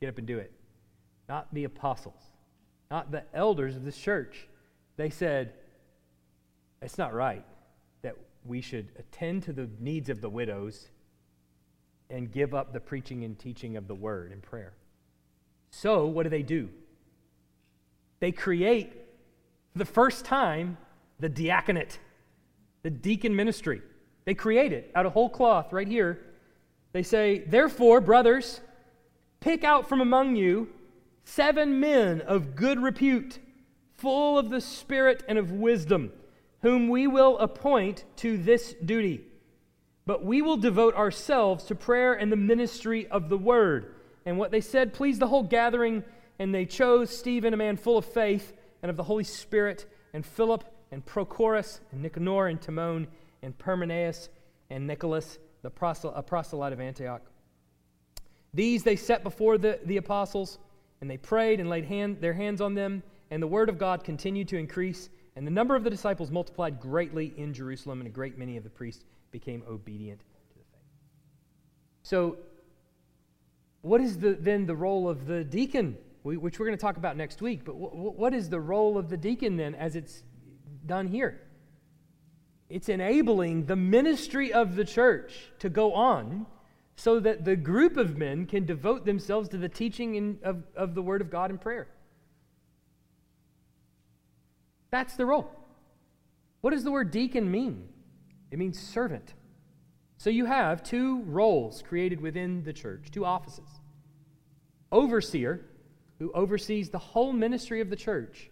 Get 0.00 0.08
up 0.08 0.18
and 0.18 0.26
do 0.26 0.38
it. 0.38 0.52
Not 1.28 1.52
the 1.52 1.64
apostles, 1.64 2.22
not 2.90 3.10
the 3.10 3.24
elders 3.34 3.76
of 3.76 3.84
this 3.84 3.96
church. 3.96 4.48
They 4.96 5.10
said, 5.10 5.54
It's 6.80 6.98
not 6.98 7.14
right 7.14 7.44
that 8.02 8.16
we 8.44 8.60
should 8.60 8.88
attend 8.98 9.44
to 9.44 9.52
the 9.52 9.68
needs 9.78 10.08
of 10.08 10.20
the 10.20 10.28
widows 10.28 10.88
and 12.10 12.30
give 12.30 12.54
up 12.54 12.72
the 12.72 12.80
preaching 12.80 13.24
and 13.24 13.38
teaching 13.38 13.76
of 13.76 13.88
the 13.88 13.94
word 13.94 14.32
and 14.32 14.42
prayer. 14.42 14.74
So, 15.70 16.06
what 16.06 16.24
do 16.24 16.28
they 16.28 16.42
do? 16.42 16.68
They 18.20 18.30
create, 18.30 18.92
the 19.74 19.84
first 19.84 20.24
time, 20.24 20.76
the 21.18 21.28
diaconate, 21.28 21.98
the 22.82 22.90
deacon 22.90 23.34
ministry. 23.34 23.82
They 24.24 24.34
create 24.34 24.72
it 24.72 24.90
out 24.94 25.06
of 25.06 25.12
whole 25.12 25.30
cloth 25.30 25.72
right 25.72 25.88
here. 25.88 26.18
They 26.92 27.02
say, 27.02 27.38
Therefore, 27.38 28.00
brothers, 28.00 28.60
pick 29.40 29.64
out 29.64 29.88
from 29.88 30.00
among 30.00 30.36
you 30.36 30.68
seven 31.24 31.80
men 31.80 32.20
of 32.20 32.54
good 32.54 32.82
repute, 32.82 33.38
full 33.94 34.38
of 34.38 34.50
the 34.50 34.60
Spirit 34.60 35.22
and 35.28 35.38
of 35.38 35.52
wisdom 35.52 36.12
whom 36.62 36.88
we 36.88 37.06
will 37.06 37.38
appoint 37.38 38.04
to 38.16 38.38
this 38.38 38.74
duty. 38.84 39.20
But 40.06 40.24
we 40.24 40.42
will 40.42 40.56
devote 40.56 40.94
ourselves 40.94 41.64
to 41.64 41.74
prayer 41.74 42.14
and 42.14 42.32
the 42.32 42.36
ministry 42.36 43.06
of 43.08 43.28
the 43.28 43.38
word. 43.38 43.94
And 44.24 44.38
what 44.38 44.50
they 44.50 44.60
said 44.60 44.94
pleased 44.94 45.20
the 45.20 45.26
whole 45.26 45.42
gathering, 45.42 46.04
and 46.38 46.54
they 46.54 46.64
chose 46.64 47.16
Stephen, 47.16 47.52
a 47.52 47.56
man 47.56 47.76
full 47.76 47.98
of 47.98 48.04
faith 48.04 48.52
and 48.82 48.90
of 48.90 48.96
the 48.96 49.02
Holy 49.04 49.24
Spirit, 49.24 49.86
and 50.12 50.26
Philip, 50.26 50.64
and 50.90 51.04
Prochorus, 51.04 51.80
and 51.90 52.02
Nicanor, 52.02 52.48
and 52.48 52.60
Timon, 52.60 53.06
and 53.42 53.56
Parmenas, 53.56 54.28
and 54.70 54.86
Nicholas, 54.86 55.38
the 55.62 55.70
proselyte 55.70 56.72
of 56.72 56.80
Antioch. 56.80 57.22
These 58.52 58.82
they 58.82 58.96
set 58.96 59.22
before 59.22 59.56
the, 59.56 59.80
the 59.84 59.96
apostles, 59.96 60.58
and 61.00 61.10
they 61.10 61.16
prayed 61.16 61.60
and 61.60 61.70
laid 61.70 61.84
hand, 61.86 62.20
their 62.20 62.34
hands 62.34 62.60
on 62.60 62.74
them, 62.74 63.02
and 63.30 63.42
the 63.42 63.46
word 63.46 63.68
of 63.68 63.78
God 63.78 64.04
continued 64.04 64.48
to 64.48 64.58
increase 64.58 65.08
and 65.36 65.46
the 65.46 65.50
number 65.50 65.74
of 65.74 65.84
the 65.84 65.90
disciples 65.90 66.30
multiplied 66.30 66.80
greatly 66.80 67.32
in 67.36 67.54
Jerusalem, 67.54 68.00
and 68.00 68.06
a 68.06 68.10
great 68.10 68.36
many 68.36 68.56
of 68.56 68.64
the 68.64 68.70
priests 68.70 69.04
became 69.30 69.62
obedient 69.68 70.20
to 70.20 70.58
the 70.58 70.64
faith. 70.72 70.82
So, 72.02 72.36
what 73.80 74.00
is 74.00 74.18
the, 74.18 74.34
then 74.34 74.66
the 74.66 74.76
role 74.76 75.08
of 75.08 75.26
the 75.26 75.42
deacon, 75.42 75.96
which 76.22 76.58
we're 76.58 76.66
going 76.66 76.78
to 76.78 76.80
talk 76.80 76.96
about 76.96 77.16
next 77.16 77.42
week? 77.42 77.64
But 77.64 77.74
what 77.74 78.34
is 78.34 78.48
the 78.48 78.60
role 78.60 78.96
of 78.96 79.08
the 79.08 79.16
deacon 79.16 79.56
then 79.56 79.74
as 79.74 79.96
it's 79.96 80.22
done 80.86 81.08
here? 81.08 81.40
It's 82.68 82.88
enabling 82.88 83.66
the 83.66 83.76
ministry 83.76 84.52
of 84.52 84.76
the 84.76 84.84
church 84.84 85.32
to 85.58 85.68
go 85.68 85.92
on 85.92 86.46
so 86.96 87.20
that 87.20 87.44
the 87.44 87.56
group 87.56 87.96
of 87.96 88.16
men 88.16 88.46
can 88.46 88.64
devote 88.64 89.04
themselves 89.04 89.48
to 89.50 89.58
the 89.58 89.68
teaching 89.68 90.14
in, 90.14 90.38
of, 90.42 90.62
of 90.76 90.94
the 90.94 91.02
Word 91.02 91.20
of 91.20 91.30
God 91.30 91.50
and 91.50 91.60
prayer. 91.60 91.88
That's 94.90 95.16
the 95.16 95.26
role. 95.26 95.50
What 96.60 96.70
does 96.70 96.84
the 96.84 96.92
word 96.92 97.10
deacon 97.10 97.50
mean? 97.50 97.88
It 98.50 98.58
means 98.58 98.78
servant. 98.78 99.34
So 100.18 100.30
you 100.30 100.44
have 100.44 100.84
two 100.84 101.22
roles 101.22 101.82
created 101.82 102.20
within 102.20 102.62
the 102.62 102.72
church, 102.72 103.10
two 103.10 103.24
offices. 103.24 103.68
Overseer, 104.92 105.64
who 106.22 106.30
oversees 106.34 106.88
the 106.88 107.00
whole 107.00 107.32
ministry 107.32 107.80
of 107.80 107.90
the 107.90 107.96
church, 107.96 108.48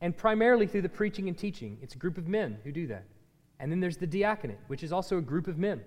and 0.00 0.16
primarily 0.16 0.66
through 0.66 0.82
the 0.82 0.88
preaching 0.88 1.28
and 1.28 1.38
teaching. 1.38 1.78
It's 1.80 1.94
a 1.94 1.98
group 1.98 2.18
of 2.18 2.26
men 2.26 2.58
who 2.64 2.72
do 2.72 2.88
that. 2.88 3.04
And 3.60 3.70
then 3.70 3.78
there's 3.78 3.96
the 3.96 4.08
diaconate, 4.08 4.58
which 4.66 4.82
is 4.82 4.92
also 4.92 5.18
a 5.18 5.20
group 5.20 5.46
of 5.46 5.56
men 5.56 5.82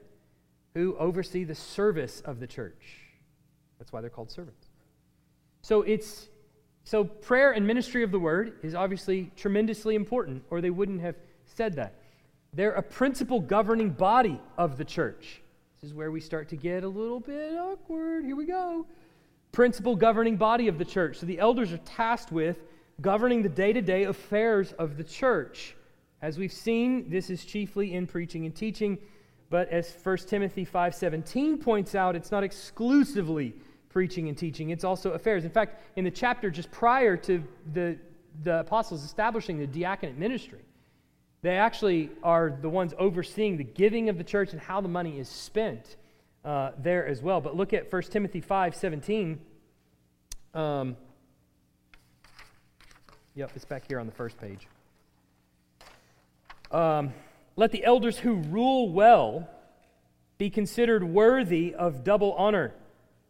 who 0.73 0.95
oversee 0.97 1.43
the 1.43 1.55
service 1.55 2.21
of 2.21 2.39
the 2.39 2.47
church. 2.47 3.01
That's 3.79 3.91
why 3.91 3.99
they're 3.99 4.09
called 4.09 4.31
servants. 4.31 4.69
So 5.61 5.81
it's 5.81 6.29
so, 6.85 7.03
prayer 7.03 7.51
and 7.51 7.67
ministry 7.67 8.01
of 8.03 8.11
the 8.11 8.19
word 8.19 8.53
is 8.63 8.73
obviously 8.73 9.29
tremendously 9.35 9.95
important, 9.95 10.43
or 10.49 10.61
they 10.61 10.69
wouldn't 10.69 11.01
have 11.01 11.15
said 11.43 11.75
that. 11.75 11.95
They're 12.53 12.71
a 12.71 12.81
principal 12.81 13.41
governing 13.41 13.89
body 13.89 14.39
of 14.57 14.77
the 14.77 14.85
church. 14.85 15.41
This 15.81 15.89
is 15.89 15.93
where 15.93 16.11
we 16.11 16.21
start 16.21 16.47
to 16.49 16.55
get 16.55 16.85
a 16.85 16.87
little 16.87 17.19
bit 17.19 17.57
awkward. 17.57 18.23
Here 18.23 18.37
we 18.37 18.45
go. 18.45 18.85
Principal 19.51 19.95
governing 19.95 20.37
body 20.37 20.67
of 20.67 20.77
the 20.77 20.85
church. 20.85 21.17
So, 21.17 21.25
the 21.25 21.39
elders 21.39 21.71
are 21.73 21.77
tasked 21.79 22.31
with 22.31 22.57
governing 23.01 23.41
the 23.41 23.49
day 23.49 23.73
to 23.73 23.81
day 23.81 24.03
affairs 24.03 24.73
of 24.73 24.97
the 24.97 25.03
church. 25.03 25.75
As 26.21 26.37
we've 26.37 26.51
seen, 26.51 27.09
this 27.09 27.29
is 27.29 27.45
chiefly 27.45 27.93
in 27.93 28.05
preaching 28.05 28.45
and 28.45 28.55
teaching, 28.55 28.97
but 29.49 29.69
as 29.69 29.91
1 30.03 30.17
Timothy 30.27 30.65
5:17 30.65 31.61
points 31.61 31.95
out, 31.95 32.15
it's 32.15 32.31
not 32.31 32.43
exclusively 32.43 33.55
preaching 33.89 34.27
and 34.29 34.37
teaching, 34.37 34.69
it's 34.69 34.83
also 34.83 35.11
affairs. 35.11 35.45
In 35.45 35.49
fact, 35.49 35.81
in 35.95 36.03
the 36.03 36.11
chapter 36.11 36.51
just 36.51 36.69
prior 36.71 37.17
to 37.17 37.43
the, 37.73 37.97
the 38.43 38.59
apostles 38.59 39.03
establishing 39.03 39.57
the 39.57 39.65
diaconate 39.65 40.17
ministry, 40.17 40.61
they 41.41 41.57
actually 41.57 42.11
are 42.21 42.57
the 42.61 42.69
ones 42.69 42.93
overseeing 42.99 43.57
the 43.57 43.63
giving 43.63 44.09
of 44.09 44.17
the 44.17 44.23
church 44.23 44.51
and 44.51 44.61
how 44.61 44.81
the 44.81 44.89
money 44.89 45.19
is 45.19 45.27
spent 45.27 45.95
uh, 46.43 46.71
there 46.77 47.05
as 47.05 47.21
well. 47.21 47.41
But 47.41 47.55
look 47.55 47.73
at 47.73 47.91
1 47.91 48.01
Timothy 48.03 48.41
5 48.41 48.75
17. 48.75 49.39
Um, 50.53 50.97
yep, 53.35 53.51
it's 53.55 53.65
back 53.65 53.87
here 53.87 53.99
on 53.99 54.05
the 54.05 54.11
first 54.11 54.37
page. 54.39 54.67
Um, 56.71 57.13
Let 57.55 57.71
the 57.71 57.83
elders 57.83 58.17
who 58.19 58.35
rule 58.35 58.91
well 58.91 59.49
be 60.37 60.49
considered 60.49 61.03
worthy 61.03 61.73
of 61.75 62.03
double 62.03 62.33
honor 62.33 62.73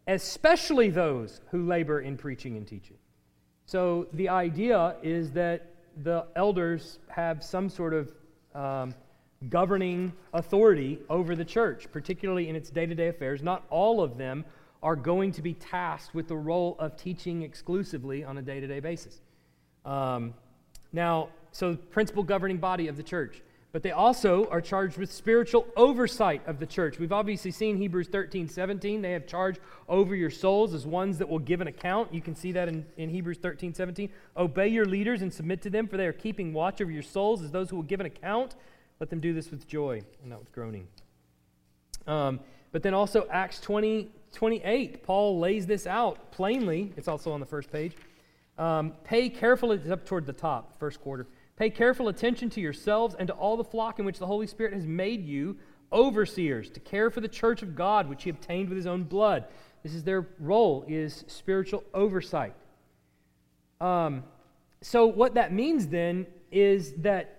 especially 0.09 0.89
those 0.89 1.39
who 1.51 1.65
labor 1.65 2.01
in 2.01 2.17
preaching 2.17 2.57
and 2.57 2.67
teaching. 2.67 2.97
So 3.65 4.07
the 4.13 4.27
idea 4.29 4.95
is 5.03 5.31
that 5.33 5.67
the 6.03 6.25
elders 6.35 6.97
have 7.09 7.43
some 7.43 7.69
sort 7.69 7.93
of 7.93 8.11
um, 8.55 8.95
governing 9.47 10.11
authority 10.33 10.99
over 11.09 11.35
the 11.35 11.45
church, 11.45 11.87
particularly 11.91 12.49
in 12.49 12.55
its 12.55 12.69
day 12.69 12.85
to 12.85 12.95
day 12.95 13.07
affairs. 13.07 13.41
Not 13.41 13.63
all 13.69 14.01
of 14.01 14.17
them 14.17 14.43
are 14.83 14.95
going 14.95 15.31
to 15.33 15.41
be 15.41 15.53
tasked 15.53 16.13
with 16.13 16.27
the 16.27 16.35
role 16.35 16.75
of 16.79 16.97
teaching 16.97 17.43
exclusively 17.43 18.23
on 18.23 18.37
a 18.37 18.41
day 18.41 18.59
to 18.59 18.67
day 18.67 18.79
basis. 18.79 19.21
Um, 19.85 20.33
now, 20.91 21.29
so 21.51 21.75
principal 21.75 22.23
governing 22.23 22.57
body 22.57 22.87
of 22.87 22.97
the 22.97 23.03
church 23.03 23.41
but 23.71 23.83
they 23.83 23.91
also 23.91 24.47
are 24.49 24.61
charged 24.61 24.97
with 24.97 25.11
spiritual 25.11 25.67
oversight 25.75 26.41
of 26.47 26.59
the 26.59 26.65
church. 26.65 26.97
We've 26.97 27.11
obviously 27.11 27.51
seen 27.51 27.77
Hebrews 27.77 28.07
13, 28.07 28.47
17. 28.47 29.01
They 29.01 29.11
have 29.11 29.27
charge 29.27 29.57
over 29.87 30.15
your 30.15 30.31
souls 30.31 30.73
as 30.73 30.87
ones 30.87 31.19
that 31.19 31.29
will 31.29 31.39
give 31.39 31.61
an 31.61 31.67
account. 31.67 32.11
You 32.11 32.21
can 32.21 32.35
see 32.35 32.51
that 32.53 32.67
in, 32.67 32.85
in 32.97 33.09
Hebrews 33.09 33.37
13, 33.37 33.75
17. 33.75 34.09
Obey 34.37 34.69
your 34.69 34.85
leaders 34.85 35.21
and 35.21 35.31
submit 35.31 35.61
to 35.63 35.69
them, 35.69 35.87
for 35.87 35.97
they 35.97 36.07
are 36.07 36.13
keeping 36.13 36.51
watch 36.51 36.81
over 36.81 36.91
your 36.91 37.03
souls 37.03 37.43
as 37.43 37.51
those 37.51 37.69
who 37.69 37.75
will 37.75 37.83
give 37.83 37.99
an 37.99 38.07
account. 38.07 38.55
Let 38.99 39.09
them 39.09 39.19
do 39.19 39.33
this 39.33 39.51
with 39.51 39.67
joy 39.67 40.01
and 40.21 40.29
not 40.29 40.39
with 40.39 40.51
groaning. 40.51 40.87
Um, 42.05 42.39
but 42.71 42.83
then 42.83 42.93
also 42.93 43.27
Acts 43.31 43.59
20, 43.59 44.09
28, 44.33 45.03
Paul 45.03 45.39
lays 45.39 45.65
this 45.65 45.87
out 45.87 46.31
plainly. 46.31 46.93
It's 46.97 47.07
also 47.07 47.31
on 47.31 47.39
the 47.39 47.45
first 47.45 47.71
page. 47.71 47.93
Um, 48.57 48.93
pay 49.03 49.29
carefully, 49.29 49.77
it's 49.77 49.89
up 49.89 50.05
toward 50.05 50.25
the 50.25 50.33
top, 50.33 50.77
first 50.79 51.01
quarter. 51.01 51.27
Pay 51.55 51.69
careful 51.69 52.09
attention 52.09 52.49
to 52.51 52.61
yourselves 52.61 53.15
and 53.17 53.27
to 53.27 53.33
all 53.33 53.57
the 53.57 53.63
flock 53.63 53.99
in 53.99 54.05
which 54.05 54.19
the 54.19 54.25
Holy 54.25 54.47
Spirit 54.47 54.73
has 54.73 54.85
made 54.85 55.25
you 55.25 55.57
overseers 55.91 56.69
to 56.69 56.79
care 56.79 57.09
for 57.09 57.21
the 57.21 57.27
church 57.27 57.63
of 57.63 57.75
God 57.75 58.07
which 58.07 58.23
he 58.23 58.29
obtained 58.29 58.69
with 58.69 58.77
his 58.77 58.85
own 58.85 59.03
blood. 59.03 59.45
This 59.81 59.93
is 59.93 60.03
their 60.03 60.27
role 60.39 60.83
is 60.87 61.23
spiritual 61.27 61.83
oversight. 61.93 62.53
Um, 63.81 64.23
so 64.81 65.07
what 65.07 65.35
that 65.35 65.53
means 65.53 65.87
then 65.87 66.27
is 66.51 66.93
that 66.97 67.38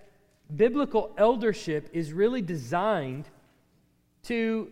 biblical 0.57 1.15
eldership 1.17 1.89
is 1.93 2.13
really 2.13 2.43
designed 2.43 3.27
to 4.25 4.71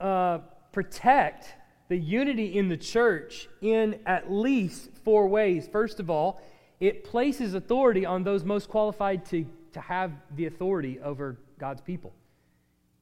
uh, 0.00 0.38
protect 0.72 1.54
the 1.88 1.96
unity 1.96 2.56
in 2.56 2.68
the 2.68 2.76
church 2.76 3.48
in 3.60 3.98
at 4.06 4.30
least 4.30 4.90
four 5.04 5.26
ways. 5.26 5.68
First 5.70 6.00
of 6.00 6.08
all, 6.08 6.40
it 6.78 7.04
places 7.04 7.54
authority 7.54 8.06
on 8.06 8.22
those 8.22 8.44
most 8.44 8.68
qualified 8.68 9.24
to, 9.26 9.44
to 9.72 9.80
have 9.80 10.12
the 10.36 10.46
authority 10.46 11.00
over 11.00 11.36
God's 11.58 11.80
people. 11.80 12.12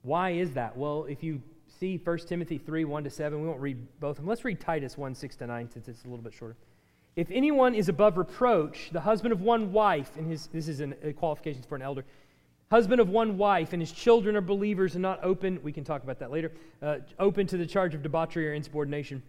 Why 0.03 0.31
is 0.31 0.53
that? 0.55 0.77
Well, 0.77 1.05
if 1.05 1.23
you 1.23 1.43
see 1.79 2.01
1 2.03 2.19
Timothy 2.27 2.59
3 2.59 2.85
1 2.85 3.05
to 3.05 3.11
7, 3.11 3.41
we 3.41 3.47
won't 3.47 3.61
read 3.61 3.77
both 4.01 4.13
of 4.13 4.17
them. 4.17 4.27
Let's 4.27 4.45
read 4.45 4.59
Titus 4.59 4.97
1 4.97 5.15
6 5.15 5.37
to 5.37 5.47
9 5.47 5.71
since 5.71 5.89
it's 5.89 6.05
a 6.05 6.09
little 6.09 6.25
bit 6.25 6.33
shorter. 6.33 6.57
If 7.19 7.33
anyone 7.33 7.75
is 7.75 7.89
above 7.89 8.17
reproach, 8.17 8.91
the 8.93 9.01
husband 9.01 9.33
of 9.33 9.41
one 9.41 9.73
wife, 9.73 10.17
and 10.17 10.31
his, 10.31 10.47
this 10.53 10.69
is 10.69 10.81
a 10.81 11.13
qualifications 11.15 11.67
for 11.67 11.75
an 11.75 11.83
elder, 11.83 12.05
husband 12.71 13.01
of 13.01 13.09
one 13.09 13.37
wife, 13.37 13.73
and 13.73 13.83
his 13.83 13.91
children 13.91 14.37
are 14.37 14.41
believers 14.41 14.95
and 14.95 15.03
not 15.03 15.19
open, 15.25 15.59
we 15.65 15.73
can 15.73 15.83
talk 15.83 16.05
about 16.05 16.21
that 16.21 16.31
later, 16.31 16.53
uh, 16.81 16.99
open 17.19 17.45
to 17.49 17.57
the 17.57 17.67
charge 17.67 17.93
of 17.93 18.05
debauchery 18.05 18.49
or 18.49 18.53
insubordination. 18.53 19.21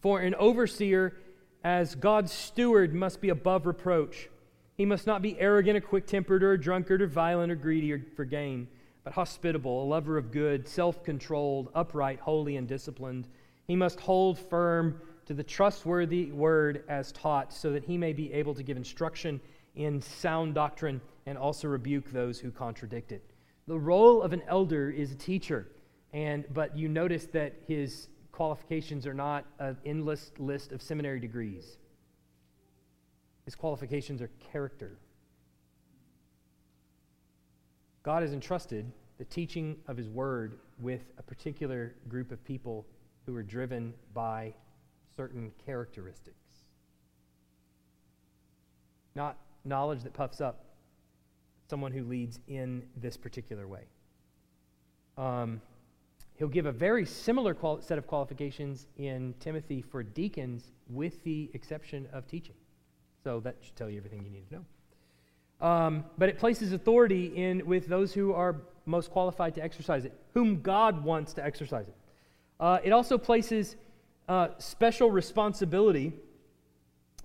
For 0.00 0.20
an 0.20 0.34
overseer, 0.36 1.14
as 1.62 1.94
God's 1.94 2.32
steward, 2.32 2.94
must 2.94 3.20
be 3.20 3.28
above 3.28 3.66
reproach. 3.66 4.30
He 4.78 4.86
must 4.86 5.06
not 5.06 5.20
be 5.20 5.38
arrogant 5.38 5.76
or 5.76 5.82
quick 5.82 6.06
tempered 6.06 6.42
or 6.42 6.52
a 6.52 6.58
drunkard 6.58 7.02
or 7.02 7.06
violent 7.06 7.52
or 7.52 7.56
greedy 7.56 7.92
or 7.92 8.00
for 8.16 8.24
gain, 8.24 8.66
but 9.04 9.12
hospitable, 9.12 9.82
a 9.82 9.86
lover 9.86 10.16
of 10.16 10.32
good, 10.32 10.66
self 10.66 11.04
controlled, 11.04 11.68
upright, 11.74 12.20
holy, 12.20 12.56
and 12.56 12.66
disciplined. 12.66 13.28
He 13.66 13.76
must 13.76 14.00
hold 14.00 14.38
firm 14.38 15.02
to 15.26 15.34
the 15.34 15.42
trustworthy 15.42 16.30
word 16.32 16.84
as 16.88 17.12
taught, 17.12 17.52
so 17.52 17.72
that 17.72 17.84
he 17.84 17.96
may 17.96 18.12
be 18.12 18.32
able 18.32 18.54
to 18.54 18.62
give 18.62 18.76
instruction 18.76 19.40
in 19.74 20.00
sound 20.00 20.54
doctrine 20.54 21.00
and 21.26 21.38
also 21.38 21.68
rebuke 21.68 22.12
those 22.12 22.38
who 22.38 22.50
contradict 22.50 23.12
it. 23.12 23.24
The 23.66 23.78
role 23.78 24.22
of 24.22 24.32
an 24.32 24.42
elder 24.46 24.90
is 24.90 25.12
a 25.12 25.16
teacher, 25.16 25.68
and 26.12 26.44
but 26.52 26.76
you 26.76 26.88
notice 26.88 27.26
that 27.26 27.54
his 27.66 28.08
qualifications 28.30 29.06
are 29.06 29.14
not 29.14 29.46
an 29.58 29.76
endless 29.86 30.32
list 30.38 30.72
of 30.72 30.82
seminary 30.82 31.20
degrees. 31.20 31.78
His 33.44 33.54
qualifications 33.54 34.20
are 34.20 34.30
character. 34.52 34.98
God 38.02 38.22
has 38.22 38.32
entrusted 38.32 38.90
the 39.18 39.24
teaching 39.24 39.76
of 39.86 39.96
his 39.96 40.08
word 40.08 40.58
with 40.80 41.02
a 41.18 41.22
particular 41.22 41.94
group 42.08 42.32
of 42.32 42.44
people 42.44 42.84
who 43.24 43.34
are 43.34 43.42
driven 43.42 43.94
by 44.12 44.52
certain 45.16 45.52
characteristics. 45.64 46.36
Not 49.14 49.36
knowledge 49.64 50.02
that 50.02 50.12
puffs 50.12 50.40
up, 50.40 50.64
someone 51.68 51.92
who 51.92 52.04
leads 52.04 52.40
in 52.48 52.82
this 52.96 53.16
particular 53.16 53.66
way. 53.66 53.84
Um, 55.16 55.60
he'll 56.36 56.48
give 56.48 56.66
a 56.66 56.72
very 56.72 57.06
similar 57.06 57.54
quali- 57.54 57.82
set 57.82 57.98
of 57.98 58.06
qualifications 58.06 58.86
in 58.98 59.34
Timothy 59.40 59.82
for 59.82 60.02
deacons, 60.02 60.72
with 60.88 61.22
the 61.24 61.50
exception 61.54 62.08
of 62.12 62.26
teaching. 62.26 62.56
So 63.22 63.40
that 63.40 63.56
should 63.62 63.76
tell 63.76 63.88
you 63.88 63.98
everything 63.98 64.22
you 64.24 64.30
need 64.30 64.48
to 64.50 64.56
know. 64.56 64.64
Um, 65.66 66.04
but 66.18 66.28
it 66.28 66.38
places 66.38 66.72
authority 66.72 67.26
in 67.36 67.64
with 67.64 67.86
those 67.86 68.12
who 68.12 68.32
are 68.34 68.56
most 68.86 69.10
qualified 69.10 69.54
to 69.54 69.62
exercise 69.62 70.04
it, 70.04 70.12
whom 70.34 70.60
God 70.60 71.04
wants 71.04 71.32
to 71.34 71.44
exercise 71.44 71.88
it. 71.88 71.94
Uh, 72.60 72.78
it 72.84 72.92
also 72.92 73.16
places 73.16 73.76
uh, 74.28 74.48
special 74.58 75.10
responsibility 75.10 76.12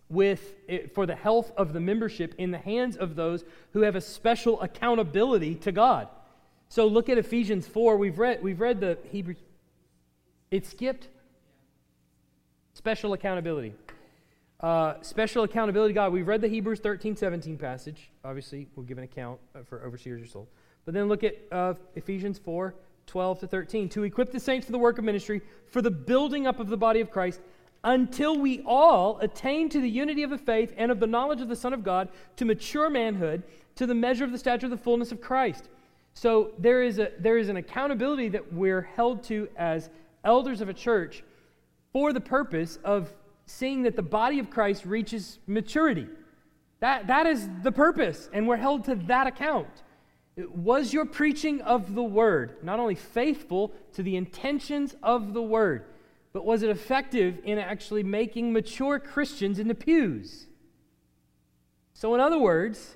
with 0.09 0.55
it, 0.67 0.93
for 0.93 1.05
the 1.05 1.15
health 1.15 1.51
of 1.55 1.73
the 1.73 1.79
membership 1.79 2.33
in 2.37 2.51
the 2.51 2.57
hands 2.57 2.97
of 2.97 3.15
those 3.15 3.43
who 3.73 3.81
have 3.81 3.95
a 3.95 4.01
special 4.01 4.59
accountability 4.61 5.55
to 5.55 5.71
God. 5.71 6.07
So 6.67 6.87
look 6.87 7.09
at 7.09 7.17
Ephesians 7.17 7.67
4. 7.67 7.97
We've 7.97 8.17
read, 8.17 8.43
we've 8.43 8.59
read 8.59 8.79
the 8.79 8.97
Hebrew. 9.11 9.35
It 10.51 10.65
skipped. 10.65 11.07
Special 12.73 13.13
accountability. 13.13 13.73
Uh, 14.59 14.95
special 15.01 15.43
accountability 15.43 15.93
God. 15.93 16.11
We've 16.11 16.27
read 16.27 16.41
the 16.41 16.47
Hebrews 16.47 16.79
13, 16.79 17.15
17 17.15 17.57
passage. 17.57 18.09
Obviously, 18.25 18.67
we'll 18.75 18.85
give 18.85 18.97
an 18.97 19.03
account 19.03 19.39
uh, 19.55 19.59
for 19.63 19.83
overseers 19.83 20.21
or 20.21 20.27
soul. 20.27 20.47
But 20.85 20.93
then 20.93 21.07
look 21.07 21.23
at 21.23 21.37
uh, 21.51 21.75
Ephesians 21.95 22.39
4, 22.39 22.73
12 23.09 23.39
to 23.39 23.47
13. 23.47 23.89
To 23.89 24.03
equip 24.03 24.31
the 24.31 24.39
saints 24.39 24.65
for 24.65 24.71
the 24.71 24.79
work 24.79 24.97
of 24.97 25.03
ministry, 25.03 25.41
for 25.67 25.81
the 25.81 25.91
building 25.91 26.47
up 26.47 26.59
of 26.59 26.69
the 26.69 26.77
body 26.77 27.01
of 27.01 27.11
Christ, 27.11 27.41
until 27.83 28.37
we 28.37 28.61
all 28.65 29.17
attain 29.19 29.69
to 29.69 29.81
the 29.81 29.89
unity 29.89 30.23
of 30.23 30.29
the 30.29 30.37
faith 30.37 30.73
and 30.77 30.91
of 30.91 30.99
the 30.99 31.07
knowledge 31.07 31.41
of 31.41 31.49
the 31.49 31.55
Son 31.55 31.73
of 31.73 31.83
God, 31.83 32.09
to 32.37 32.45
mature 32.45 32.89
manhood, 32.89 33.43
to 33.75 33.85
the 33.85 33.95
measure 33.95 34.23
of 34.23 34.31
the 34.31 34.37
stature 34.37 34.67
of 34.67 34.71
the 34.71 34.77
fullness 34.77 35.11
of 35.11 35.21
Christ. 35.21 35.69
So 36.13 36.51
there 36.57 36.83
is, 36.83 36.99
a, 36.99 37.11
there 37.19 37.37
is 37.37 37.49
an 37.49 37.57
accountability 37.57 38.29
that 38.29 38.53
we're 38.53 38.81
held 38.81 39.23
to 39.25 39.47
as 39.57 39.89
elders 40.23 40.61
of 40.61 40.69
a 40.69 40.73
church 40.73 41.23
for 41.93 42.13
the 42.13 42.21
purpose 42.21 42.77
of 42.83 43.13
seeing 43.45 43.83
that 43.83 43.95
the 43.95 44.01
body 44.01 44.39
of 44.39 44.49
Christ 44.49 44.85
reaches 44.85 45.39
maturity. 45.47 46.07
That, 46.81 47.07
that 47.07 47.25
is 47.25 47.49
the 47.63 47.71
purpose, 47.71 48.29
and 48.31 48.47
we're 48.47 48.57
held 48.57 48.85
to 48.85 48.95
that 48.95 49.27
account. 49.27 49.83
Was 50.47 50.93
your 50.93 51.05
preaching 51.05 51.61
of 51.61 51.95
the 51.95 52.03
word 52.03 52.57
not 52.63 52.79
only 52.79 52.95
faithful 52.95 53.73
to 53.93 54.03
the 54.03 54.15
intentions 54.15 54.95
of 55.03 55.33
the 55.33 55.41
word, 55.41 55.85
but 56.31 56.45
was 56.45 56.61
it 56.61 56.69
effective 56.69 57.39
in 57.43 57.57
actually 57.57 58.03
making 58.03 58.53
mature 58.53 58.99
Christians 58.99 59.59
in 59.59 59.67
the 59.67 59.75
pews? 59.75 60.47
So, 61.93 62.13
in 62.13 62.21
other 62.21 62.39
words, 62.39 62.95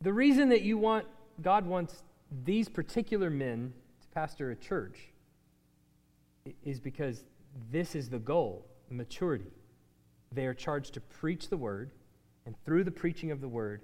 the 0.00 0.12
reason 0.12 0.48
that 0.48 0.62
you 0.62 0.78
want, 0.78 1.06
God 1.40 1.66
wants 1.66 2.02
these 2.44 2.68
particular 2.68 3.30
men 3.30 3.72
to 4.00 4.08
pastor 4.08 4.50
a 4.50 4.56
church 4.56 4.98
is 6.64 6.80
because 6.80 7.24
this 7.70 7.94
is 7.94 8.08
the 8.08 8.18
goal 8.18 8.66
maturity. 8.90 9.52
They 10.32 10.46
are 10.46 10.54
charged 10.54 10.94
to 10.94 11.00
preach 11.00 11.48
the 11.48 11.56
word, 11.56 11.92
and 12.46 12.54
through 12.64 12.84
the 12.84 12.90
preaching 12.90 13.30
of 13.30 13.40
the 13.40 13.48
word, 13.48 13.82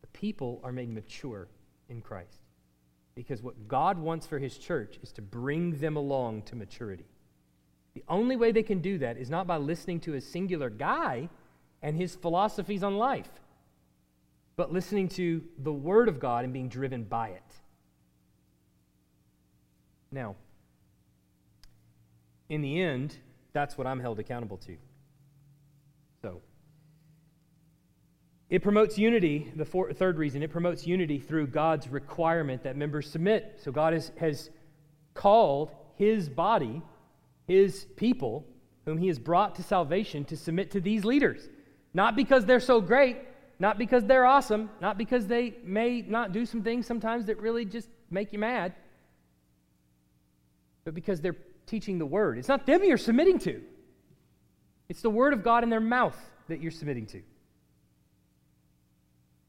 the 0.00 0.06
people 0.08 0.60
are 0.62 0.72
made 0.72 0.92
mature 0.92 1.48
in 1.88 2.00
Christ. 2.00 2.40
Because 3.14 3.42
what 3.42 3.68
God 3.68 3.98
wants 3.98 4.26
for 4.26 4.38
his 4.38 4.58
church 4.58 4.98
is 5.02 5.12
to 5.12 5.22
bring 5.22 5.78
them 5.78 5.96
along 5.96 6.42
to 6.42 6.56
maturity. 6.56 7.06
The 7.94 8.02
only 8.08 8.34
way 8.34 8.50
they 8.50 8.62
can 8.62 8.80
do 8.80 8.98
that 8.98 9.16
is 9.16 9.30
not 9.30 9.46
by 9.46 9.56
listening 9.56 10.00
to 10.00 10.14
a 10.14 10.20
singular 10.20 10.68
guy 10.68 11.28
and 11.80 11.96
his 11.96 12.16
philosophies 12.16 12.82
on 12.82 12.96
life, 12.96 13.28
but 14.56 14.72
listening 14.72 15.08
to 15.10 15.44
the 15.58 15.72
Word 15.72 16.08
of 16.08 16.18
God 16.18 16.44
and 16.44 16.52
being 16.52 16.68
driven 16.68 17.04
by 17.04 17.28
it. 17.28 17.42
Now, 20.10 20.34
in 22.48 22.62
the 22.62 22.80
end, 22.80 23.16
that's 23.52 23.78
what 23.78 23.86
I'm 23.86 24.00
held 24.00 24.18
accountable 24.18 24.56
to. 24.58 24.76
So, 26.22 26.40
it 28.54 28.62
promotes 28.62 28.96
unity, 28.96 29.50
the 29.56 29.64
four, 29.64 29.92
third 29.92 30.16
reason, 30.16 30.40
it 30.40 30.48
promotes 30.48 30.86
unity 30.86 31.18
through 31.18 31.48
God's 31.48 31.88
requirement 31.88 32.62
that 32.62 32.76
members 32.76 33.10
submit. 33.10 33.58
So, 33.60 33.72
God 33.72 33.92
has, 33.94 34.12
has 34.16 34.48
called 35.12 35.72
his 35.96 36.28
body, 36.28 36.80
his 37.48 37.86
people, 37.96 38.46
whom 38.84 38.96
he 38.96 39.08
has 39.08 39.18
brought 39.18 39.56
to 39.56 39.64
salvation, 39.64 40.24
to 40.26 40.36
submit 40.36 40.70
to 40.70 40.80
these 40.80 41.04
leaders. 41.04 41.48
Not 41.94 42.14
because 42.14 42.44
they're 42.44 42.60
so 42.60 42.80
great, 42.80 43.16
not 43.58 43.76
because 43.76 44.04
they're 44.04 44.24
awesome, 44.24 44.70
not 44.80 44.98
because 44.98 45.26
they 45.26 45.54
may 45.64 46.02
not 46.02 46.30
do 46.30 46.46
some 46.46 46.62
things 46.62 46.86
sometimes 46.86 47.26
that 47.26 47.40
really 47.40 47.64
just 47.64 47.88
make 48.08 48.32
you 48.32 48.38
mad, 48.38 48.72
but 50.84 50.94
because 50.94 51.20
they're 51.20 51.38
teaching 51.66 51.98
the 51.98 52.06
word. 52.06 52.38
It's 52.38 52.46
not 52.46 52.66
them 52.66 52.84
you're 52.84 52.98
submitting 52.98 53.40
to, 53.40 53.60
it's 54.88 55.02
the 55.02 55.10
word 55.10 55.32
of 55.32 55.42
God 55.42 55.64
in 55.64 55.70
their 55.70 55.80
mouth 55.80 56.16
that 56.46 56.60
you're 56.60 56.70
submitting 56.70 57.06
to. 57.06 57.22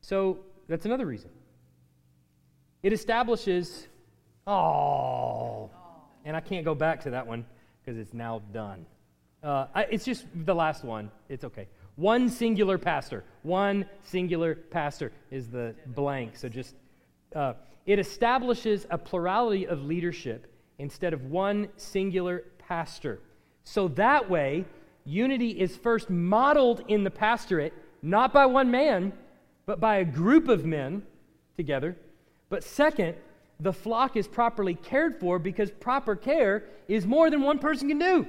So 0.05 0.37
that's 0.67 0.85
another 0.85 1.07
reason. 1.07 1.31
It 2.83 2.93
establishes, 2.93 3.87
oh, 4.45 5.71
and 6.23 6.37
I 6.37 6.41
can't 6.41 6.63
go 6.63 6.75
back 6.75 7.01
to 7.01 7.09
that 7.11 7.25
one 7.25 7.43
because 7.83 7.97
it's 7.97 8.13
now 8.13 8.43
done. 8.53 8.85
Uh, 9.41 9.65
I, 9.73 9.83
it's 9.85 10.05
just 10.05 10.25
the 10.35 10.53
last 10.53 10.83
one. 10.83 11.09
It's 11.27 11.43
okay. 11.43 11.67
One 11.95 12.29
singular 12.29 12.77
pastor. 12.77 13.23
One 13.41 13.87
singular 14.03 14.53
pastor 14.53 15.11
is 15.31 15.47
the 15.47 15.73
blank. 15.87 16.37
So 16.37 16.49
just, 16.49 16.75
uh, 17.35 17.53
it 17.87 17.97
establishes 17.97 18.85
a 18.91 18.99
plurality 18.99 19.65
of 19.65 19.81
leadership 19.81 20.45
instead 20.77 21.13
of 21.13 21.25
one 21.31 21.69
singular 21.77 22.43
pastor. 22.59 23.21
So 23.63 23.87
that 23.89 24.29
way, 24.29 24.65
unity 25.03 25.49
is 25.49 25.75
first 25.75 26.11
modeled 26.11 26.83
in 26.87 27.03
the 27.03 27.11
pastorate, 27.11 27.73
not 28.03 28.33
by 28.33 28.45
one 28.45 28.69
man, 28.69 29.11
but 29.65 29.79
by 29.79 29.97
a 29.97 30.05
group 30.05 30.47
of 30.47 30.65
men 30.65 31.03
together. 31.57 31.95
But 32.49 32.63
second, 32.63 33.15
the 33.59 33.73
flock 33.73 34.15
is 34.15 34.27
properly 34.27 34.75
cared 34.75 35.19
for 35.19 35.39
because 35.39 35.71
proper 35.71 36.15
care 36.15 36.63
is 36.87 37.05
more 37.05 37.29
than 37.29 37.41
one 37.41 37.59
person 37.59 37.87
can 37.87 37.99
do. 37.99 38.27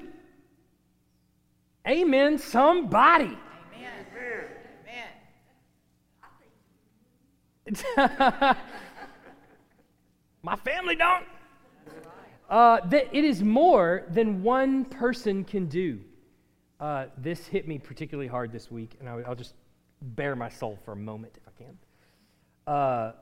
Amen, 1.86 2.38
somebody. 2.38 3.36
Amen. 3.74 4.06
Amen. 7.98 8.56
My 10.42 10.56
family 10.56 10.96
don't. 10.96 11.24
Uh, 12.48 12.80
that 12.86 13.08
it 13.12 13.24
is 13.24 13.42
more 13.42 14.04
than 14.10 14.42
one 14.42 14.84
person 14.84 15.42
can 15.44 15.66
do. 15.66 15.98
Uh, 16.78 17.06
this 17.18 17.46
hit 17.46 17.66
me 17.66 17.78
particularly 17.78 18.28
hard 18.28 18.52
this 18.52 18.70
week, 18.70 18.96
and 19.00 19.08
I, 19.08 19.16
will 19.16 19.34
just 19.34 19.54
bare 20.00 20.36
my 20.36 20.48
soul 20.48 20.78
for 20.84 20.92
a 20.92 20.96
moment 20.96 21.36
if 21.36 21.42
I 21.48 21.62
can. 21.62 21.78
Uh, 22.66 23.12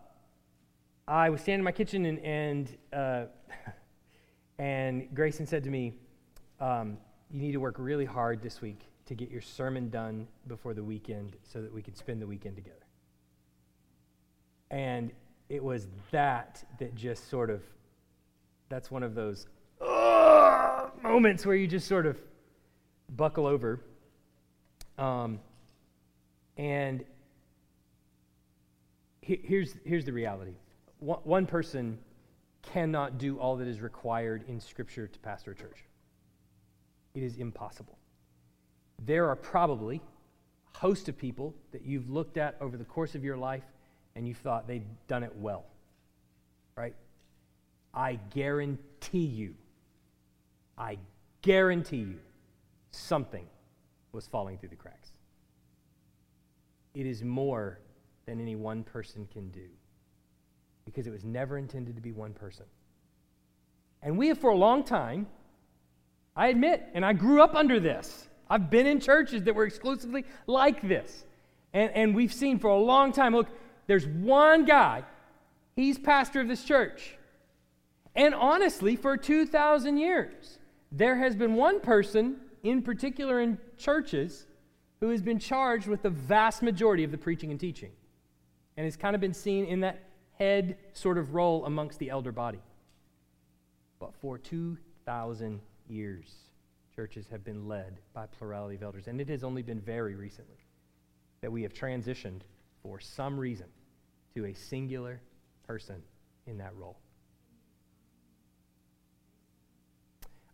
I 1.07 1.31
was 1.31 1.41
standing 1.41 1.61
in 1.61 1.65
my 1.65 1.73
kitchen, 1.73 2.07
and 2.07 2.19
and, 2.21 2.77
uh, 2.93 3.25
and 4.59 5.15
Grayson 5.15 5.47
said 5.47 5.65
to 5.65 5.71
me, 5.71 5.95
um, 6.61 6.99
"You 7.31 7.41
need 7.41 7.53
to 7.53 7.61
work 7.61 7.77
really 7.79 8.07
hard 8.07 8.43
this 8.43 8.61
week. 8.61 8.89
to 9.07 9.15
get 9.15 9.31
your 9.31 9.43
sermon 9.43 9.91
done 9.91 10.27
before 10.47 10.73
the 10.73 10.83
weekend 10.83 11.37
so 11.43 11.61
that 11.61 11.71
we 11.73 11.83
could 11.83 11.95
spend 11.95 12.23
the 12.23 12.27
weekend 12.27 12.57
together. 12.57 12.87
And 14.71 15.13
it 15.51 15.63
was 15.63 15.89
that 16.11 16.65
that 16.79 16.95
just 16.95 17.29
sort 17.29 17.51
of, 17.51 17.63
that's 18.71 18.91
one 18.91 19.03
of 19.03 19.15
those 19.15 19.47
moments 21.03 21.45
where 21.45 21.55
you 21.55 21.67
just 21.67 21.87
sort 21.87 22.07
of 22.07 22.19
buckle 23.15 23.47
over. 23.47 23.81
Um, 24.97 25.39
and 26.57 27.05
he, 29.21 29.41
here's, 29.43 29.75
here's 29.85 30.05
the 30.05 30.13
reality 30.13 30.55
one, 30.99 31.21
one 31.25 31.47
person 31.47 31.99
cannot 32.63 33.19
do 33.19 33.39
all 33.39 33.57
that 33.57 33.69
is 33.69 33.81
required 33.81 34.45
in 34.49 34.61
Scripture 34.61 35.07
to 35.07 35.19
pastor 35.19 35.53
a 35.53 35.55
church. 35.55 35.85
It 37.15 37.23
is 37.23 37.37
impossible. 37.37 37.99
There 39.05 39.29
are 39.29 39.37
probably 39.37 40.01
a 40.75 40.79
host 40.79 41.09
of 41.09 41.19
people 41.19 41.55
that 41.73 41.85
you've 41.85 42.11
looked 42.11 42.37
at 42.37 42.57
over 42.61 42.77
the 42.77 42.85
course 42.85 43.15
of 43.15 43.25
your 43.25 43.37
life 43.37 43.65
and 44.17 44.27
you 44.27 44.35
thought 44.35 44.67
they'd 44.67 44.87
done 45.09 45.23
it 45.23 45.33
well. 45.37 45.65
Right? 46.77 46.95
I 47.93 48.19
guarantee 48.35 49.19
you, 49.19 49.55
I 50.77 50.99
guarantee 51.43 51.99
you, 51.99 52.19
something 52.91 53.47
was 54.13 54.27
falling 54.27 54.59
through 54.59 54.71
the 54.71 54.77
cracks. 54.77 55.11
It 56.95 57.07
is 57.07 57.23
more 57.23 57.81
than 58.27 58.41
any 58.41 58.57
one 58.57 58.85
person 58.85 59.29
can 59.33 59.49
do 59.51 59.69
because 60.85 61.07
it 61.07 61.11
was 61.11 61.25
never 61.25 61.59
intended 61.59 61.97
to 61.97 62.03
be 62.03 62.13
one 62.13 62.33
person. 62.33 62.67
And 64.03 64.19
we 64.19 64.29
have, 64.29 64.39
for 64.39 64.51
a 64.51 64.57
long 64.57 64.85
time, 64.85 65.27
I 66.37 66.49
admit, 66.49 66.83
and 66.95 67.05
I 67.05 67.13
grew 67.13 67.43
up 67.43 67.55
under 67.55 67.81
this. 67.81 68.29
I've 68.51 68.71
been 68.71 68.87
in 68.87 69.01
churches 69.01 69.43
that 69.45 69.55
were 69.55 69.65
exclusively 69.65 70.25
like 70.47 70.87
this. 70.87 71.25
And, 71.73 71.91
and 71.93 72.15
we've 72.15 72.33
seen 72.33 72.59
for 72.59 72.69
a 72.69 72.79
long 72.79 73.13
time 73.13 73.35
look, 73.35 73.49
there's 73.87 74.07
one 74.07 74.65
guy, 74.65 75.05
he's 75.75 75.99
pastor 75.99 76.41
of 76.41 76.49
this 76.49 76.65
church. 76.65 77.17
And 78.15 78.35
honestly, 78.35 78.95
for 78.97 79.17
2,000 79.17 79.97
years, 79.97 80.59
there 80.93 81.17
has 81.17 81.35
been 81.35 81.55
one 81.55 81.81
person, 81.81 82.37
in 82.63 82.83
particular 82.83 83.41
in 83.41 83.59
churches, 83.77 84.47
who 85.05 85.11
has 85.11 85.21
been 85.21 85.39
charged 85.39 85.87
with 85.87 86.01
the 86.01 86.09
vast 86.09 86.63
majority 86.63 87.05
of 87.05 87.11
the 87.11 87.19
preaching 87.19 87.51
and 87.51 87.61
teaching 87.61 87.91
and 88.79 88.87
has 88.87 88.97
kind 88.97 89.15
of 89.15 89.21
been 89.21 89.35
seen 89.35 89.67
in 89.67 89.81
that 89.81 90.01
head 90.39 90.79
sort 90.95 91.19
of 91.19 91.35
role 91.35 91.67
amongst 91.67 91.99
the 91.99 92.09
elder 92.09 92.33
body. 92.33 92.63
But 94.01 94.15
for 94.15 94.39
2,000 94.39 95.61
years, 95.91 96.35
churches 96.97 97.27
have 97.31 97.45
been 97.45 97.69
led 97.69 97.99
by 98.15 98.25
plurality 98.25 98.77
of 98.77 98.83
elders, 98.83 99.07
and 99.07 99.21
it 99.21 99.29
has 99.29 99.45
only 99.45 99.61
been 99.61 99.79
very 99.79 100.15
recently 100.15 100.57
that 101.43 101.53
we 101.53 101.61
have 101.61 101.75
transitioned 101.75 102.41
for 102.83 102.99
some 102.99 103.39
reason 103.39 103.67
to 104.35 104.47
a 104.47 104.55
singular 104.55 105.21
person 105.67 106.03
in 106.47 106.57
that 106.57 106.75
role. 106.79 106.97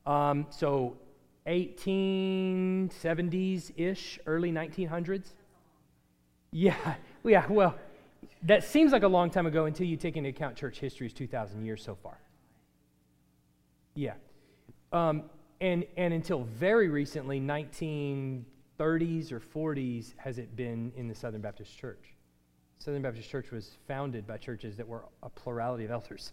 Um, 0.06 0.48
so 0.50 0.96
1870s 1.46 3.72
ish, 3.76 4.18
early 4.26 4.52
1900s. 4.52 5.32
Yeah, 6.52 6.94
yeah, 7.24 7.46
well, 7.48 7.76
that 8.42 8.64
seems 8.64 8.92
like 8.92 9.02
a 9.02 9.08
long 9.08 9.30
time 9.30 9.46
ago 9.46 9.66
until 9.66 9.86
you 9.86 9.96
take 9.96 10.16
into 10.16 10.30
account 10.30 10.56
church 10.56 10.78
history 10.78 11.06
is 11.06 11.12
2,000 11.12 11.64
years 11.64 11.82
so 11.82 11.94
far. 11.94 12.18
Yeah. 13.94 14.14
Um, 14.92 15.24
and, 15.60 15.84
and 15.96 16.14
until 16.14 16.44
very 16.44 16.88
recently, 16.88 17.40
1930s 17.40 19.32
or 19.32 19.40
40s, 19.40 20.14
has 20.16 20.38
it 20.38 20.56
been 20.56 20.92
in 20.96 21.08
the 21.08 21.14
Southern 21.14 21.40
Baptist 21.40 21.76
Church. 21.76 22.14
Southern 22.78 23.02
Baptist 23.02 23.28
Church 23.28 23.50
was 23.50 23.72
founded 23.86 24.26
by 24.26 24.38
churches 24.38 24.76
that 24.76 24.88
were 24.88 25.04
a 25.22 25.28
plurality 25.28 25.84
of 25.84 25.90
elders. 25.90 26.32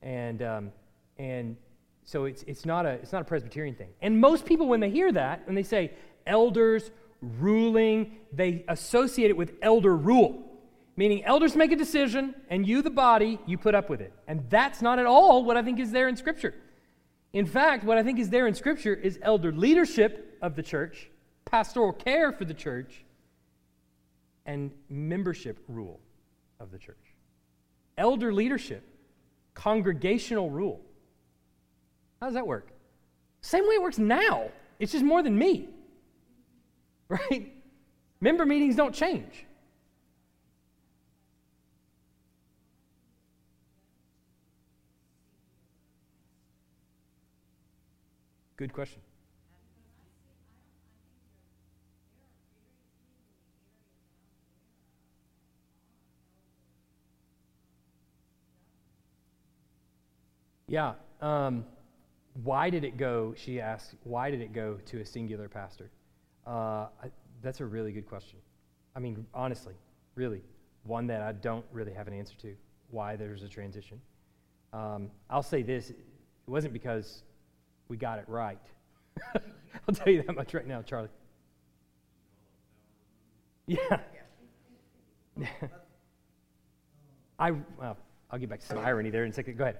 And, 0.00 0.42
um, 0.42 0.72
and 1.18 1.56
so 2.04 2.24
it's, 2.24 2.42
it's, 2.46 2.64
not 2.66 2.86
a, 2.86 2.90
it's 2.90 3.12
not 3.12 3.22
a 3.22 3.24
Presbyterian 3.24 3.74
thing. 3.74 3.90
And 4.00 4.20
most 4.20 4.44
people, 4.44 4.66
when 4.66 4.80
they 4.80 4.90
hear 4.90 5.12
that, 5.12 5.46
when 5.46 5.54
they 5.54 5.62
say 5.62 5.92
elders 6.26 6.90
ruling, 7.20 8.16
they 8.32 8.64
associate 8.68 9.30
it 9.30 9.36
with 9.36 9.54
elder 9.62 9.96
rule 9.96 10.52
meaning 10.96 11.24
elders 11.24 11.56
make 11.56 11.72
a 11.72 11.76
decision 11.76 12.34
and 12.48 12.66
you, 12.66 12.82
the 12.82 12.90
body, 12.90 13.38
you 13.46 13.56
put 13.56 13.74
up 13.74 13.88
with 13.88 14.00
it. 14.00 14.12
And 14.26 14.48
that's 14.50 14.82
not 14.82 14.98
at 14.98 15.06
all 15.06 15.44
what 15.44 15.56
I 15.56 15.62
think 15.62 15.80
is 15.80 15.90
there 15.90 16.08
in 16.08 16.16
Scripture. 16.16 16.54
In 17.32 17.46
fact, 17.46 17.84
what 17.84 17.96
I 17.96 18.02
think 18.02 18.18
is 18.18 18.28
there 18.28 18.46
in 18.46 18.54
Scripture 18.54 18.94
is 18.94 19.18
elder 19.22 19.52
leadership 19.52 20.38
of 20.42 20.54
the 20.54 20.62
church, 20.62 21.08
pastoral 21.44 21.92
care 21.92 22.30
for 22.32 22.44
the 22.44 22.54
church, 22.54 23.04
and 24.44 24.70
membership 24.90 25.58
rule 25.68 26.00
of 26.60 26.70
the 26.70 26.78
church. 26.78 26.96
Elder 27.96 28.32
leadership, 28.32 28.84
congregational 29.54 30.50
rule. 30.50 30.80
How 32.22 32.26
does 32.28 32.34
that 32.34 32.46
work? 32.46 32.68
Same 33.40 33.66
way 33.66 33.74
it 33.74 33.82
works 33.82 33.98
now. 33.98 34.48
It's 34.78 34.92
just 34.92 35.04
more 35.04 35.24
than 35.24 35.36
me. 35.36 35.68
Right? 37.08 37.52
Member 38.20 38.46
meetings 38.46 38.74
don't 38.74 38.94
change. 38.94 39.44
Good 48.56 48.72
question. 48.72 49.02
Yeah. 60.66 60.94
Um, 61.20 61.66
why 62.34 62.70
did 62.70 62.84
it 62.84 62.96
go, 62.96 63.34
she 63.36 63.60
asked, 63.60 63.94
why 64.04 64.30
did 64.30 64.40
it 64.40 64.52
go 64.52 64.78
to 64.86 65.00
a 65.00 65.06
singular 65.06 65.48
pastor? 65.48 65.90
Uh, 66.46 66.50
I, 67.02 67.10
that's 67.42 67.60
a 67.60 67.66
really 67.66 67.92
good 67.92 68.06
question. 68.06 68.38
I 68.96 69.00
mean, 69.00 69.26
honestly, 69.34 69.74
really, 70.14 70.42
one 70.84 71.06
that 71.08 71.22
I 71.22 71.32
don't 71.32 71.64
really 71.72 71.92
have 71.92 72.08
an 72.08 72.14
answer 72.14 72.34
to 72.42 72.54
why 72.90 73.16
there's 73.16 73.42
a 73.42 73.48
transition. 73.48 74.00
Um, 74.72 75.10
I'll 75.28 75.42
say 75.42 75.62
this 75.62 75.90
it 75.90 75.96
wasn't 76.46 76.72
because 76.72 77.22
we 77.88 77.96
got 77.96 78.18
it 78.18 78.24
right. 78.26 78.58
I'll 79.34 79.94
tell 79.94 80.12
you 80.12 80.22
that 80.22 80.34
much 80.34 80.54
right 80.54 80.66
now, 80.66 80.82
Charlie. 80.82 81.08
Yeah. 83.66 84.00
I, 87.38 87.50
well, 87.78 87.96
I'll 88.30 88.38
get 88.38 88.48
back 88.48 88.60
to 88.60 88.66
some 88.66 88.78
irony 88.78 89.10
there 89.10 89.24
in 89.24 89.30
a 89.30 89.34
second. 89.34 89.56
Go 89.56 89.64
ahead. 89.64 89.78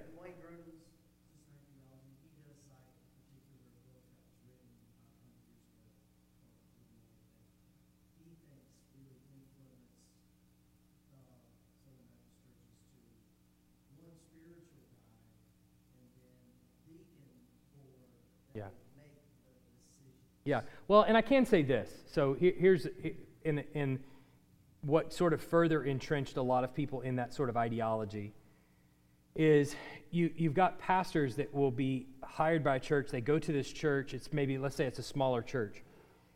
Yeah. 20.45 20.62
Well, 20.88 21.03
and 21.03 21.16
I 21.16 21.22
can 21.22 21.47
say 21.47 21.62
this. 21.62 21.88
So 22.11 22.34
here, 22.34 22.55
here's 22.57 22.86
in, 23.45 23.64
in 23.74 24.01
what 24.82 25.12
sort 25.12 25.32
of 25.32 25.40
further 25.40 25.84
entrenched 25.84 26.36
a 26.36 26.43
lot 26.43 26.64
of 26.64 26.74
people 26.74 27.03
in 27.03 27.16
that 27.16 27.32
sort 27.32 27.49
of 27.49 27.57
ideology 27.57 28.32
is 29.34 29.74
you, 30.11 30.30
you've 30.36 30.55
got 30.55 30.78
pastors 30.78 31.36
that 31.36 31.53
will 31.55 31.70
be 31.70 32.07
hired 32.22 32.62
by 32.62 32.76
a 32.76 32.80
church. 32.80 33.11
They 33.11 33.20
go 33.20 33.38
to 33.38 33.53
this 33.53 33.72
church. 33.72 34.12
It's 34.12 34.32
maybe, 34.32 34.59
let's 34.59 34.76
say 34.76 34.84
it's 34.84 34.99
a 34.99 35.05
smaller 35.05 35.43
church. 35.43 35.82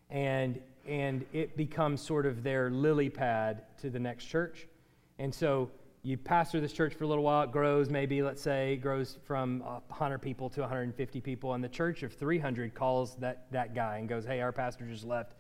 And, 0.09 0.61
and 0.89 1.27
it 1.33 1.57
becomes 1.57 2.01
sort 2.01 2.27
of 2.27 2.43
their 2.43 2.71
lily 2.71 3.11
pad 3.11 3.63
to 3.83 3.91
the 3.91 3.99
next 3.99 4.27
church. 4.27 4.69
And 5.19 5.35
so 5.35 5.71
you 6.07 6.17
pastor 6.17 6.61
this 6.61 6.73
church 6.73 6.95
for 6.95 7.03
a 7.03 7.07
little 7.09 7.25
while, 7.25 7.43
it 7.43 7.51
grows 7.51 7.91
maybe, 7.91 8.23
let's 8.23 8.41
say, 8.41 8.77
grows 8.77 9.19
from 9.25 9.59
100 9.61 10.19
people 10.21 10.49
to 10.51 10.61
150 10.61 11.21
people, 11.21 11.55
and 11.55 11.65
the 11.65 11.69
church 11.69 12.05
of 12.05 12.13
300 12.13 12.75
calls 12.75 13.17
that, 13.17 13.51
that 13.51 13.75
guy 13.75 13.99
and 13.99 14.09
goes, 14.09 14.25
Hey, 14.25 14.41
our 14.41 14.53
pastor 14.53 14.87
just 14.87 15.05
left. 15.05 15.33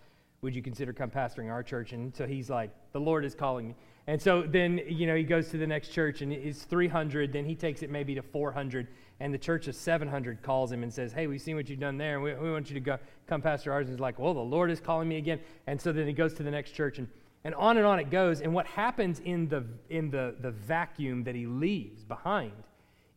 Would 0.42 0.56
you 0.56 0.62
consider 0.62 0.92
come 0.92 1.08
pastoring 1.08 1.50
our 1.52 1.62
church? 1.62 1.92
And 1.92 2.14
so 2.14 2.26
he's 2.26 2.50
like, 2.50 2.70
The 2.92 2.98
Lord 2.98 3.24
is 3.24 3.32
calling 3.32 3.68
me. 3.68 3.74
And 4.08 4.20
so 4.20 4.42
then, 4.42 4.80
you 4.88 5.06
know, 5.06 5.14
he 5.14 5.22
goes 5.22 5.50
to 5.50 5.56
the 5.56 5.66
next 5.66 5.90
church 5.90 6.20
and 6.20 6.32
it's 6.32 6.62
300. 6.62 7.32
Then 7.32 7.44
he 7.44 7.54
takes 7.54 7.82
it 7.82 7.90
maybe 7.90 8.16
to 8.16 8.22
400. 8.22 8.88
And 9.20 9.32
the 9.32 9.38
church 9.38 9.68
of 9.68 9.74
700 9.74 10.42
calls 10.42 10.70
him 10.70 10.82
and 10.82 10.92
says, 10.92 11.12
Hey, 11.12 11.28
we've 11.28 11.40
seen 11.40 11.54
what 11.54 11.68
you've 11.68 11.80
done 11.80 11.96
there. 11.96 12.14
And 12.14 12.24
we, 12.24 12.34
we 12.34 12.50
want 12.50 12.68
you 12.68 12.74
to 12.74 12.80
go, 12.80 12.98
come 13.28 13.40
pastor 13.40 13.72
ours. 13.72 13.86
And 13.86 13.94
he's 13.94 14.00
like, 14.00 14.18
Well, 14.18 14.34
the 14.34 14.40
Lord 14.40 14.72
is 14.72 14.80
calling 14.80 15.08
me 15.08 15.16
again. 15.16 15.38
And 15.68 15.80
so 15.80 15.92
then 15.92 16.08
he 16.08 16.12
goes 16.12 16.34
to 16.34 16.42
the 16.42 16.50
next 16.50 16.72
church 16.72 16.98
and 16.98 17.06
and 17.44 17.54
on 17.54 17.76
and 17.76 17.86
on 17.86 17.98
it 17.98 18.10
goes. 18.10 18.40
And 18.40 18.52
what 18.52 18.66
happens 18.66 19.20
in 19.20 19.48
the, 19.48 19.64
in 19.90 20.10
the, 20.10 20.34
the 20.40 20.50
vacuum 20.50 21.24
that 21.24 21.34
he 21.34 21.46
leaves 21.46 22.04
behind 22.04 22.52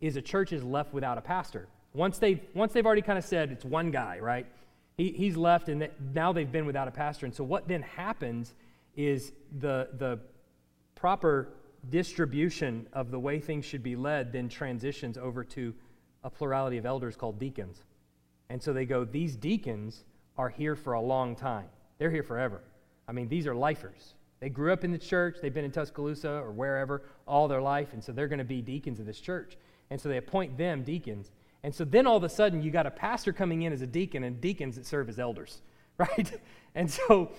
is 0.01 0.15
a 0.15 0.21
church 0.21 0.53
is 0.53 0.63
left 0.63 0.93
without 0.93 1.17
a 1.17 1.21
pastor. 1.21 1.67
Once 1.93 2.19
they've, 2.19 2.39
once 2.53 2.71
they've 2.73 2.85
already 2.85 3.01
kind 3.01 3.17
of 3.17 3.25
said 3.25 3.51
it's 3.51 3.65
one 3.65 3.91
guy, 3.91 4.19
right? 4.19 4.45
He, 4.97 5.11
he's 5.11 5.35
left, 5.37 5.69
and 5.69 5.89
now 6.13 6.31
they've 6.31 6.51
been 6.51 6.65
without 6.65 6.87
a 6.87 6.91
pastor. 6.91 7.25
And 7.25 7.33
so 7.33 7.43
what 7.43 7.67
then 7.67 7.81
happens 7.81 8.53
is 8.95 9.31
the, 9.59 9.89
the 9.97 10.19
proper 10.95 11.49
distribution 11.89 12.85
of 12.93 13.09
the 13.09 13.19
way 13.19 13.39
things 13.39 13.65
should 13.65 13.81
be 13.81 13.95
led 13.95 14.33
then 14.33 14.49
transitions 14.49 15.17
over 15.17 15.43
to 15.45 15.73
a 16.23 16.29
plurality 16.29 16.77
of 16.77 16.85
elders 16.85 17.15
called 17.15 17.39
deacons. 17.39 17.83
And 18.49 18.61
so 18.61 18.73
they 18.73 18.85
go, 18.85 19.05
these 19.05 19.35
deacons 19.35 20.03
are 20.37 20.49
here 20.49 20.75
for 20.75 20.93
a 20.93 21.01
long 21.01 21.35
time. 21.35 21.67
They're 21.97 22.11
here 22.11 22.23
forever. 22.23 22.61
I 23.09 23.11
mean, 23.11 23.27
these 23.27 23.47
are 23.47 23.55
lifers. 23.55 24.13
They 24.39 24.49
grew 24.49 24.71
up 24.71 24.83
in 24.83 24.91
the 24.91 24.99
church, 24.99 25.37
they've 25.41 25.53
been 25.53 25.65
in 25.65 25.71
Tuscaloosa 25.71 26.29
or 26.29 26.51
wherever 26.51 27.01
all 27.27 27.47
their 27.47 27.61
life, 27.61 27.89
and 27.91 28.03
so 28.03 28.11
they're 28.11 28.27
going 28.27 28.39
to 28.39 28.45
be 28.45 28.61
deacons 28.61 28.99
of 28.99 29.07
this 29.07 29.19
church. 29.19 29.57
And 29.89 29.99
so 29.99 30.07
they 30.07 30.17
appoint 30.17 30.57
them 30.57 30.83
deacons. 30.83 31.31
And 31.63 31.73
so 31.73 31.83
then 31.83 32.05
all 32.05 32.15
of 32.15 32.23
a 32.23 32.29
sudden, 32.29 32.61
you 32.61 32.69
got 32.69 32.85
a 32.85 32.91
pastor 32.91 33.33
coming 33.33 33.63
in 33.63 33.73
as 33.73 33.81
a 33.81 33.87
deacon 33.87 34.23
and 34.23 34.39
deacons 34.39 34.75
that 34.75 34.85
serve 34.85 35.09
as 35.09 35.19
elders, 35.19 35.61
right? 35.97 36.39
And 36.75 36.89
so 36.89 37.31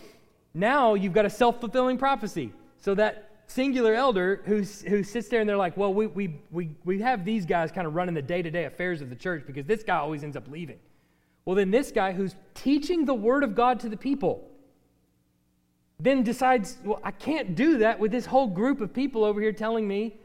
now 0.52 0.94
you've 0.94 1.12
got 1.12 1.24
a 1.24 1.30
self 1.30 1.60
fulfilling 1.60 1.96
prophecy. 1.96 2.52
So 2.78 2.94
that 2.96 3.30
singular 3.46 3.94
elder 3.94 4.42
who, 4.44 4.62
who 4.88 5.04
sits 5.04 5.28
there 5.28 5.40
and 5.40 5.48
they're 5.48 5.56
like, 5.56 5.76
well, 5.76 5.94
we, 5.94 6.08
we, 6.08 6.40
we, 6.50 6.70
we 6.84 7.00
have 7.00 7.24
these 7.24 7.46
guys 7.46 7.70
kind 7.70 7.86
of 7.86 7.94
running 7.94 8.14
the 8.14 8.22
day 8.22 8.42
to 8.42 8.50
day 8.50 8.64
affairs 8.64 9.00
of 9.00 9.08
the 9.08 9.16
church 9.16 9.44
because 9.46 9.66
this 9.66 9.84
guy 9.84 9.96
always 9.96 10.24
ends 10.24 10.36
up 10.36 10.48
leaving. 10.48 10.78
Well, 11.44 11.56
then 11.56 11.70
this 11.70 11.92
guy 11.92 12.12
who's 12.12 12.34
teaching 12.54 13.04
the 13.04 13.14
word 13.14 13.44
of 13.44 13.54
God 13.54 13.80
to 13.80 13.88
the 13.88 13.96
people 13.96 14.49
then 16.03 16.22
decides, 16.22 16.78
well, 16.84 17.01
I 17.05 17.11
can't 17.11 17.55
do 17.55 17.78
that 17.78 18.01
with 18.01 18.11
this 18.11 18.26
whole 18.26 18.46
group 18.46 18.80
of 18.80 18.92
people 18.92 19.22
over 19.22 19.40
here 19.40 19.53
telling 19.53 19.86
me 19.86 20.16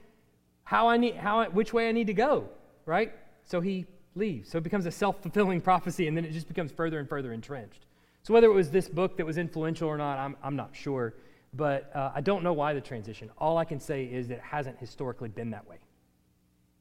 how 0.63 0.87
I 0.87 0.97
need, 0.97 1.15
how, 1.15 1.45
which 1.49 1.73
way 1.73 1.89
I 1.89 1.91
need 1.91 2.07
to 2.07 2.13
go, 2.13 2.49
right? 2.85 3.11
So 3.43 3.61
he 3.61 3.85
leaves. 4.15 4.49
So 4.49 4.57
it 4.57 4.63
becomes 4.63 4.85
a 4.85 4.91
self 4.91 5.21
fulfilling 5.21 5.61
prophecy, 5.61 6.07
and 6.07 6.15
then 6.15 6.25
it 6.25 6.31
just 6.31 6.47
becomes 6.47 6.71
further 6.71 6.99
and 6.99 7.07
further 7.07 7.33
entrenched. 7.33 7.85
So 8.23 8.33
whether 8.33 8.47
it 8.47 8.53
was 8.53 8.71
this 8.71 8.87
book 8.87 9.17
that 9.17 9.25
was 9.25 9.37
influential 9.37 9.87
or 9.87 9.97
not, 9.97 10.17
I'm, 10.17 10.35
I'm 10.41 10.55
not 10.55 10.75
sure. 10.75 11.13
But 11.53 11.95
uh, 11.95 12.11
I 12.13 12.21
don't 12.21 12.43
know 12.43 12.53
why 12.53 12.73
the 12.73 12.81
transition. 12.81 13.29
All 13.37 13.57
I 13.57 13.65
can 13.65 13.79
say 13.79 14.05
is 14.05 14.27
that 14.29 14.35
it 14.35 14.43
hasn't 14.43 14.77
historically 14.79 15.29
been 15.29 15.51
that 15.51 15.67
way. 15.67 15.77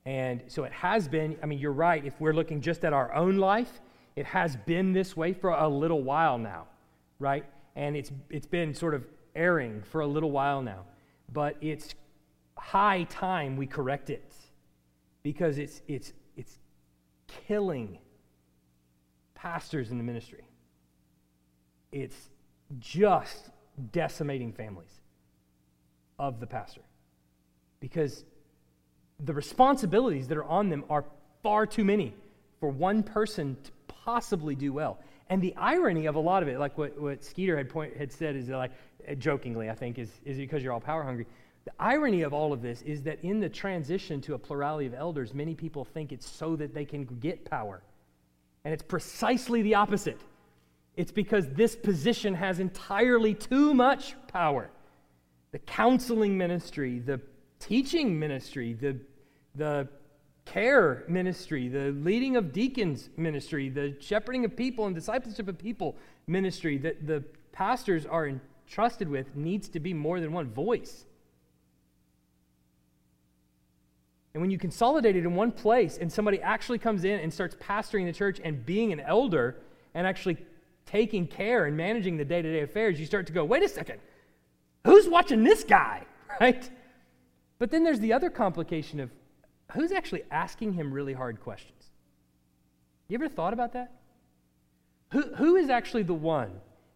And 0.07 0.43
so 0.49 0.65
it 0.65 0.73
has 0.73 1.09
been, 1.09 1.37
I 1.43 1.47
mean, 1.47 1.59
you're 1.59 1.73
right. 1.73 2.05
If 2.05 2.21
we're 2.21 2.33
looking 2.33 2.61
just 2.61 2.85
at 2.85 2.93
our 2.93 3.13
own 3.15 3.37
life, 3.37 3.81
it 4.17 4.27
has 4.27 4.57
been 4.57 4.93
this 4.93 5.17
way 5.17 5.33
for 5.33 5.51
a 5.51 5.69
little 5.69 6.03
while 6.03 6.39
now, 6.39 6.67
right? 7.19 7.45
And 7.77 7.97
it's, 7.97 8.13
it's 8.31 8.47
been 8.47 8.75
sort 8.75 8.95
of 8.95 9.05
erring 9.35 9.83
for 9.83 10.01
a 10.01 10.07
little 10.07 10.31
while 10.31 10.63
now. 10.63 10.85
But 11.33 11.57
it's 11.61 11.95
high 12.57 13.05
time 13.05 13.57
we 13.57 13.67
correct 13.67 14.11
it 14.11 14.33
because 15.23 15.59
it's, 15.59 15.83
it's, 15.89 16.13
it's 16.37 16.59
killing 17.47 17.99
pastors 19.35 19.91
in 19.91 19.99
the 19.99 20.05
ministry. 20.05 20.45
It's 21.93 22.31
just 22.79 23.51
decimating 23.93 24.53
families 24.53 25.01
of 26.19 26.41
the 26.41 26.47
pastor 26.47 26.83
because 27.81 28.25
the 29.21 29.33
responsibilities 29.33 30.29
that 30.29 30.39
are 30.39 30.45
on 30.45 30.69
them 30.69 30.85
are 30.89 31.05
far 31.43 31.67
too 31.67 31.85
many 31.85 32.15
for 32.61 32.69
one 32.69 33.03
person 33.03 33.57
to 33.63 33.71
possibly 33.87 34.55
do 34.55 34.73
well. 34.73 34.99
And 35.31 35.41
the 35.41 35.55
irony 35.57 36.07
of 36.07 36.17
a 36.17 36.21
lot 36.21 36.43
of 36.43 36.49
it, 36.49 36.59
like 36.59 36.77
what, 36.77 37.01
what 37.01 37.25
Skeeter 37.25 37.57
had, 37.57 37.69
point, 37.69 37.97
had 37.97 38.13
said, 38.13 38.37
is 38.37 38.49
like, 38.49 38.73
jokingly, 39.19 39.71
I 39.71 39.75
think, 39.75 39.99
is, 39.99 40.11
is 40.25 40.37
because 40.37 40.63
you're 40.63 40.73
all 40.73 40.81
power 40.81 41.03
hungry. 41.03 41.27
The 41.65 41.73
irony 41.79 42.23
of 42.23 42.35
all 42.35 42.53
of 42.53 42.61
this 42.61 42.83
is 42.83 43.03
that 43.05 43.21
in 43.23 43.41
the 43.41 43.49
transition 43.49 44.21
to 44.23 44.35
a 44.35 44.39
plurality 44.39 44.87
of 44.87 44.95
elders, 44.95 45.33
many 45.33 45.55
people 45.55 45.85
think 45.85 46.13
it's 46.13 46.29
so 46.29 46.57
that 46.57 46.75
they 46.75 46.85
can 46.85 47.05
get 47.05 47.45
power. 47.45 47.83
And 48.65 48.75
it's 48.75 48.83
precisely 48.83 49.63
the 49.63 49.75
opposite. 49.75 50.21
It's 50.97 51.13
because 51.13 51.49
this 51.51 51.75
position 51.75 52.35
has 52.35 52.61
entirely 52.61 53.35
too 53.35 53.73
much 53.75 54.15
power. 54.29 54.71
The 55.53 55.59
counseling 55.61 56.37
ministry, 56.37 56.99
the 56.99 57.21
teaching 57.61 58.19
ministry, 58.19 58.75
the, 58.75 58.99
the 59.55 59.89
care 60.45 61.05
ministry, 61.09 61.69
the 61.69 61.91
leading 61.93 62.37
of 62.37 62.53
deacons 62.53 63.09
ministry, 63.17 63.69
the 63.69 63.97
shepherding 64.01 64.45
of 64.45 64.57
people 64.57 64.87
and 64.87 64.95
discipleship 64.95 65.49
of 65.49 65.59
people 65.59 65.97
ministry 66.27 66.79
that 66.79 67.07
the 67.07 67.25
pastors 67.53 68.07
are 68.07 68.29
entrusted 68.29 69.09
with 69.09 69.35
needs 69.37 69.69
to 69.69 69.81
be 69.81 69.95
more 69.95 70.21
than 70.21 70.33
one 70.33 70.51
voice. 70.51 71.07
And 74.35 74.41
when 74.41 74.51
you 74.51 74.59
consolidate 74.59 75.15
it 75.15 75.25
in 75.25 75.35
one 75.35 75.53
place 75.53 75.97
and 75.97 76.13
somebody 76.13 76.43
actually 76.43 76.79
comes 76.79 77.05
in 77.05 77.21
and 77.21 77.33
starts 77.33 77.55
pastoring 77.57 78.05
the 78.05 78.13
church 78.13 78.41
and 78.43 78.67
being 78.67 78.93
an 78.93 79.01
elder 79.01 79.57
and 79.95 80.07
actually 80.07 80.39
taking 80.87 81.27
care 81.27 81.67
and 81.67 81.77
managing 81.77 82.17
the 82.17 82.25
day 82.25 82.43
to 82.43 82.53
day 82.53 82.63
affairs, 82.63 82.99
you 82.99 83.07
start 83.07 83.27
to 83.29 83.33
go, 83.33 83.45
wait 83.45 83.63
a 83.63 83.69
second, 83.69 84.01
who's 84.85 85.09
watching 85.09 85.43
this 85.43 85.65
guy? 85.65 86.05
Right? 86.41 86.69
But 87.61 87.71
then 87.71 87.85
there's 87.85 88.01
the 88.01 88.13
other 88.13 88.29
complication 88.29 88.99
of 88.99 89.09
who's 89.73 89.93
actually 89.93 90.23
asking 90.31 90.73
him 90.73 90.93
really 90.93 91.13
hard 91.13 91.41
questions. 91.41 91.91
You 93.09 93.17
ever 93.17 93.29
thought 93.29 93.53
about 93.53 93.73
that? 93.73 93.93
Who, 95.13 95.23
who 95.35 95.57
is 95.57 95.69
actually 95.71 96.03
the 96.05 96.15
one 96.15 96.51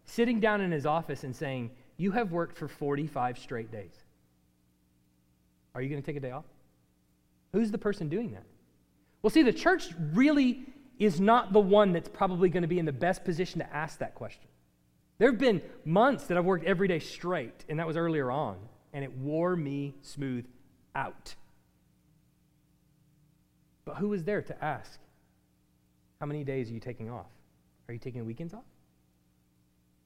sitting 0.05 0.39
down 0.39 0.61
in 0.61 0.71
his 0.71 0.85
office 0.85 1.23
and 1.23 1.35
saying, 1.35 1.71
You 1.97 2.11
have 2.11 2.31
worked 2.31 2.57
for 2.57 2.67
45 2.67 3.37
straight 3.37 3.71
days? 3.71 3.93
Are 5.75 5.81
you 5.81 5.89
going 5.89 6.01
to 6.01 6.05
take 6.05 6.17
a 6.17 6.19
day 6.19 6.31
off? 6.31 6.45
Who's 7.53 7.71
the 7.71 7.77
person 7.77 8.09
doing 8.09 8.31
that? 8.31 8.43
Well, 9.21 9.29
see, 9.29 9.43
the 9.43 9.53
church 9.53 9.89
really 10.13 10.65
is 10.97 11.19
not 11.19 11.53
the 11.53 11.59
one 11.59 11.93
that's 11.93 12.09
probably 12.09 12.49
going 12.49 12.63
to 12.63 12.67
be 12.67 12.79
in 12.79 12.85
the 12.85 12.91
best 12.91 13.23
position 13.23 13.59
to 13.59 13.75
ask 13.75 13.99
that 13.99 14.15
question. 14.15 14.47
There 15.17 15.29
have 15.29 15.39
been 15.39 15.61
months 15.85 16.25
that 16.25 16.37
I've 16.37 16.45
worked 16.45 16.65
every 16.65 16.87
day 16.87 16.99
straight, 16.99 17.65
and 17.67 17.79
that 17.79 17.87
was 17.87 17.97
earlier 17.97 18.31
on, 18.31 18.57
and 18.93 19.03
it 19.03 19.17
wore 19.17 19.55
me 19.55 19.95
smooth 20.01 20.45
out. 20.95 21.35
But 23.89 23.97
who 23.97 24.09
was 24.09 24.23
there 24.23 24.43
to 24.43 24.63
ask, 24.63 24.99
How 26.19 26.27
many 26.27 26.43
days 26.43 26.69
are 26.69 26.73
you 26.73 26.79
taking 26.79 27.09
off? 27.09 27.31
Are 27.87 27.93
you 27.93 27.99
taking 27.99 28.23
weekends 28.23 28.53
off? 28.53 28.67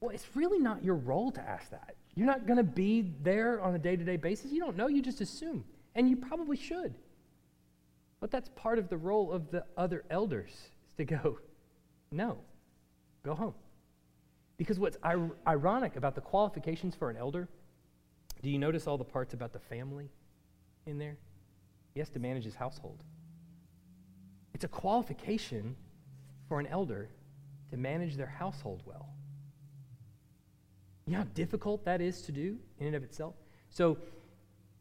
Well, 0.00 0.10
it's 0.10 0.24
really 0.34 0.58
not 0.58 0.82
your 0.82 0.94
role 0.94 1.30
to 1.32 1.40
ask 1.42 1.70
that. 1.70 1.94
You're 2.14 2.26
not 2.26 2.46
going 2.46 2.56
to 2.56 2.62
be 2.62 3.12
there 3.22 3.60
on 3.60 3.74
a 3.74 3.78
day 3.78 3.94
to 3.94 4.02
day 4.02 4.16
basis. 4.16 4.52
You 4.52 4.60
don't 4.60 4.78
know, 4.78 4.86
you 4.86 5.02
just 5.02 5.20
assume. 5.20 5.66
And 5.94 6.08
you 6.08 6.16
probably 6.16 6.56
should. 6.56 6.94
But 8.20 8.30
that's 8.30 8.48
part 8.56 8.78
of 8.78 8.88
the 8.88 8.96
role 8.96 9.30
of 9.30 9.50
the 9.50 9.66
other 9.76 10.02
elders 10.08 10.52
is 10.88 10.94
to 10.96 11.04
go, 11.04 11.38
no, 12.10 12.38
go 13.22 13.34
home. 13.34 13.54
Because 14.56 14.78
what's 14.78 14.96
ir- 15.04 15.36
ironic 15.46 15.96
about 15.96 16.14
the 16.14 16.22
qualifications 16.22 16.94
for 16.94 17.10
an 17.10 17.18
elder, 17.18 17.50
do 18.42 18.48
you 18.48 18.58
notice 18.58 18.86
all 18.86 18.96
the 18.96 19.04
parts 19.04 19.34
about 19.34 19.52
the 19.52 19.58
family 19.58 20.08
in 20.86 20.96
there? 20.96 21.18
He 21.92 22.00
has 22.00 22.08
to 22.10 22.18
manage 22.18 22.44
his 22.44 22.54
household. 22.54 23.04
It's 24.54 24.64
a 24.64 24.68
qualification 24.68 25.76
for 26.48 26.60
an 26.60 26.66
elder 26.66 27.10
to 27.70 27.76
manage 27.76 28.16
their 28.16 28.26
household 28.26 28.82
well. 28.86 29.08
You 31.06 31.12
know 31.12 31.18
how 31.18 31.28
difficult 31.34 31.84
that 31.84 32.00
is 32.00 32.22
to 32.22 32.32
do 32.32 32.56
in 32.78 32.86
and 32.86 32.96
of 32.96 33.02
itself? 33.02 33.34
So 33.68 33.98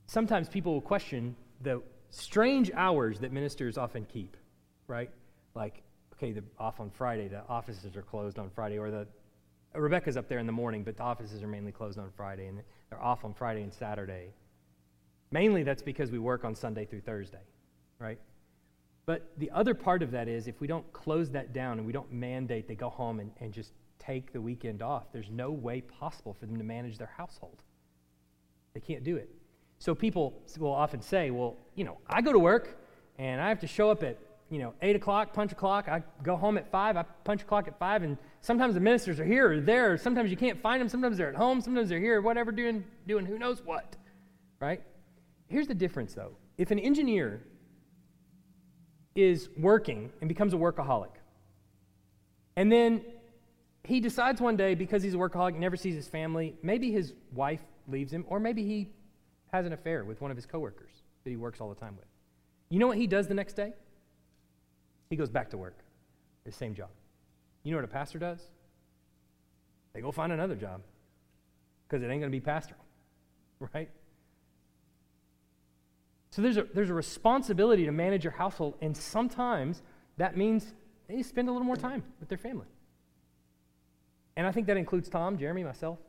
sometimes 0.06 0.48
people 0.48 0.74
will 0.74 0.82
question 0.82 1.36
the 1.62 1.82
strange 2.12 2.72
hours 2.76 3.20
that 3.20 3.32
ministers 3.32 3.78
often 3.78 4.06
keep, 4.06 4.38
right? 4.88 5.10
Like, 5.56 5.82
okay, 6.14 6.32
they're 6.32 6.44
off 6.60 6.80
on 6.80 6.92
Friday, 6.92 7.28
the 7.28 7.42
offices 7.50 7.96
are 7.96 8.04
closed 8.04 8.38
on 8.38 8.50
Friday, 8.52 8.78
or 8.78 8.92
the 8.92 9.08
Rebecca's 9.74 10.16
up 10.16 10.30
there 10.30 10.38
in 10.38 10.46
the 10.46 10.54
morning, 10.54 10.84
but 10.84 10.98
the 10.98 11.04
offices 11.04 11.42
are 11.42 11.48
mainly 11.48 11.72
closed 11.72 11.98
on 11.98 12.12
Friday, 12.16 12.46
and 12.46 12.62
they're 12.90 13.02
off 13.02 13.26
on 13.26 13.34
Friday 13.34 13.64
and 13.64 13.74
Saturday. 13.74 14.28
Mainly 15.32 15.64
that's 15.64 15.82
because 15.82 16.12
we 16.12 16.20
work 16.20 16.46
on 16.46 16.54
Sunday 16.54 16.86
through 16.86 17.02
Thursday, 17.02 17.42
right? 17.98 18.20
But 19.06 19.32
the 19.38 19.52
other 19.52 19.74
part 19.74 20.02
of 20.02 20.12
that 20.12 20.28
is 20.28 20.48
if 20.48 20.62
we 20.62 20.68
don't 20.68 20.92
close 20.94 21.30
that 21.32 21.54
down 21.54 21.78
and 21.78 21.86
we 21.86 21.92
don't 21.92 22.12
mandate 22.12 22.68
they 22.68 22.76
go 22.76 22.90
home 22.90 23.20
and, 23.20 23.32
and 23.42 23.54
just 23.54 23.74
take 24.00 24.32
the 24.32 24.42
weekend 24.42 24.82
off, 24.82 25.12
there's 25.12 25.30
no 25.30 25.52
way 25.52 25.82
possible 25.82 26.34
for 26.34 26.46
them 26.46 26.58
to 26.58 26.64
manage 26.64 26.98
their 26.98 27.12
household. 27.18 27.62
They 28.74 28.80
can't 28.80 29.04
do 29.04 29.18
it. 29.18 29.30
So 29.80 29.94
people 29.94 30.42
will 30.58 30.72
often 30.72 31.02
say, 31.02 31.32
well, 31.32 31.58
you 31.76 31.84
know, 31.84 31.98
I 32.08 32.22
go 32.22 32.32
to 32.32 32.40
work 32.40 32.80
and 33.18 33.42
I 33.42 33.50
have 33.50 33.60
to 33.60 33.68
show 33.68 33.92
up 33.92 34.04
at 34.04 34.18
you 34.54 34.60
know, 34.60 34.74
8 34.84 34.96
o'clock, 34.96 35.34
punch 35.34 35.52
o'clock. 35.52 35.88
I 35.88 36.04
go 36.22 36.36
home 36.36 36.60
at 36.60 36.70
5. 36.70 36.96
I 36.96 37.04
punch 37.24 37.42
o'clock 37.42 37.68
at 37.68 37.80
5. 37.80 38.04
And 38.04 38.18
sometimes 38.42 38.76
the 38.76 38.80
ministers 38.80 39.20
are 39.20 39.26
here 39.26 39.52
or 39.52 39.60
there. 39.60 39.98
Sometimes 39.98 40.30
you 40.30 40.38
can't 40.38 40.62
find 40.62 40.80
them. 40.80 40.88
Sometimes 40.88 41.18
they're 41.18 41.30
at 41.30 41.36
home. 41.36 41.60
Sometimes 41.60 41.90
they're 41.90 42.00
here, 42.00 42.22
whatever, 42.22 42.52
doing, 42.52 42.84
doing 43.08 43.26
who 43.26 43.40
knows 43.40 43.64
what. 43.66 43.96
Right? 44.60 44.84
Here's 45.48 45.68
the 45.68 45.74
difference, 45.74 46.14
though. 46.14 46.34
If 46.60 46.70
an 46.70 46.78
engineer 46.78 47.42
is 49.16 49.50
working 49.58 50.12
and 50.22 50.28
becomes 50.28 50.54
a 50.54 50.58
workaholic, 50.58 51.12
and 52.56 52.72
then 52.72 53.02
he 53.84 54.00
decides 54.00 54.40
one 54.40 54.56
day, 54.56 54.76
because 54.76 55.04
he's 55.04 55.14
a 55.14 55.18
workaholic, 55.18 55.56
never 55.56 55.76
sees 55.76 55.96
his 55.96 56.08
family, 56.08 56.56
maybe 56.62 56.92
his 56.92 57.14
wife 57.34 57.62
leaves 57.88 58.14
him, 58.14 58.26
or 58.28 58.40
maybe 58.40 58.64
he 58.64 58.90
has 59.52 59.66
an 59.66 59.74
affair 59.74 60.06
with 60.06 60.22
one 60.22 60.32
of 60.32 60.38
his 60.38 60.46
coworkers 60.46 61.04
that 61.24 61.30
he 61.30 61.36
works 61.36 61.60
all 61.60 61.70
the 61.70 61.76
time 61.76 61.96
with. 61.98 62.08
You 62.70 62.80
know 62.80 62.88
what 62.88 62.98
he 62.98 63.08
does 63.08 63.28
the 63.28 63.34
next 63.34 63.54
day? 63.54 63.74
He 65.10 65.16
goes 65.16 65.30
back 65.30 65.50
to 65.52 65.58
work, 65.58 65.78
the 66.46 66.52
same 66.52 66.74
job. 66.74 66.90
You 67.64 67.72
know 67.72 67.78
what 67.78 67.86
a 67.86 67.90
pastor 67.90 68.20
does? 68.20 68.40
They 69.94 70.02
go 70.02 70.12
find 70.12 70.32
another 70.32 70.56
job 70.56 70.82
because 71.88 72.02
it 72.02 72.08
ain't 72.08 72.22
going 72.22 72.32
to 72.32 72.36
be 72.36 72.40
pastoral, 72.40 72.84
right? 73.74 73.90
So 76.34 76.42
there's 76.42 76.58
a, 76.58 76.64
there's 76.74 76.90
a 76.90 76.96
responsibility 76.96 77.86
to 77.86 77.92
manage 77.92 78.24
your 78.24 78.34
household, 78.34 78.74
and 78.82 78.98
sometimes 78.98 79.84
that 80.18 80.36
means 80.36 80.74
they 81.08 81.22
spend 81.22 81.48
a 81.48 81.52
little 81.52 81.64
more 81.64 81.76
time 81.76 82.04
with 82.20 82.28
their 82.28 82.40
family. 82.40 82.66
And 84.36 84.48
I 84.48 84.52
think 84.52 84.66
that 84.66 84.76
includes 84.76 85.10
Tom, 85.10 85.38
Jeremy, 85.38 85.64
myself, 85.64 86.00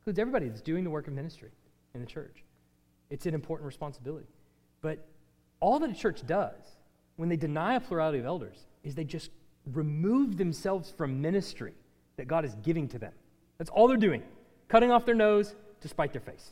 includes 0.00 0.18
everybody 0.18 0.48
that's 0.48 0.62
doing 0.62 0.82
the 0.82 0.90
work 0.90 1.06
of 1.06 1.12
ministry 1.12 1.50
in 1.94 2.00
the 2.00 2.08
church. 2.08 2.42
It's 3.08 3.24
an 3.26 3.34
important 3.34 3.68
responsibility. 3.68 4.26
But 4.80 5.06
all 5.60 5.78
that 5.78 5.90
a 5.90 5.94
church 5.94 6.26
does 6.26 6.58
when 7.14 7.28
they 7.28 7.36
deny 7.36 7.76
a 7.76 7.80
plurality 7.80 8.18
of 8.18 8.26
elders 8.26 8.66
is 8.82 8.96
they 8.96 9.04
just 9.04 9.30
remove 9.74 10.38
themselves 10.38 10.90
from 10.90 11.22
ministry 11.22 11.74
that 12.16 12.26
God 12.26 12.44
is 12.44 12.56
giving 12.64 12.88
to 12.88 12.98
them. 12.98 13.12
That's 13.58 13.70
all 13.70 13.86
they're 13.86 13.96
doing, 13.96 14.24
cutting 14.66 14.90
off 14.90 15.06
their 15.06 15.14
nose 15.14 15.54
to 15.82 15.86
spite 15.86 16.10
their 16.10 16.20
face. 16.20 16.50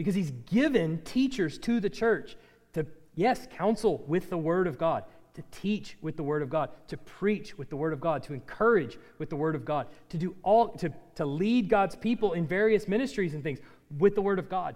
Because 0.00 0.14
He's 0.14 0.30
given 0.30 1.02
teachers 1.02 1.58
to 1.58 1.78
the 1.78 1.90
church 1.90 2.34
to, 2.72 2.86
yes, 3.16 3.46
counsel 3.54 4.02
with 4.06 4.30
the 4.30 4.38
Word 4.38 4.66
of 4.66 4.78
God, 4.78 5.04
to 5.34 5.42
teach 5.50 5.98
with 6.00 6.16
the 6.16 6.22
Word 6.22 6.40
of 6.40 6.48
God, 6.48 6.70
to 6.88 6.96
preach 6.96 7.58
with 7.58 7.68
the 7.68 7.76
Word 7.76 7.92
of 7.92 8.00
God, 8.00 8.22
to 8.22 8.32
encourage 8.32 8.96
with 9.18 9.28
the 9.28 9.36
Word 9.36 9.54
of 9.54 9.66
God, 9.66 9.88
to 10.08 10.16
do 10.16 10.34
all, 10.42 10.68
to, 10.68 10.90
to 11.16 11.26
lead 11.26 11.68
God's 11.68 11.96
people 11.96 12.32
in 12.32 12.46
various 12.46 12.88
ministries 12.88 13.34
and 13.34 13.42
things 13.42 13.58
with 13.98 14.14
the 14.14 14.22
Word 14.22 14.38
of 14.38 14.48
God. 14.48 14.74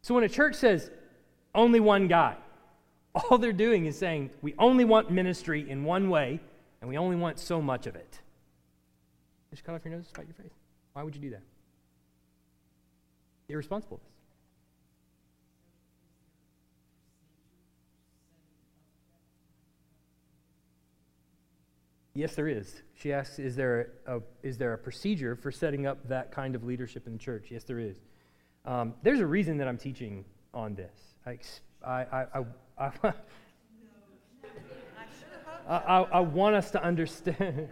So 0.00 0.14
when 0.14 0.24
a 0.24 0.28
church 0.30 0.54
says 0.54 0.90
only 1.54 1.80
one 1.80 2.08
guy, 2.08 2.34
all 3.14 3.36
they're 3.36 3.52
doing 3.52 3.84
is 3.84 3.98
saying 3.98 4.30
we 4.40 4.54
only 4.58 4.86
want 4.86 5.10
ministry 5.10 5.68
in 5.68 5.84
one 5.84 6.08
way 6.08 6.40
and 6.80 6.88
we 6.88 6.96
only 6.96 7.16
want 7.16 7.38
so 7.38 7.60
much 7.60 7.86
of 7.86 7.94
it. 7.94 8.20
Just 9.50 9.64
cut 9.64 9.74
off 9.74 9.84
your 9.84 9.92
nose, 9.92 10.06
spite 10.08 10.24
your 10.24 10.34
face. 10.42 10.56
Why 10.94 11.02
would 11.02 11.14
you 11.14 11.20
do 11.20 11.28
that? 11.28 11.42
Irresponsible. 13.48 14.00
Yes, 22.14 22.36
there 22.36 22.46
is. 22.46 22.82
She 22.94 23.12
asks, 23.12 23.40
is 23.40 23.56
there 23.56 23.90
a, 24.06 24.20
is 24.44 24.56
there 24.56 24.72
a 24.72 24.78
procedure 24.78 25.34
for 25.34 25.50
setting 25.50 25.84
up 25.86 26.08
that 26.08 26.30
kind 26.30 26.54
of 26.54 26.62
leadership 26.62 27.08
in 27.08 27.12
the 27.12 27.18
church? 27.18 27.48
Yes, 27.50 27.64
there 27.64 27.80
is. 27.80 27.96
Um, 28.64 28.94
there's 29.02 29.18
a 29.18 29.26
reason 29.26 29.58
that 29.58 29.66
I'm 29.66 29.76
teaching 29.76 30.24
on 30.54 30.76
this. 30.76 31.16
I, 31.26 31.38
I, 31.84 32.26
I, 32.78 32.92
I, 33.12 33.12
I, 35.68 36.02
I 36.02 36.20
want 36.20 36.54
us 36.54 36.70
to 36.70 36.82
understand. 36.82 37.68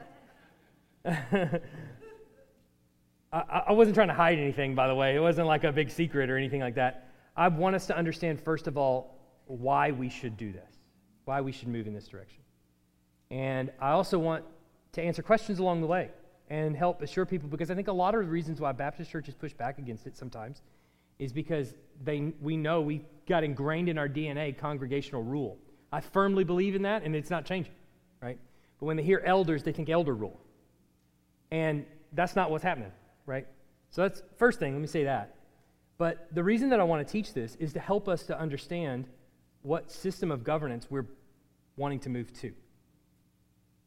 I, 3.32 3.64
I 3.68 3.72
wasn't 3.72 3.94
trying 3.94 4.08
to 4.08 4.14
hide 4.14 4.38
anything, 4.38 4.74
by 4.74 4.88
the 4.88 4.94
way. 4.94 5.16
It 5.16 5.20
wasn't 5.20 5.46
like 5.46 5.64
a 5.64 5.72
big 5.72 5.90
secret 5.90 6.28
or 6.30 6.36
anything 6.36 6.60
like 6.60 6.74
that. 6.74 7.08
I 7.36 7.48
want 7.48 7.74
us 7.74 7.86
to 7.86 7.96
understand, 7.96 8.40
first 8.40 8.66
of 8.66 8.76
all, 8.76 9.18
why 9.46 9.90
we 9.90 10.08
should 10.08 10.36
do 10.36 10.52
this, 10.52 10.70
why 11.24 11.40
we 11.40 11.52
should 11.52 11.68
move 11.68 11.86
in 11.86 11.94
this 11.94 12.06
direction. 12.06 12.40
And 13.30 13.70
I 13.80 13.90
also 13.90 14.18
want 14.18 14.44
to 14.92 15.02
answer 15.02 15.22
questions 15.22 15.58
along 15.58 15.80
the 15.80 15.86
way 15.86 16.10
and 16.50 16.76
help 16.76 17.00
assure 17.00 17.24
people 17.24 17.48
because 17.48 17.70
I 17.70 17.74
think 17.74 17.88
a 17.88 17.92
lot 17.92 18.14
of 18.14 18.20
the 18.20 18.30
reasons 18.30 18.60
why 18.60 18.72
Baptist 18.72 19.10
churches 19.10 19.34
push 19.34 19.54
back 19.54 19.78
against 19.78 20.06
it 20.06 20.16
sometimes 20.16 20.60
is 21.18 21.32
because 21.32 21.74
they, 22.04 22.32
we 22.42 22.56
know 22.56 22.82
we 22.82 23.02
got 23.26 23.44
ingrained 23.44 23.88
in 23.88 23.96
our 23.96 24.08
DNA 24.08 24.56
congregational 24.56 25.22
rule. 25.22 25.56
I 25.92 26.00
firmly 26.00 26.44
believe 26.44 26.74
in 26.74 26.82
that, 26.82 27.04
and 27.04 27.16
it's 27.16 27.30
not 27.30 27.46
changing, 27.46 27.72
right? 28.20 28.38
But 28.78 28.86
when 28.86 28.96
they 28.96 29.02
hear 29.02 29.22
elders, 29.24 29.62
they 29.62 29.72
think 29.72 29.88
elder 29.88 30.14
rule. 30.14 30.38
And 31.50 31.86
that's 32.12 32.36
not 32.36 32.50
what's 32.50 32.64
happening, 32.64 32.92
right? 33.32 33.46
So 33.90 34.02
that's 34.02 34.22
first 34.36 34.58
thing, 34.58 34.72
let 34.74 34.80
me 34.80 34.86
say 34.86 35.04
that. 35.04 35.34
But 35.98 36.28
the 36.32 36.44
reason 36.44 36.70
that 36.70 36.80
I 36.80 36.84
want 36.84 37.06
to 37.06 37.10
teach 37.10 37.32
this 37.32 37.56
is 37.56 37.72
to 37.72 37.80
help 37.80 38.08
us 38.08 38.24
to 38.24 38.38
understand 38.38 39.08
what 39.62 39.90
system 39.90 40.30
of 40.30 40.44
governance 40.44 40.86
we're 40.90 41.06
wanting 41.76 42.00
to 42.00 42.10
move 42.10 42.32
to 42.40 42.52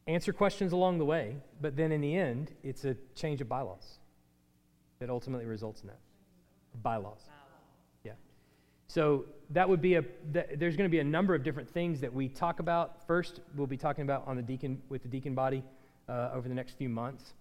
answer 0.06 0.32
questions 0.32 0.72
along 0.72 0.98
the 0.98 1.04
way, 1.04 1.36
but 1.60 1.76
then 1.76 1.92
in 1.92 2.00
the 2.00 2.14
end, 2.14 2.52
it's 2.62 2.84
a 2.84 2.96
change 3.14 3.40
of 3.40 3.48
bylaws 3.48 3.98
that 5.00 5.10
ultimately 5.10 5.46
results 5.46 5.82
in 5.82 5.88
that. 5.88 5.98
Bylaws. 6.82 7.22
Yeah. 8.04 8.12
So 8.86 9.24
that 9.50 9.68
would 9.68 9.82
be 9.82 9.96
a, 9.96 10.04
there's 10.32 10.76
going 10.76 10.88
to 10.88 10.92
be 10.92 11.00
a 11.00 11.04
number 11.04 11.34
of 11.34 11.42
different 11.42 11.68
things 11.68 12.00
that 12.00 12.12
we 12.12 12.28
talk 12.28 12.60
about. 12.60 13.06
First, 13.06 13.40
we'll 13.56 13.66
be 13.66 13.76
talking 13.76 14.02
about 14.02 14.26
on 14.26 14.36
the 14.36 14.42
deacon, 14.42 14.80
with 14.88 15.02
the 15.02 15.08
deacon 15.08 15.34
body 15.34 15.64
uh, 16.08 16.30
over 16.32 16.48
the 16.48 16.54
next 16.54 16.78
few 16.78 16.88
months, 16.88 17.34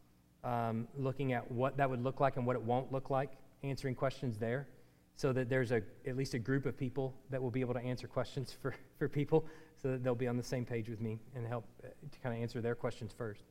um, 0.45 0.87
looking 0.97 1.33
at 1.33 1.51
what 1.51 1.75
that 1.75 1.89
would 1.89 2.03
look 2.03 2.19
like 2.21 2.37
and 2.37 2.45
what 2.45 2.55
it 2.55 2.61
won't 2.61 2.91
look 2.91 3.09
like, 3.09 3.31
answering 3.63 3.95
questions 3.95 4.37
there 4.37 4.67
so 5.15 5.31
that 5.33 5.49
there's 5.49 5.71
a, 5.71 5.81
at 6.05 6.15
least 6.15 6.33
a 6.33 6.39
group 6.39 6.65
of 6.65 6.77
people 6.77 7.13
that 7.29 7.41
will 7.41 7.51
be 7.51 7.61
able 7.61 7.73
to 7.73 7.79
answer 7.79 8.07
questions 8.07 8.55
for, 8.61 8.75
for 8.97 9.09
people 9.09 9.45
so 9.81 9.89
that 9.91 10.03
they'll 10.03 10.15
be 10.15 10.27
on 10.27 10.37
the 10.37 10.43
same 10.43 10.65
page 10.65 10.89
with 10.89 11.01
me 11.01 11.19
and 11.35 11.45
help 11.47 11.65
uh, 11.83 11.87
to 12.11 12.19
kind 12.19 12.35
of 12.35 12.41
answer 12.41 12.61
their 12.61 12.75
questions 12.75 13.13
first. 13.17 13.43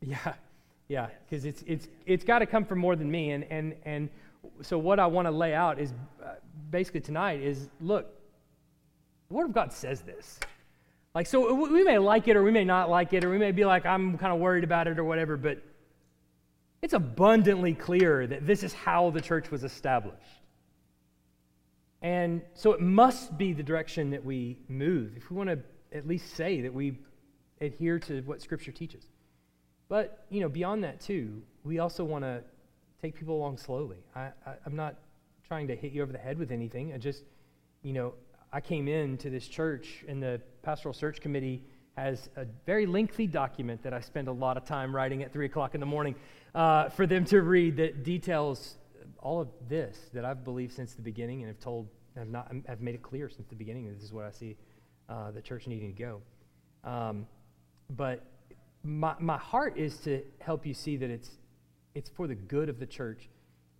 Yeah, 0.00 0.34
yeah, 0.88 1.08
because 1.28 1.44
it's, 1.44 1.62
it's, 1.66 1.88
it's 2.06 2.24
got 2.24 2.40
to 2.40 2.46
come 2.46 2.64
from 2.64 2.78
more 2.78 2.96
than 2.96 3.10
me. 3.10 3.30
And, 3.30 3.44
and, 3.50 3.74
and 3.84 4.08
so, 4.62 4.78
what 4.78 4.98
I 4.98 5.06
want 5.06 5.26
to 5.26 5.30
lay 5.30 5.54
out 5.54 5.78
is 5.78 5.92
uh, 6.24 6.34
basically 6.70 7.00
tonight 7.00 7.40
is 7.40 7.68
look, 7.80 8.06
the 9.28 9.34
Word 9.34 9.46
of 9.46 9.52
God 9.52 9.72
says 9.72 10.00
this. 10.00 10.40
Like, 11.14 11.26
so 11.26 11.54
we 11.54 11.82
may 11.82 11.98
like 11.98 12.28
it 12.28 12.36
or 12.36 12.42
we 12.42 12.52
may 12.52 12.64
not 12.64 12.88
like 12.88 13.12
it, 13.12 13.24
or 13.24 13.30
we 13.30 13.38
may 13.38 13.50
be 13.50 13.64
like, 13.64 13.84
I'm 13.84 14.16
kind 14.16 14.32
of 14.32 14.38
worried 14.38 14.62
about 14.62 14.86
it 14.86 14.98
or 14.98 15.04
whatever, 15.04 15.36
but 15.36 15.62
it's 16.82 16.94
abundantly 16.94 17.74
clear 17.74 18.26
that 18.26 18.46
this 18.46 18.62
is 18.62 18.72
how 18.72 19.10
the 19.10 19.20
church 19.20 19.50
was 19.50 19.64
established. 19.64 20.16
And 22.00 22.42
so 22.54 22.72
it 22.72 22.80
must 22.80 23.36
be 23.36 23.52
the 23.52 23.62
direction 23.62 24.10
that 24.10 24.24
we 24.24 24.58
move 24.68 25.16
if 25.16 25.30
we 25.30 25.36
want 25.36 25.50
to 25.50 25.58
at 25.92 26.06
least 26.06 26.34
say 26.34 26.60
that 26.62 26.72
we 26.72 26.98
adhere 27.60 27.98
to 27.98 28.22
what 28.22 28.40
Scripture 28.40 28.72
teaches. 28.72 29.04
But, 29.88 30.24
you 30.30 30.40
know, 30.40 30.48
beyond 30.48 30.84
that, 30.84 31.00
too, 31.00 31.42
we 31.64 31.80
also 31.80 32.04
want 32.04 32.24
to 32.24 32.42
take 33.02 33.16
people 33.16 33.36
along 33.36 33.58
slowly. 33.58 33.98
I, 34.14 34.28
I, 34.46 34.54
I'm 34.64 34.76
not 34.76 34.94
trying 35.46 35.66
to 35.66 35.76
hit 35.76 35.92
you 35.92 36.02
over 36.02 36.12
the 36.12 36.18
head 36.18 36.38
with 36.38 36.52
anything. 36.52 36.94
I 36.94 36.98
just, 36.98 37.24
you 37.82 37.92
know, 37.92 38.14
I 38.52 38.60
came 38.60 38.88
into 38.88 39.30
this 39.30 39.46
church, 39.46 40.04
and 40.08 40.22
the 40.22 40.40
pastoral 40.62 40.92
search 40.92 41.20
committee 41.20 41.62
has 41.96 42.28
a 42.36 42.46
very 42.66 42.86
lengthy 42.86 43.26
document 43.26 43.82
that 43.82 43.92
I 43.92 44.00
spend 44.00 44.28
a 44.28 44.32
lot 44.32 44.56
of 44.56 44.64
time 44.64 44.94
writing 44.94 45.22
at 45.22 45.32
3 45.32 45.46
o'clock 45.46 45.74
in 45.74 45.80
the 45.80 45.86
morning 45.86 46.14
uh, 46.54 46.88
for 46.88 47.06
them 47.06 47.24
to 47.26 47.42
read 47.42 47.76
that 47.76 48.02
details 48.02 48.76
all 49.18 49.40
of 49.40 49.48
this 49.68 49.96
that 50.14 50.24
I've 50.24 50.44
believed 50.44 50.72
since 50.72 50.94
the 50.94 51.02
beginning 51.02 51.42
and 51.42 51.48
have 51.48 51.60
told, 51.60 51.88
have, 52.16 52.28
not, 52.28 52.52
have 52.66 52.80
made 52.80 52.94
it 52.94 53.02
clear 53.02 53.28
since 53.28 53.46
the 53.48 53.54
beginning. 53.54 53.86
that 53.86 53.94
This 53.94 54.04
is 54.04 54.12
what 54.12 54.24
I 54.24 54.30
see 54.30 54.56
uh, 55.08 55.30
the 55.30 55.42
church 55.42 55.66
needing 55.66 55.94
to 55.94 56.02
go. 56.02 56.22
Um, 56.82 57.26
but 57.90 58.24
my, 58.82 59.14
my 59.18 59.36
heart 59.36 59.76
is 59.76 59.96
to 59.98 60.22
help 60.40 60.66
you 60.66 60.74
see 60.74 60.96
that 60.96 61.10
it's, 61.10 61.30
it's 61.94 62.08
for 62.10 62.26
the 62.26 62.34
good 62.34 62.68
of 62.68 62.78
the 62.78 62.86
church. 62.86 63.28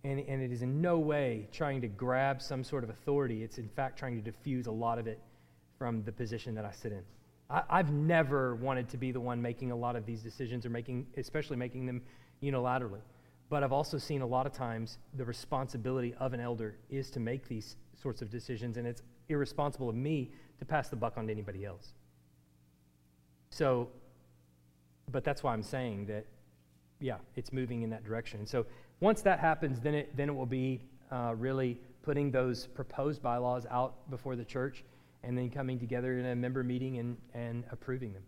And, 0.03 0.19
and 0.19 0.41
it 0.41 0.51
is 0.51 0.63
in 0.63 0.81
no 0.81 0.97
way 0.97 1.47
trying 1.51 1.81
to 1.81 1.87
grab 1.87 2.41
some 2.41 2.63
sort 2.63 2.83
of 2.83 2.89
authority. 2.89 3.43
It's 3.43 3.59
in 3.59 3.69
fact 3.69 3.99
trying 3.99 4.15
to 4.15 4.21
diffuse 4.21 4.65
a 4.65 4.71
lot 4.71 4.97
of 4.97 5.05
it 5.05 5.19
from 5.77 6.03
the 6.03 6.11
position 6.11 6.55
that 6.55 6.65
I 6.65 6.71
sit 6.71 6.91
in. 6.91 7.03
I, 7.49 7.61
I've 7.69 7.91
never 7.91 8.55
wanted 8.55 8.89
to 8.89 8.97
be 8.97 9.11
the 9.11 9.19
one 9.19 9.41
making 9.41 9.71
a 9.71 9.75
lot 9.75 9.95
of 9.95 10.05
these 10.05 10.21
decisions 10.21 10.65
or 10.65 10.69
making, 10.69 11.05
especially 11.17 11.57
making 11.57 11.85
them 11.85 12.01
unilaterally. 12.41 13.01
But 13.49 13.63
I've 13.63 13.73
also 13.73 13.97
seen 13.97 14.21
a 14.21 14.25
lot 14.25 14.45
of 14.45 14.53
times 14.53 14.97
the 15.17 15.25
responsibility 15.25 16.15
of 16.19 16.33
an 16.33 16.39
elder 16.39 16.77
is 16.89 17.11
to 17.11 17.19
make 17.19 17.47
these 17.47 17.75
sorts 18.01 18.21
of 18.21 18.29
decisions, 18.29 18.77
and 18.77 18.87
it's 18.87 19.03
irresponsible 19.29 19.89
of 19.89 19.95
me 19.95 20.31
to 20.59 20.65
pass 20.65 20.89
the 20.89 20.95
buck 20.95 21.17
on 21.17 21.27
to 21.27 21.31
anybody 21.31 21.65
else. 21.65 21.93
So, 23.49 23.89
but 25.11 25.23
that's 25.23 25.43
why 25.43 25.51
I'm 25.53 25.63
saying 25.63 26.05
that, 26.05 26.25
yeah, 27.01 27.17
it's 27.35 27.51
moving 27.51 27.81
in 27.81 27.89
that 27.89 28.05
direction. 28.05 28.45
So 28.45 28.65
once 29.01 29.21
that 29.23 29.39
happens, 29.39 29.81
then 29.81 29.93
it, 29.95 30.15
then 30.15 30.29
it 30.29 30.35
will 30.35 30.45
be 30.45 30.79
uh, 31.11 31.33
really 31.37 31.77
putting 32.03 32.31
those 32.31 32.67
proposed 32.67 33.21
bylaws 33.21 33.65
out 33.69 34.09
before 34.09 34.35
the 34.35 34.45
church 34.45 34.83
and 35.23 35.37
then 35.37 35.49
coming 35.49 35.77
together 35.77 36.17
in 36.17 36.25
a 36.27 36.35
member 36.35 36.63
meeting 36.63 36.97
and, 36.97 37.17
and 37.33 37.63
approving 37.71 38.13
them 38.13 38.23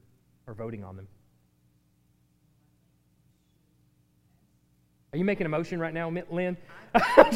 or 0.47 0.53
voting 0.53 0.83
on 0.83 0.95
them. 0.95 1.07
Are 5.13 5.17
you 5.17 5.25
making 5.25 5.45
a 5.45 5.49
motion 5.49 5.79
right 5.79 5.93
now, 5.93 6.09
Lynn? 6.09 6.57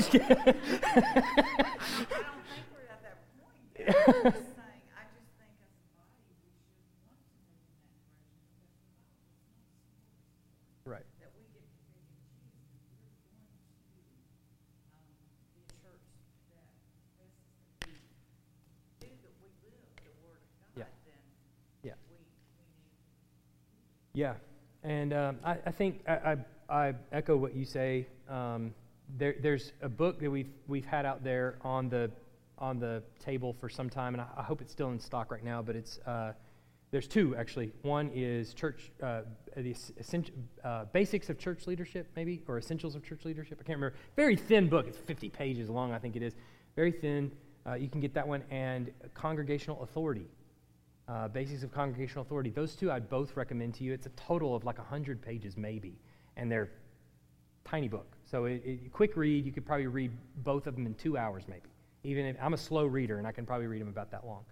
Kidding. 0.10 0.38
I 0.38 0.54
don't 1.04 1.24
think 2.44 2.66
we're 2.74 2.90
at 2.90 3.02
that 3.04 4.24
point. 4.24 4.36
Right. 10.86 11.04
Yeah. 20.78 20.84
Yeah. 21.84 21.94
Yeah. 24.14 24.34
And 24.88 25.12
um, 25.12 25.38
I, 25.44 25.58
I, 25.66 25.72
think 25.72 26.00
I, 26.08 26.14
I, 26.14 26.38
I, 26.70 26.94
echo 27.12 27.36
what 27.36 27.54
you 27.54 27.66
say. 27.66 28.08
Um, 28.30 28.74
there, 29.18 29.36
there's 29.42 29.74
a 29.82 29.90
book 29.90 30.18
that 30.22 30.32
we've, 30.32 30.48
we've 30.70 30.86
had 30.86 31.06
out 31.06 31.26
there 31.26 31.58
on 31.62 31.90
the, 31.90 32.10
on 32.58 32.80
the 32.80 33.04
table 33.20 33.52
for 33.60 33.68
some 33.68 33.90
time, 33.90 34.14
and 34.14 34.22
I, 34.22 34.28
I 34.38 34.44
hope 34.44 34.62
it's 34.62 34.72
still 34.72 34.92
in 34.92 35.00
stock 35.02 35.30
right 35.30 35.44
now, 35.44 35.62
but 35.62 35.76
it's, 35.76 36.00
uh, 36.08 36.32
there's 36.92 37.06
two 37.10 37.36
actually. 37.36 37.74
One 37.82 38.10
is 38.16 38.54
church, 38.54 38.94
uh, 39.04 39.24
the 39.58 39.76
uh, 40.64 40.86
basics 40.94 41.30
of 41.30 41.38
church 41.38 41.68
leadership, 41.68 42.08
maybe, 42.16 42.42
or 42.48 42.58
essentials 42.58 42.96
of 42.96 43.04
church 43.04 43.26
leadership. 43.26 43.58
I 43.60 43.68
can't 43.68 43.80
remember. 43.80 43.98
Very 44.16 44.38
thin 44.38 44.70
book. 44.70 44.88
It's 44.88 44.98
50 45.00 45.28
pages 45.28 45.70
long, 45.70 45.92
I 45.92 46.00
think 46.00 46.16
it 46.16 46.22
is. 46.22 46.34
Very 46.78 46.94
thin. 46.94 47.34
Uh, 47.66 47.74
you 47.74 47.90
can 47.90 48.00
get 48.00 48.14
that 48.14 48.26
one. 48.26 48.42
And 48.50 48.92
congregational 49.14 49.84
authority. 49.84 50.28
Uh, 51.08 51.28
basics 51.30 51.64
of 51.64 51.72
congregational 51.72 52.22
authority. 52.22 52.50
Those 52.50 52.76
two 52.76 52.92
I'd 52.92 53.10
both 53.10 53.38
recommend 53.38 53.76
to 53.76 53.86
you. 53.86 53.94
It's 53.94 54.08
a 54.08 54.12
total 54.12 54.54
of 54.56 54.66
like 54.66 54.78
100 54.78 55.22
pages, 55.22 55.56
maybe, 55.56 55.98
and 56.36 56.52
they're 56.52 56.70
tiny 57.64 57.88
book. 57.88 58.16
So 58.30 58.46
it, 58.46 58.92
quick 58.92 59.16
read. 59.16 59.46
You 59.46 59.54
could 59.54 59.66
probably 59.66 59.88
read 59.88 60.12
both 60.44 60.68
of 60.68 60.76
them 60.76 60.86
in 60.86 60.96
two 60.96 61.18
hours, 61.18 61.44
maybe. 61.48 61.70
Even 62.04 62.26
if 62.26 62.36
I'm 62.42 62.54
a 62.54 62.58
slow 62.58 62.86
reader, 62.86 63.20
and 63.20 63.28
I 63.28 63.32
can 63.32 63.46
probably 63.46 63.68
read 63.68 63.82
them 63.82 63.88
about 63.88 64.12
that 64.12 64.26
long. 64.26 64.44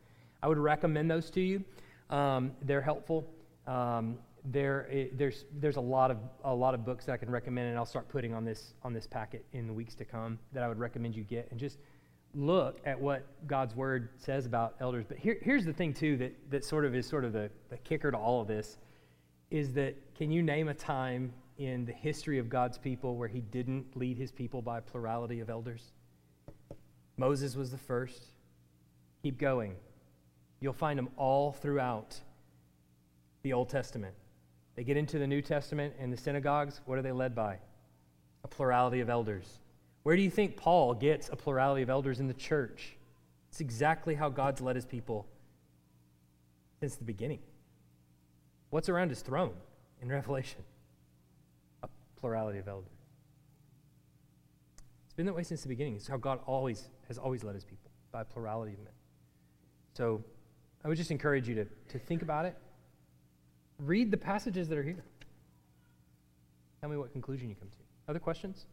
I 0.42 0.48
would 0.48 0.58
recommend 0.58 1.12
those 1.12 1.30
to 1.32 1.42
you. 1.42 1.64
Um, 2.10 2.52
they're 2.62 2.82
helpful. 2.82 3.26
Um, 3.68 4.18
there, 4.46 4.88
it, 4.92 5.18
there's, 5.18 5.46
there's 5.60 5.78
a 5.78 5.82
lot 5.82 6.12
of 6.12 6.18
a 6.44 6.54
lot 6.54 6.74
of 6.74 6.86
books 6.86 7.06
that 7.06 7.14
I 7.14 7.18
can 7.18 7.30
recommend, 7.30 7.70
and 7.70 7.78
I'll 7.78 7.86
start 7.86 8.08
putting 8.08 8.34
on 8.34 8.46
this 8.46 8.74
on 8.84 8.94
this 8.94 9.08
packet 9.08 9.46
in 9.54 9.68
the 9.68 9.74
weeks 9.74 9.96
to 9.96 10.06
come 10.06 10.38
that 10.54 10.64
I 10.64 10.68
would 10.68 10.80
recommend 10.80 11.16
you 11.16 11.24
get, 11.24 11.48
and 11.52 11.60
just 11.60 11.80
look 12.36 12.80
at 12.86 13.00
what 13.00 13.26
God's 13.48 13.76
word 13.76 14.10
says 14.18 14.46
about 14.46 14.76
elders. 14.80 15.06
But 15.08 15.18
here, 15.18 15.38
here's 15.42 15.66
the 15.66 15.74
thing 15.74 15.94
too 15.94 16.18
that 16.18 16.34
that 16.52 16.66
sort 16.66 16.86
of 16.86 16.94
is 16.94 17.08
sort 17.08 17.24
of 17.24 17.34
the, 17.34 17.50
the 17.70 17.78
kicker 17.78 18.12
to 18.12 18.18
all 18.18 18.42
of 18.42 18.48
this, 18.48 18.78
is 19.50 19.74
that 19.74 19.96
can 20.16 20.32
you 20.32 20.44
name 20.44 20.68
a 20.68 20.74
time 20.74 21.34
in 21.58 21.86
the 21.86 21.94
history 21.94 22.38
of 22.38 22.50
God's 22.50 22.78
people 22.78 23.16
where 23.16 23.28
He 23.28 23.42
didn't 23.42 23.96
lead 23.96 24.18
His 24.18 24.32
people 24.32 24.62
by 24.62 24.80
plurality 24.80 25.40
of 25.40 25.50
elders? 25.50 25.94
Moses 27.18 27.56
was 27.56 27.72
the 27.72 27.78
first. 27.78 28.26
Keep 29.24 29.40
going. 29.40 29.76
You'll 30.60 30.74
find 30.74 30.98
them 31.00 31.10
all 31.16 31.54
throughout 31.54 32.20
the 33.44 33.54
Old 33.54 33.70
Testament. 33.70 34.14
They 34.76 34.84
get 34.84 34.98
into 34.98 35.20
the 35.20 35.28
New 35.28 35.42
Testament 35.42 35.94
and 36.00 36.12
the 36.12 36.18
synagogues. 36.18 36.82
What 36.86 36.98
are 36.98 37.02
they 37.02 37.12
led 37.12 37.34
by? 37.34 37.60
A 38.44 38.48
plurality 38.48 39.00
of 39.00 39.10
elders. 39.10 39.60
Where 40.06 40.16
do 40.16 40.22
you 40.22 40.30
think 40.30 40.56
Paul 40.56 40.94
gets 40.94 41.30
a 41.30 41.36
plurality 41.36 41.82
of 41.82 41.90
elders 41.90 42.20
in 42.20 42.28
the 42.28 42.34
church? 42.36 42.96
It's 43.50 43.60
exactly 43.60 44.14
how 44.14 44.30
God's 44.30 44.62
led 44.62 44.76
his 44.76 44.86
people 44.86 45.26
since 46.80 46.96
the 46.96 47.04
beginning. 47.04 47.40
What's 48.70 48.88
around 48.88 49.10
his 49.10 49.22
throne 49.22 49.56
in 50.04 50.10
Revelation? 50.10 50.62
A 51.82 51.88
plurality 52.20 52.60
of 52.60 52.68
elders. 52.68 52.92
It's 55.06 55.16
been 55.16 55.26
that 55.26 55.34
way 55.34 55.42
since 55.42 55.64
the 55.64 55.70
beginning. 55.70 55.96
It's 55.96 56.08
how 56.08 56.18
God 56.18 56.38
always 56.46 56.88
has 57.08 57.18
always 57.18 57.44
led 57.44 57.56
his 57.56 57.66
people 57.66 57.90
by 58.12 58.22
a 58.22 58.26
plurality 58.26 58.74
of 58.74 58.80
men. 58.82 58.94
So 59.96 60.24
I 60.84 60.88
would 60.88 60.98
just 60.98 61.10
encourage 61.10 61.50
you 61.50 61.56
to, 61.56 61.66
to 61.66 61.98
think 61.98 62.22
about 62.22 62.46
it. 62.46 62.56
Read 63.80 64.12
the 64.12 64.18
passages 64.18 64.70
that 64.70 64.78
are 64.78 64.84
here. 64.84 65.04
Tell 66.80 66.92
me 66.92 66.96
what 66.96 67.12
conclusion 67.12 67.50
you 67.50 67.56
come 67.56 67.70
to. 67.70 67.78
Other 68.08 68.20
questions? 68.20 68.68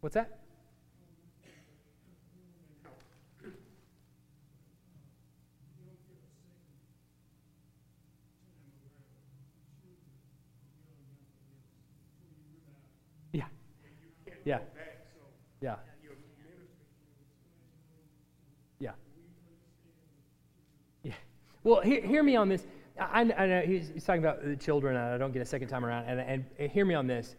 What's 0.00 0.14
that? 0.14 0.38
Yeah. 13.32 13.44
Yeah. 14.44 14.58
Yeah. 15.60 15.76
Yeah. 18.78 18.92
Yeah. 21.02 21.12
Well, 21.62 21.82
hear, 21.82 22.00
hear 22.00 22.22
me 22.22 22.36
on 22.36 22.48
this. 22.48 22.66
I, 22.98 23.20
I 23.20 23.24
know 23.24 23.60
he's, 23.60 23.90
he's, 23.92 24.04
talking 24.04 24.22
about 24.22 24.42
the 24.44 24.56
children, 24.56 24.96
and 24.96 25.14
I 25.14 25.18
don't 25.18 25.32
get 25.32 25.42
a 25.42 25.46
second 25.46 25.68
time 25.68 25.84
around. 25.84 26.06
And, 26.06 26.44
and 26.58 26.70
hear 26.70 26.86
me 26.86 26.94
on 26.94 27.06
this. 27.06 27.36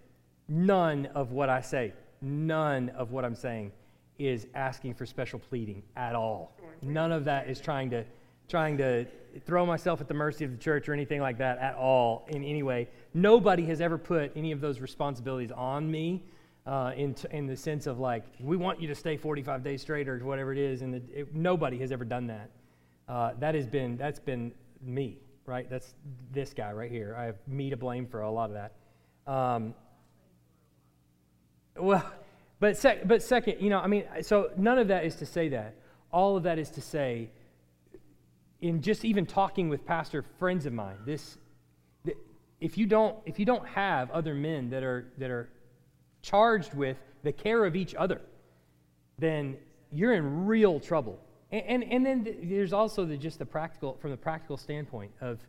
None 0.47 1.07
of 1.16 1.32
what 1.32 1.49
I 1.49 1.62
say, 1.62 1.93
none 2.22 2.89
of 2.89 3.11
what 3.11 3.26
I'm 3.26 3.36
saying 3.36 3.72
is 4.17 4.47
asking 4.53 4.93
for 4.93 5.05
special 5.05 5.39
pleading 5.39 5.84
at 5.95 6.15
all. 6.15 6.55
None 6.82 7.11
of 7.11 7.26
that 7.26 7.49
is 7.49 7.59
trying 7.59 7.89
to 7.91 8.05
trying 8.47 8.78
to 8.78 9.05
throw 9.45 9.65
myself 9.65 10.01
at 10.01 10.09
the 10.09 10.13
mercy 10.13 10.43
of 10.43 10.51
the 10.51 10.57
church 10.57 10.89
or 10.89 10.93
anything 10.93 11.22
like 11.22 11.38
that 11.38 11.57
at 11.59 11.74
all 11.76 12.26
in 12.28 12.43
any 12.43 12.63
way. 12.63 12.88
Nobody 13.13 13.65
has 13.67 13.80
ever 13.80 13.97
put 13.97 14.34
any 14.36 14.51
of 14.51 14.59
those 14.59 14.82
responsibilities 14.82 15.51
on 15.51 15.89
me 15.89 16.26
uh, 16.65 16.91
in, 16.97 17.13
t- 17.13 17.30
in 17.32 17.47
the 17.47 17.55
sense 17.55 17.88
of 17.88 17.97
like, 17.97 18.26
we 18.41 18.57
want 18.57 18.82
you 18.82 18.89
to 18.89 18.95
stay 18.95 19.15
45 19.15 19.63
days 19.63 19.82
straight 19.82 20.09
or 20.09 20.17
whatever 20.19 20.51
it 20.51 20.57
is. 20.57 20.82
And 20.82 20.95
it, 20.95 21.34
nobody 21.34 21.78
has 21.80 21.93
ever 21.93 22.03
done 22.03 22.28
that 22.28 22.51
uh, 23.11 23.34
that 23.39 23.55
has 23.55 23.67
been 23.67 23.97
that's 23.97 24.19
been 24.19 24.53
me, 24.82 25.17
right? 25.45 25.69
That's 25.69 25.93
this 26.32 26.53
guy 26.53 26.72
right 26.72 26.89
here. 26.89 27.15
I 27.17 27.26
have 27.26 27.36
me 27.45 27.69
to 27.69 27.78
blame 27.78 28.07
for 28.07 28.22
a 28.22 28.32
lot 28.32 28.49
of 28.49 28.55
that. 28.55 29.32
Um, 29.32 29.74
well, 31.82 32.11
but 32.59 32.77
sec- 32.77 33.07
but 33.07 33.21
second, 33.21 33.57
you 33.59 33.69
know, 33.69 33.79
I 33.79 33.88
mean, 33.88 34.05
so 34.21 34.51
none 34.57 34.77
of 34.77 34.88
that 34.89 35.05
is 35.05 35.15
to 35.17 35.25
say 35.25 35.49
that. 35.49 35.75
All 36.11 36.38
of 36.38 36.43
that 36.43 36.59
is 36.59 36.69
to 36.71 36.82
say, 36.82 37.29
in 38.61 38.82
just 38.82 39.05
even 39.05 39.25
talking 39.25 39.69
with 39.69 39.86
pastor 39.86 40.23
friends 40.39 40.65
of 40.65 40.73
mine, 40.73 40.97
this, 41.05 41.38
if 42.59 42.77
you 42.77 42.86
don't 42.86 43.17
if 43.25 43.39
you 43.39 43.45
don't 43.45 43.65
have 43.67 44.11
other 44.11 44.34
men 44.34 44.69
that 44.69 44.84
are 44.84 45.11
that 45.17 45.32
are 45.32 45.49
charged 46.21 46.73
with 46.73 46.97
the 47.23 47.32
care 47.32 47.65
of 47.65 47.75
each 47.75 47.95
other, 47.95 48.21
then 49.17 49.57
you're 49.91 50.13
in 50.13 50.45
real 50.45 50.79
trouble 50.79 51.19
and, 51.51 51.84
and, 51.84 51.84
and 51.91 52.05
then 52.05 52.38
there's 52.43 52.73
also 52.73 53.05
the, 53.05 53.17
just 53.17 53.39
the 53.39 53.45
practical, 53.45 53.97
from 54.01 54.11
the 54.11 54.17
practical 54.17 54.57
standpoint 54.57 55.11
of 55.21 55.39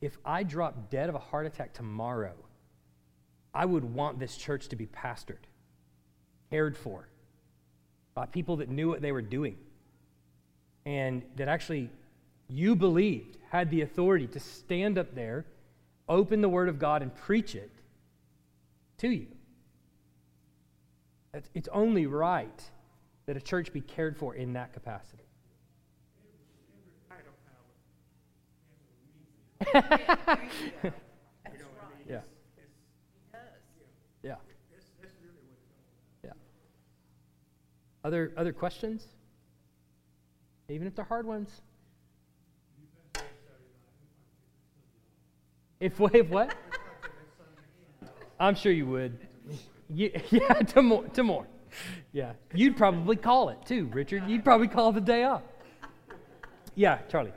if 0.00 0.18
I 0.24 0.42
drop 0.42 0.90
dead 0.90 1.08
of 1.08 1.14
a 1.14 1.18
heart 1.18 1.46
attack 1.46 1.72
tomorrow, 1.72 2.34
I 3.54 3.64
would 3.64 3.84
want 3.84 4.18
this 4.18 4.36
church 4.36 4.68
to 4.68 4.76
be 4.76 4.86
pastored, 4.86 5.44
cared 6.50 6.76
for 6.76 7.08
by 8.14 8.26
people 8.26 8.56
that 8.56 8.68
knew 8.68 8.88
what 8.88 9.00
they 9.00 9.12
were 9.12 9.22
doing 9.22 9.56
and 10.86 11.22
that 11.36 11.48
actually 11.48 11.90
you 12.48 12.74
believed 12.74 13.36
had 13.50 13.70
the 13.70 13.82
authority 13.82 14.26
to 14.28 14.40
stand 14.40 14.98
up 14.98 15.14
there, 15.14 15.44
open 16.08 16.40
the 16.40 16.48
Word 16.48 16.68
of 16.68 16.78
God, 16.78 17.02
and 17.02 17.14
preach 17.14 17.54
it 17.54 17.70
to 18.98 19.08
you. 19.08 19.26
It's 21.54 21.68
only 21.72 22.06
right 22.06 22.62
that 23.26 23.36
a 23.36 23.40
church 23.40 23.72
be 23.72 23.80
cared 23.80 24.16
for 24.16 24.34
in 24.34 24.54
that 24.54 24.72
capacity. 24.72 25.22
yeah. 29.74 29.86
Yeah. 34.22 34.22
Yeah. 34.22 34.34
Other 38.04 38.32
other 38.36 38.52
questions? 38.52 39.06
Even 40.68 40.86
if 40.86 40.94
they're 40.94 41.04
hard 41.04 41.26
ones. 41.26 41.62
If, 45.80 45.98
if 46.14 46.28
what? 46.28 46.54
I'm 48.38 48.54
sure 48.54 48.72
you 48.72 48.86
would. 48.86 49.18
Yeah, 49.88 50.08
yeah 50.30 50.54
to 50.54 50.82
more, 50.82 51.04
to 51.04 51.22
more. 51.22 51.46
Yeah, 52.12 52.32
you'd 52.54 52.76
probably 52.76 53.16
call 53.16 53.48
it 53.48 53.58
too, 53.66 53.86
Richard. 53.92 54.24
You'd 54.28 54.44
probably 54.44 54.68
call 54.68 54.92
the 54.92 55.00
day 55.00 55.24
off. 55.24 55.42
Yeah, 56.74 56.98
Charlie. 57.08 57.32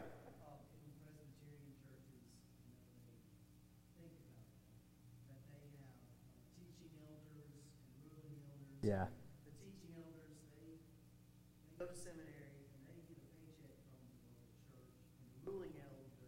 Yeah. 8.83 9.07
The 9.47 9.55
teaching 9.63 9.95
elders, 9.95 10.35
they, 10.59 10.75
they 10.75 11.71
go 11.79 11.87
to 11.87 11.95
seminary 11.95 12.51
and 12.51 12.99
they 12.99 13.07
get 13.07 13.15
a 13.15 13.31
paycheck 13.31 13.79
from 13.87 14.03
the 14.03 14.27
local 14.27 14.59
church. 14.67 14.91
And 15.15 15.23
the 15.23 15.47
ruling 15.47 15.71
elders 15.79 16.19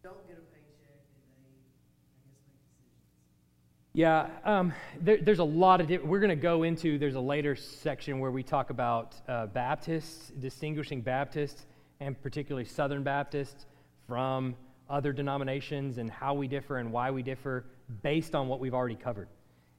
don't 0.00 0.24
get 0.24 0.40
a 0.40 0.46
paycheck 0.48 1.04
and 1.04 1.28
they, 1.36 1.68
I 2.00 2.16
guess, 2.24 2.40
make 2.48 2.64
decisions. 2.64 3.89
Yeah, 4.00 4.28
um, 4.46 4.72
there, 4.98 5.18
there's 5.18 5.40
a 5.40 5.44
lot 5.44 5.82
of 5.82 5.86
different. 5.86 6.10
We're 6.10 6.20
going 6.20 6.30
to 6.30 6.34
go 6.34 6.62
into, 6.62 6.96
there's 6.96 7.16
a 7.16 7.20
later 7.20 7.54
section 7.54 8.18
where 8.18 8.30
we 8.30 8.42
talk 8.42 8.70
about 8.70 9.14
uh, 9.28 9.44
Baptists, 9.48 10.32
distinguishing 10.38 11.02
Baptists, 11.02 11.66
and 12.00 12.18
particularly 12.22 12.64
Southern 12.64 13.02
Baptists 13.02 13.66
from 14.08 14.56
other 14.88 15.12
denominations 15.12 15.98
and 15.98 16.10
how 16.10 16.32
we 16.32 16.48
differ 16.48 16.78
and 16.78 16.90
why 16.90 17.10
we 17.10 17.22
differ 17.22 17.66
based 18.00 18.34
on 18.34 18.48
what 18.48 18.58
we've 18.58 18.72
already 18.72 18.94
covered. 18.94 19.28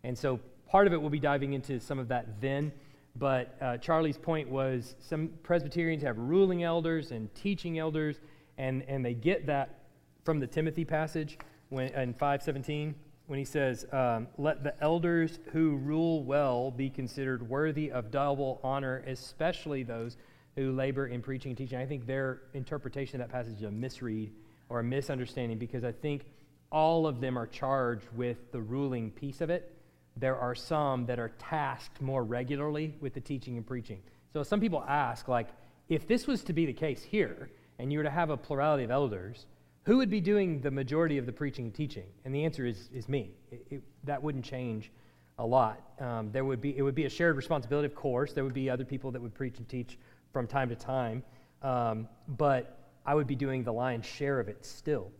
And 0.03 0.15
so 0.15 0.39
Part 0.67 0.85
of 0.85 0.93
it 0.93 1.01
we'll 1.01 1.09
be 1.09 1.19
diving 1.19 1.53
into 1.53 1.79
some 1.79 1.97
of 1.97 2.07
that 2.09 2.39
then. 2.39 2.71
But 3.15 3.57
uh, 3.59 3.77
Charlie's 3.77 4.19
point 4.19 4.47
was 4.47 4.95
some 4.99 5.31
Presbyterians 5.41 6.03
have 6.03 6.19
ruling 6.19 6.61
elders 6.61 7.09
and 7.09 7.33
teaching 7.33 7.79
elders, 7.79 8.19
and, 8.59 8.83
and 8.87 9.03
they 9.03 9.15
get 9.15 9.47
that 9.47 9.79
from 10.23 10.39
the 10.39 10.45
Timothy 10.45 10.85
passage 10.85 11.39
when, 11.69 11.87
in 11.87 12.13
517 12.13 12.93
when 13.31 13.39
he 13.39 13.45
says, 13.45 13.85
um, 13.93 14.27
Let 14.37 14.61
the 14.61 14.73
elders 14.83 15.39
who 15.53 15.77
rule 15.77 16.21
well 16.21 16.69
be 16.69 16.89
considered 16.89 17.47
worthy 17.47 17.89
of 17.89 18.11
double 18.11 18.59
honor, 18.61 19.05
especially 19.07 19.83
those 19.83 20.17
who 20.57 20.73
labor 20.73 21.07
in 21.07 21.21
preaching 21.21 21.51
and 21.51 21.57
teaching. 21.57 21.79
I 21.79 21.85
think 21.85 22.05
their 22.05 22.41
interpretation 22.53 23.21
of 23.21 23.25
that 23.29 23.33
passage 23.33 23.55
is 23.59 23.63
a 23.63 23.71
misread 23.71 24.33
or 24.67 24.81
a 24.81 24.83
misunderstanding 24.83 25.57
because 25.57 25.85
I 25.85 25.93
think 25.93 26.25
all 26.73 27.07
of 27.07 27.21
them 27.21 27.37
are 27.37 27.47
charged 27.47 28.05
with 28.17 28.51
the 28.51 28.59
ruling 28.59 29.11
piece 29.11 29.39
of 29.39 29.49
it. 29.49 29.77
There 30.17 30.35
are 30.37 30.53
some 30.53 31.05
that 31.05 31.17
are 31.17 31.31
tasked 31.39 32.01
more 32.01 32.25
regularly 32.25 32.95
with 32.99 33.13
the 33.13 33.21
teaching 33.21 33.55
and 33.55 33.65
preaching. 33.65 34.01
So 34.33 34.43
some 34.43 34.59
people 34.59 34.83
ask, 34.85 35.29
like, 35.29 35.47
if 35.87 36.05
this 36.05 36.27
was 36.27 36.43
to 36.43 36.51
be 36.51 36.65
the 36.65 36.73
case 36.73 37.01
here, 37.01 37.49
and 37.79 37.93
you 37.93 37.99
were 37.99 38.03
to 38.03 38.09
have 38.09 38.29
a 38.29 38.35
plurality 38.35 38.83
of 38.83 38.91
elders, 38.91 39.45
who 39.83 39.97
would 39.97 40.09
be 40.09 40.21
doing 40.21 40.61
the 40.61 40.71
majority 40.71 41.17
of 41.17 41.25
the 41.25 41.31
preaching 41.31 41.65
and 41.65 41.73
teaching? 41.73 42.05
And 42.23 42.33
the 42.33 42.45
answer 42.45 42.65
is, 42.65 42.89
is 42.93 43.09
me. 43.09 43.31
It, 43.51 43.65
it, 43.69 43.83
that 44.03 44.21
wouldn't 44.21 44.45
change 44.45 44.91
a 45.39 45.45
lot. 45.45 45.81
Um, 45.99 46.31
there 46.31 46.45
would 46.45 46.61
be, 46.61 46.77
it 46.77 46.83
would 46.83 46.93
be 46.93 47.05
a 47.05 47.09
shared 47.09 47.35
responsibility, 47.35 47.87
of 47.87 47.95
course. 47.95 48.33
There 48.33 48.43
would 48.43 48.53
be 48.53 48.69
other 48.69 48.85
people 48.85 49.11
that 49.11 49.21
would 49.21 49.33
preach 49.33 49.57
and 49.57 49.67
teach 49.67 49.97
from 50.31 50.45
time 50.45 50.69
to 50.69 50.75
time. 50.75 51.23
Um, 51.63 52.07
but 52.27 52.77
I 53.05 53.15
would 53.15 53.27
be 53.27 53.35
doing 53.35 53.63
the 53.63 53.73
lion's 53.73 54.05
share 54.05 54.39
of 54.39 54.47
it 54.47 54.63
still. 54.65 55.11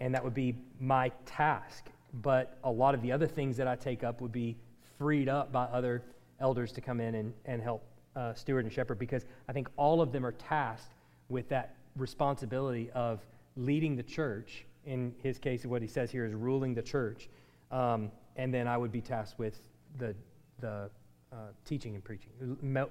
And 0.00 0.14
that 0.14 0.22
would 0.22 0.34
be 0.34 0.56
my 0.80 1.10
task. 1.24 1.86
But 2.14 2.58
a 2.64 2.70
lot 2.70 2.94
of 2.94 3.02
the 3.02 3.12
other 3.12 3.26
things 3.26 3.56
that 3.56 3.68
I 3.68 3.76
take 3.76 4.02
up 4.02 4.20
would 4.20 4.32
be 4.32 4.56
freed 4.98 5.28
up 5.28 5.52
by 5.52 5.64
other 5.64 6.02
elders 6.40 6.72
to 6.72 6.80
come 6.80 7.00
in 7.00 7.14
and, 7.14 7.32
and 7.44 7.62
help 7.62 7.84
uh, 8.16 8.34
steward 8.34 8.64
and 8.64 8.72
shepherd 8.72 8.98
because 8.98 9.26
I 9.48 9.52
think 9.52 9.68
all 9.76 10.00
of 10.00 10.10
them 10.10 10.26
are 10.26 10.32
tasked 10.32 10.94
with 11.28 11.48
that 11.50 11.76
responsibility 11.96 12.90
of 12.94 13.20
leading 13.58 13.96
the 13.96 14.02
church. 14.02 14.64
In 14.86 15.14
his 15.22 15.38
case, 15.38 15.66
what 15.66 15.82
he 15.82 15.88
says 15.88 16.10
here 16.10 16.24
is 16.24 16.32
ruling 16.32 16.74
the 16.74 16.82
church. 16.82 17.28
Um, 17.70 18.10
and 18.36 18.54
then 18.54 18.66
I 18.66 18.78
would 18.78 18.92
be 18.92 19.02
tasked 19.02 19.38
with 19.38 19.60
the, 19.98 20.14
the 20.60 20.88
uh, 21.32 21.36
teaching 21.64 21.94
and 21.94 22.02
preaching, 22.02 22.30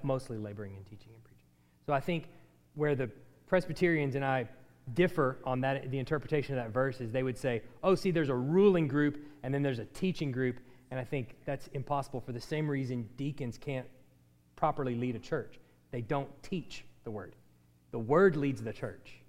mostly 0.02 0.36
laboring 0.38 0.76
in 0.76 0.84
teaching 0.84 1.12
and 1.14 1.24
preaching. 1.24 1.46
So 1.86 1.92
I 1.92 2.00
think 2.00 2.28
where 2.74 2.94
the 2.94 3.10
Presbyterians 3.46 4.14
and 4.14 4.24
I 4.24 4.46
differ 4.94 5.38
on 5.44 5.60
that, 5.62 5.90
the 5.90 5.98
interpretation 5.98 6.56
of 6.56 6.64
that 6.64 6.72
verse 6.72 7.00
is 7.00 7.10
they 7.10 7.22
would 7.22 7.38
say, 7.38 7.62
oh, 7.82 7.94
see, 7.94 8.10
there's 8.10 8.28
a 8.28 8.34
ruling 8.34 8.86
group 8.86 9.18
and 9.42 9.52
then 9.52 9.62
there's 9.62 9.78
a 9.78 9.86
teaching 9.86 10.30
group. 10.30 10.60
And 10.90 11.00
I 11.00 11.04
think 11.04 11.34
that's 11.44 11.68
impossible 11.68 12.20
for 12.20 12.32
the 12.32 12.40
same 12.40 12.68
reason 12.68 13.08
deacons 13.16 13.58
can't 13.58 13.86
properly 14.56 14.94
lead 14.94 15.16
a 15.16 15.18
church. 15.18 15.58
They 15.90 16.02
don't 16.02 16.30
teach 16.42 16.84
the 17.04 17.10
word, 17.10 17.34
the 17.90 17.98
word 17.98 18.36
leads 18.36 18.62
the 18.62 18.72
church. 18.72 19.22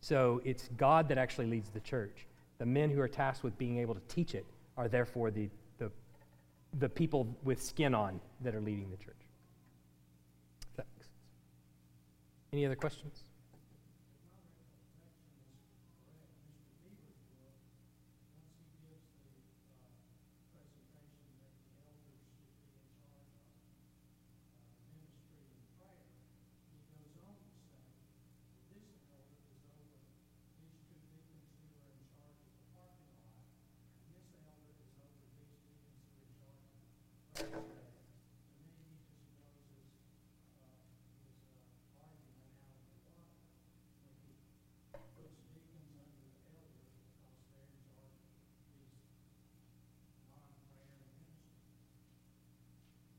So 0.00 0.40
it's 0.44 0.68
God 0.76 1.08
that 1.08 1.18
actually 1.18 1.46
leads 1.46 1.70
the 1.70 1.80
church. 1.80 2.26
The 2.58 2.66
men 2.66 2.90
who 2.90 3.00
are 3.00 3.08
tasked 3.08 3.44
with 3.44 3.56
being 3.58 3.78
able 3.78 3.94
to 3.94 4.00
teach 4.08 4.34
it 4.34 4.46
are 4.76 4.88
therefore 4.88 5.30
the, 5.30 5.48
the, 5.78 5.90
the 6.78 6.88
people 6.88 7.36
with 7.44 7.62
skin 7.62 7.94
on 7.94 8.20
that 8.42 8.54
are 8.54 8.60
leading 8.60 8.90
the 8.90 8.96
church. 8.96 9.14
Thanks. 10.76 11.08
Any 12.52 12.64
other 12.66 12.76
questions? 12.76 13.27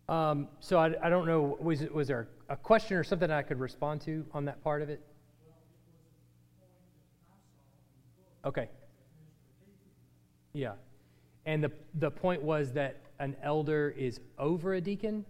Um, 0.10 0.48
so 0.60 0.80
I, 0.80 0.96
I, 1.04 1.10
don't 1.10 1.28
know, 1.28 1.56
was, 1.62 1.82
was 1.94 2.08
there 2.08 2.28
a 2.50 2.58
question 2.58 2.98
or 2.98 3.04
something 3.04 3.30
I 3.30 3.44
could 3.44 3.60
respond 3.60 4.02
to 4.02 4.26
on 4.34 4.44
that 4.46 4.64
part 4.64 4.82
of 4.82 4.90
it? 4.90 5.02
Okay. 8.44 8.70
Yeah. 10.54 10.74
And 11.46 11.64
the, 11.64 11.72
the 12.00 12.10
point 12.10 12.42
was 12.42 12.72
that 12.74 12.98
an 13.20 13.36
elder 13.44 13.94
is 13.98 14.20
over 14.38 14.74
a 14.74 14.82
deacon? 14.82 15.26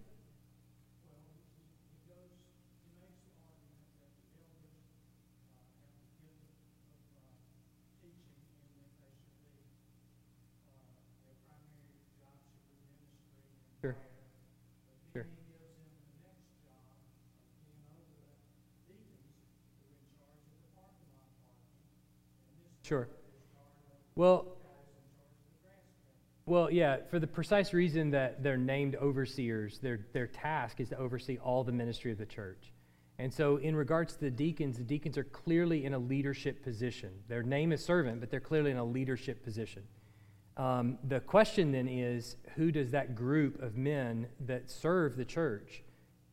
Sure. 13.80 13.96
Sure. 15.12 15.26
Sure. 22.82 23.08
Well, 24.14 24.59
well, 26.50 26.68
yeah, 26.68 26.96
for 27.08 27.20
the 27.20 27.28
precise 27.28 27.72
reason 27.72 28.10
that 28.10 28.42
they're 28.42 28.56
named 28.56 28.96
overseers, 28.96 29.78
their, 29.78 30.00
their 30.12 30.26
task 30.26 30.80
is 30.80 30.88
to 30.88 30.98
oversee 30.98 31.38
all 31.38 31.62
the 31.62 31.70
ministry 31.70 32.10
of 32.10 32.18
the 32.18 32.26
church. 32.26 32.72
And 33.20 33.32
so, 33.32 33.58
in 33.58 33.76
regards 33.76 34.14
to 34.14 34.20
the 34.20 34.32
deacons, 34.32 34.76
the 34.76 34.82
deacons 34.82 35.16
are 35.16 35.24
clearly 35.24 35.84
in 35.84 35.94
a 35.94 35.98
leadership 35.98 36.64
position. 36.64 37.10
Their 37.28 37.44
name 37.44 37.70
is 37.70 37.84
servant, 37.84 38.18
but 38.18 38.32
they're 38.32 38.40
clearly 38.40 38.72
in 38.72 38.78
a 38.78 38.84
leadership 38.84 39.44
position. 39.44 39.84
Um, 40.56 40.98
the 41.06 41.20
question 41.20 41.70
then 41.70 41.86
is 41.86 42.34
who 42.56 42.72
does 42.72 42.90
that 42.90 43.14
group 43.14 43.62
of 43.62 43.76
men 43.76 44.26
that 44.46 44.68
serve 44.68 45.16
the 45.16 45.24
church 45.24 45.84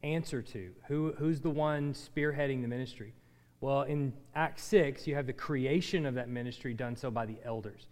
answer 0.01 0.41
to? 0.41 0.71
Who, 0.87 1.13
who's 1.19 1.41
the 1.41 1.51
one 1.51 1.93
spearheading 1.93 2.63
the 2.63 2.67
ministry? 2.67 3.13
Well, 3.61 3.83
in 3.83 4.13
Acts 4.33 4.63
6, 4.63 5.05
you 5.05 5.13
have 5.13 5.27
the 5.27 5.33
creation 5.33 6.07
of 6.07 6.15
that 6.15 6.27
ministry 6.27 6.73
done 6.73 6.95
so 6.95 7.11
by 7.11 7.27
the 7.27 7.37
elders. 7.45 7.85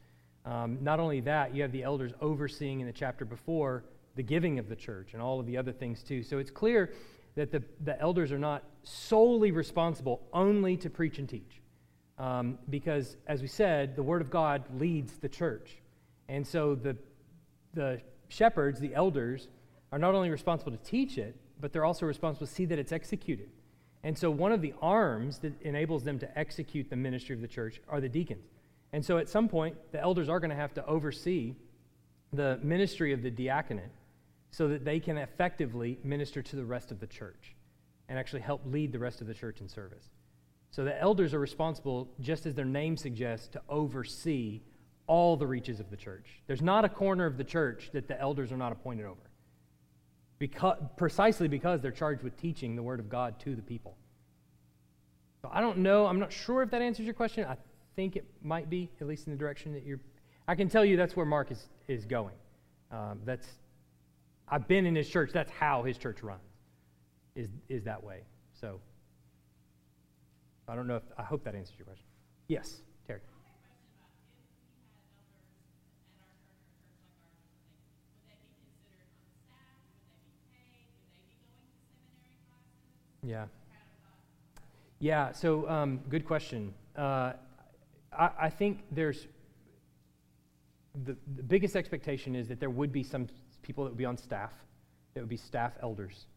Um, 0.45 0.77
not 0.81 0.99
only 0.99 1.21
that, 1.21 1.55
you 1.55 1.63
have 1.63 1.71
the 1.71 1.83
elders 1.83 2.11
overseeing 2.21 2.79
in 2.79 2.87
the 2.87 2.93
chapter 2.93 3.25
before 3.25 3.83
the 4.15 4.23
giving 4.23 4.59
of 4.59 4.69
the 4.69 4.75
church 4.75 5.13
and 5.13 5.21
all 5.21 5.39
of 5.39 5.45
the 5.45 5.57
other 5.57 5.71
things 5.71 6.03
too. 6.03 6.23
So 6.23 6.37
it's 6.37 6.51
clear 6.51 6.93
that 7.35 7.51
the, 7.51 7.63
the 7.83 7.99
elders 7.99 8.31
are 8.31 8.39
not 8.39 8.63
solely 8.83 9.51
responsible 9.51 10.21
only 10.31 10.77
to 10.77 10.89
preach 10.89 11.19
and 11.19 11.27
teach. 11.27 11.61
Um, 12.17 12.59
because, 12.69 13.17
as 13.27 13.41
we 13.41 13.47
said, 13.47 13.95
the 13.95 14.03
Word 14.03 14.21
of 14.21 14.29
God 14.29 14.63
leads 14.79 15.17
the 15.17 15.27
church. 15.27 15.77
And 16.29 16.47
so 16.47 16.75
the, 16.75 16.95
the 17.73 18.01
shepherds, 18.29 18.79
the 18.79 18.95
elders, 18.95 19.49
are 19.91 19.99
not 19.99 20.15
only 20.15 20.29
responsible 20.29 20.71
to 20.71 20.77
teach 20.77 21.17
it, 21.17 21.35
but 21.59 21.73
they're 21.73 21.85
also 21.85 22.05
responsible 22.05 22.47
to 22.47 22.53
see 22.53 22.65
that 22.65 22.79
it's 22.79 22.93
executed. 22.93 23.49
And 24.03 24.17
so, 24.17 24.29
one 24.31 24.51
of 24.51 24.61
the 24.61 24.73
arms 24.81 25.39
that 25.39 25.59
enables 25.61 26.03
them 26.03 26.19
to 26.19 26.39
execute 26.39 26.89
the 26.89 26.95
ministry 26.95 27.35
of 27.35 27.41
the 27.41 27.47
church 27.47 27.81
are 27.89 27.99
the 27.99 28.09
deacons. 28.09 28.54
And 28.95 29.03
so, 29.03 29.17
at 29.17 29.27
some 29.27 29.49
point, 29.49 29.75
the 29.91 29.99
elders 29.99 30.29
are 30.29 30.39
going 30.39 30.51
to 30.51 30.55
have 30.55 30.73
to 30.75 30.85
oversee 30.85 31.53
the 32.31 32.57
ministry 32.63 33.11
of 33.11 33.21
the 33.23 33.29
diaconate 33.29 33.91
so 34.51 34.69
that 34.69 34.85
they 34.85 35.01
can 35.01 35.17
effectively 35.17 35.99
minister 36.01 36.41
to 36.41 36.55
the 36.55 36.63
rest 36.63 36.93
of 36.93 37.01
the 37.01 37.07
church 37.07 37.55
and 38.07 38.17
actually 38.17 38.39
help 38.39 38.61
lead 38.65 38.93
the 38.93 38.99
rest 38.99 39.19
of 39.19 39.27
the 39.27 39.33
church 39.33 39.59
in 39.59 39.67
service. 39.67 40.05
So, 40.71 40.85
the 40.85 40.97
elders 40.97 41.33
are 41.33 41.39
responsible, 41.39 42.07
just 42.21 42.45
as 42.45 42.55
their 42.55 42.63
name 42.63 42.95
suggests, 42.95 43.49
to 43.49 43.61
oversee 43.67 44.61
all 45.07 45.35
the 45.35 45.45
reaches 45.45 45.81
of 45.81 45.89
the 45.89 45.97
church. 45.97 46.41
There's 46.47 46.61
not 46.61 46.85
a 46.85 46.89
corner 46.89 47.25
of 47.25 47.35
the 47.35 47.43
church 47.43 47.89
that 47.91 48.07
the 48.07 48.17
elders 48.17 48.53
are 48.53 48.57
not 48.57 48.71
appointed 48.71 49.07
over 49.07 49.29
because, 50.39 50.77
precisely 50.95 51.49
because 51.49 51.81
they're 51.81 51.91
charged 51.91 52.23
with 52.23 52.37
teaching 52.37 52.77
the 52.77 52.83
Word 52.83 53.01
of 53.01 53.09
God 53.09 53.41
to 53.41 53.57
the 53.57 53.61
people. 53.61 53.97
So 55.41 55.49
I 55.51 55.59
don't 55.59 55.79
know. 55.79 56.07
I'm 56.07 56.21
not 56.21 56.31
sure 56.31 56.61
if 56.61 56.71
that 56.71 56.81
answers 56.81 57.05
your 57.05 57.13
question. 57.13 57.43
I 57.43 57.57
think 57.95 58.15
it 58.15 58.25
might 58.41 58.69
be, 58.69 58.91
at 59.01 59.07
least 59.07 59.27
in 59.27 59.33
the 59.33 59.39
direction 59.39 59.73
that 59.73 59.83
you're. 59.85 59.99
I 60.47 60.55
can 60.55 60.69
tell 60.69 60.85
you 60.85 60.97
that's 60.97 61.15
where 61.15 61.25
Mark 61.25 61.51
is, 61.51 61.67
is 61.87 62.05
going. 62.05 62.35
Um, 62.91 63.19
that's, 63.25 63.47
I've 64.47 64.67
been 64.67 64.85
in 64.85 64.95
his 64.95 65.09
church. 65.09 65.31
That's 65.33 65.51
how 65.51 65.83
his 65.83 65.97
church 65.97 66.21
runs, 66.21 66.41
is, 67.35 67.49
is 67.67 67.83
that 67.85 68.03
way. 68.03 68.21
So 68.59 68.79
I 70.67 70.75
don't 70.75 70.87
know 70.87 70.97
if, 70.97 71.03
I 71.17 71.23
hope 71.23 71.43
that 71.45 71.55
answers 71.55 71.75
your 71.77 71.85
question. 71.85 72.05
Yes. 72.47 72.81
Terry. 73.07 73.21
Yeah. 83.23 83.45
Yeah, 84.99 85.31
so 85.33 85.67
um, 85.67 85.99
good 86.09 86.25
question. 86.25 86.73
Uh, 86.95 87.33
I, 88.17 88.29
I 88.39 88.49
think 88.49 88.83
there's 88.91 89.27
the, 91.03 91.15
the 91.35 91.43
biggest 91.43 91.75
expectation 91.75 92.35
is 92.35 92.47
that 92.47 92.59
there 92.59 92.69
would 92.69 92.91
be 92.91 93.03
some 93.03 93.27
people 93.61 93.83
that 93.83 93.91
would 93.91 93.97
be 93.97 94.05
on 94.05 94.17
staff, 94.17 94.53
that 95.13 95.19
would 95.19 95.29
be 95.29 95.37
staff 95.37 95.73
elders. 95.81 96.27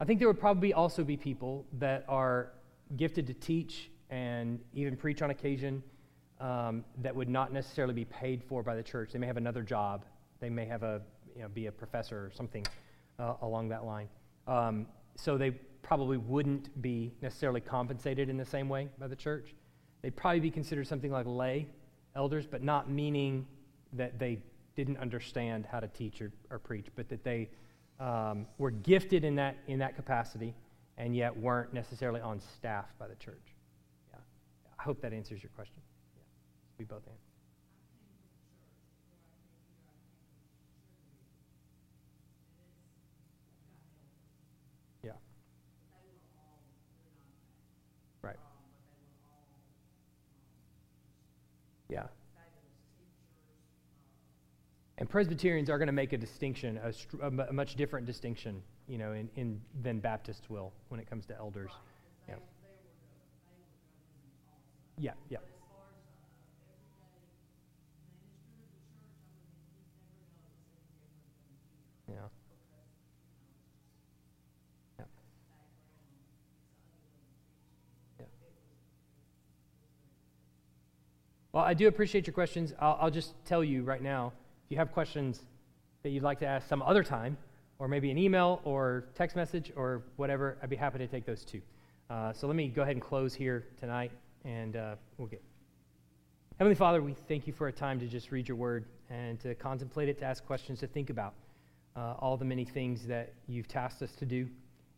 I 0.00 0.04
think 0.04 0.18
there 0.18 0.28
would 0.28 0.40
probably 0.40 0.72
also 0.72 1.04
be 1.04 1.16
people 1.16 1.64
that 1.78 2.04
are 2.08 2.52
gifted 2.96 3.26
to 3.28 3.34
teach 3.34 3.90
and 4.10 4.58
even 4.74 4.96
preach 4.96 5.22
on 5.22 5.30
occasion 5.30 5.82
um, 6.40 6.84
that 7.00 7.14
would 7.14 7.28
not 7.28 7.52
necessarily 7.52 7.94
be 7.94 8.04
paid 8.04 8.42
for 8.42 8.62
by 8.62 8.74
the 8.74 8.82
church. 8.82 9.12
They 9.12 9.18
may 9.18 9.26
have 9.26 9.36
another 9.36 9.62
job. 9.62 10.04
They 10.40 10.50
may 10.50 10.66
have 10.66 10.82
a 10.82 11.00
you 11.36 11.42
know, 11.42 11.48
be 11.48 11.66
a 11.66 11.72
professor 11.72 12.18
or 12.18 12.30
something 12.34 12.66
uh, 13.18 13.34
along 13.42 13.68
that 13.68 13.84
line. 13.84 14.08
Um, 14.46 14.86
so 15.16 15.38
they 15.38 15.52
probably 15.82 16.16
wouldn't 16.16 16.82
be 16.82 17.12
necessarily 17.22 17.60
compensated 17.60 18.28
in 18.28 18.36
the 18.36 18.44
same 18.44 18.68
way 18.68 18.88
by 18.98 19.06
the 19.06 19.16
church. 19.16 19.54
They'd 20.02 20.16
probably 20.16 20.40
be 20.40 20.50
considered 20.50 20.86
something 20.86 21.12
like 21.12 21.26
lay 21.26 21.68
elders, 22.16 22.46
but 22.46 22.62
not 22.62 22.90
meaning 22.90 23.46
that 23.92 24.18
they 24.18 24.38
didn't 24.74 24.98
understand 24.98 25.66
how 25.70 25.80
to 25.80 25.88
teach 25.88 26.20
or, 26.20 26.32
or 26.50 26.58
preach, 26.58 26.86
but 26.96 27.08
that 27.08 27.22
they 27.22 27.48
um, 28.00 28.46
were 28.58 28.70
gifted 28.70 29.24
in 29.24 29.36
that, 29.36 29.56
in 29.68 29.78
that 29.78 29.94
capacity 29.94 30.54
and 30.98 31.14
yet 31.14 31.34
weren't 31.36 31.72
necessarily 31.72 32.20
on 32.20 32.40
staff 32.40 32.86
by 32.98 33.06
the 33.06 33.14
church. 33.14 33.54
Yeah. 34.12 34.18
I 34.78 34.82
hope 34.82 35.00
that 35.02 35.12
answers 35.12 35.42
your 35.42 35.50
question. 35.54 35.80
Yeah. 36.16 36.22
We 36.78 36.84
both 36.84 37.06
answer. 37.06 37.32
Yeah. 51.92 52.06
And 55.02 55.10
Presbyterians 55.10 55.68
are 55.68 55.78
going 55.78 55.88
to 55.88 55.92
make 55.92 56.12
a 56.12 56.16
distinction, 56.16 56.78
a, 56.80 57.26
a, 57.26 57.52
much 57.52 57.74
different 57.74 58.06
distinction, 58.06 58.62
you 58.86 58.98
know, 58.98 59.10
in, 59.14 59.28
in, 59.34 59.60
than 59.82 59.98
Baptists 59.98 60.48
will 60.48 60.72
when 60.90 61.00
it 61.00 61.10
comes 61.10 61.26
to 61.26 61.36
elders. 61.36 61.72
Yeah. 62.28 62.36
Yeah, 64.96 65.10
yeah. 65.28 65.38
Yeah. 72.08 72.14
Well, 81.50 81.64
I 81.64 81.74
do 81.74 81.88
appreciate 81.88 82.28
your 82.28 82.34
questions. 82.34 82.72
I'll, 82.78 82.98
I'll, 83.00 83.10
just 83.10 83.34
tell 83.44 83.64
you 83.64 83.82
right 83.82 84.00
now 84.00 84.32
you 84.72 84.78
have 84.78 84.90
questions 84.90 85.42
that 86.02 86.08
you'd 86.08 86.22
like 86.22 86.38
to 86.40 86.46
ask 86.46 86.66
some 86.66 86.80
other 86.80 87.04
time, 87.04 87.36
or 87.78 87.88
maybe 87.88 88.10
an 88.10 88.16
email 88.16 88.62
or 88.64 89.04
text 89.14 89.36
message 89.36 89.70
or 89.76 90.02
whatever, 90.16 90.56
I'd 90.62 90.70
be 90.70 90.76
happy 90.76 90.96
to 90.98 91.06
take 91.06 91.26
those 91.26 91.44
too. 91.44 91.60
Uh, 92.08 92.32
so 92.32 92.46
let 92.46 92.56
me 92.56 92.68
go 92.68 92.80
ahead 92.80 92.96
and 92.96 93.02
close 93.02 93.34
here 93.34 93.66
tonight, 93.78 94.12
and 94.46 94.76
uh, 94.76 94.94
we'll 95.18 95.28
get. 95.28 95.42
Heavenly 96.58 96.74
Father, 96.74 97.02
we 97.02 97.14
thank 97.28 97.46
you 97.46 97.52
for 97.52 97.68
a 97.68 97.72
time 97.72 98.00
to 98.00 98.06
just 98.06 98.30
read 98.30 98.48
your 98.48 98.56
word 98.56 98.86
and 99.10 99.38
to 99.40 99.54
contemplate 99.54 100.08
it, 100.08 100.18
to 100.20 100.24
ask 100.24 100.42
questions, 100.46 100.80
to 100.80 100.86
think 100.86 101.10
about 101.10 101.34
uh, 101.94 102.14
all 102.18 102.38
the 102.38 102.44
many 102.46 102.64
things 102.64 103.06
that 103.06 103.34
you've 103.46 103.68
tasked 103.68 104.00
us 104.00 104.12
to 104.20 104.24
do. 104.24 104.48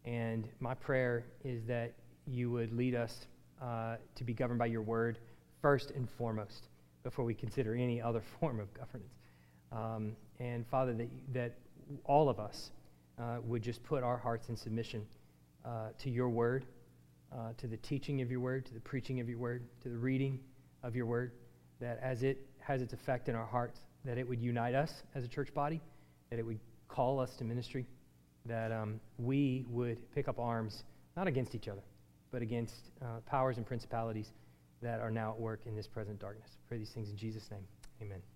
And 0.04 0.46
my 0.60 0.74
prayer 0.74 1.24
is 1.42 1.64
that 1.64 1.94
you 2.28 2.48
would 2.52 2.72
lead 2.72 2.94
us 2.94 3.26
uh, 3.60 3.96
to 4.14 4.22
be 4.22 4.34
governed 4.34 4.60
by 4.60 4.66
your 4.66 4.82
word 4.82 5.18
first 5.60 5.90
and 5.90 6.08
foremost 6.08 6.68
before 7.02 7.24
we 7.24 7.34
consider 7.34 7.74
any 7.74 8.00
other 8.00 8.22
form 8.40 8.60
of 8.60 8.72
governance. 8.72 9.14
Um, 9.72 10.16
and 10.40 10.66
Father, 10.66 10.92
that, 10.94 11.08
that 11.32 11.54
all 12.04 12.28
of 12.28 12.38
us 12.38 12.70
uh, 13.18 13.38
would 13.44 13.62
just 13.62 13.82
put 13.84 14.02
our 14.02 14.16
hearts 14.16 14.48
in 14.48 14.56
submission 14.56 15.06
uh, 15.64 15.88
to 15.98 16.10
your 16.10 16.28
word, 16.28 16.66
uh, 17.32 17.50
to 17.58 17.66
the 17.66 17.76
teaching 17.78 18.20
of 18.22 18.30
your 18.30 18.40
word, 18.40 18.66
to 18.66 18.74
the 18.74 18.80
preaching 18.80 19.20
of 19.20 19.28
your 19.28 19.38
word, 19.38 19.62
to 19.82 19.88
the 19.88 19.96
reading 19.96 20.38
of 20.82 20.94
your 20.94 21.06
word, 21.06 21.32
that 21.80 21.98
as 22.02 22.22
it 22.22 22.38
has 22.60 22.82
its 22.82 22.92
effect 22.92 23.28
in 23.28 23.34
our 23.34 23.46
hearts, 23.46 23.80
that 24.04 24.18
it 24.18 24.28
would 24.28 24.40
unite 24.40 24.74
us 24.74 25.02
as 25.14 25.24
a 25.24 25.28
church 25.28 25.52
body, 25.54 25.80
that 26.30 26.38
it 26.38 26.46
would 26.46 26.58
call 26.88 27.18
us 27.18 27.34
to 27.36 27.44
ministry, 27.44 27.86
that 28.46 28.70
um, 28.72 29.00
we 29.18 29.64
would 29.68 29.98
pick 30.14 30.28
up 30.28 30.38
arms, 30.38 30.84
not 31.16 31.26
against 31.26 31.54
each 31.54 31.68
other, 31.68 31.82
but 32.30 32.42
against 32.42 32.74
uh, 33.02 33.20
powers 33.26 33.56
and 33.56 33.66
principalities 33.66 34.32
that 34.82 35.00
are 35.00 35.10
now 35.10 35.30
at 35.30 35.40
work 35.40 35.60
in 35.66 35.74
this 35.74 35.86
present 35.86 36.18
darkness. 36.20 36.50
Pray 36.68 36.78
these 36.78 36.90
things 36.90 37.08
in 37.08 37.16
Jesus' 37.16 37.50
name. 37.50 37.64
Amen. 38.02 38.33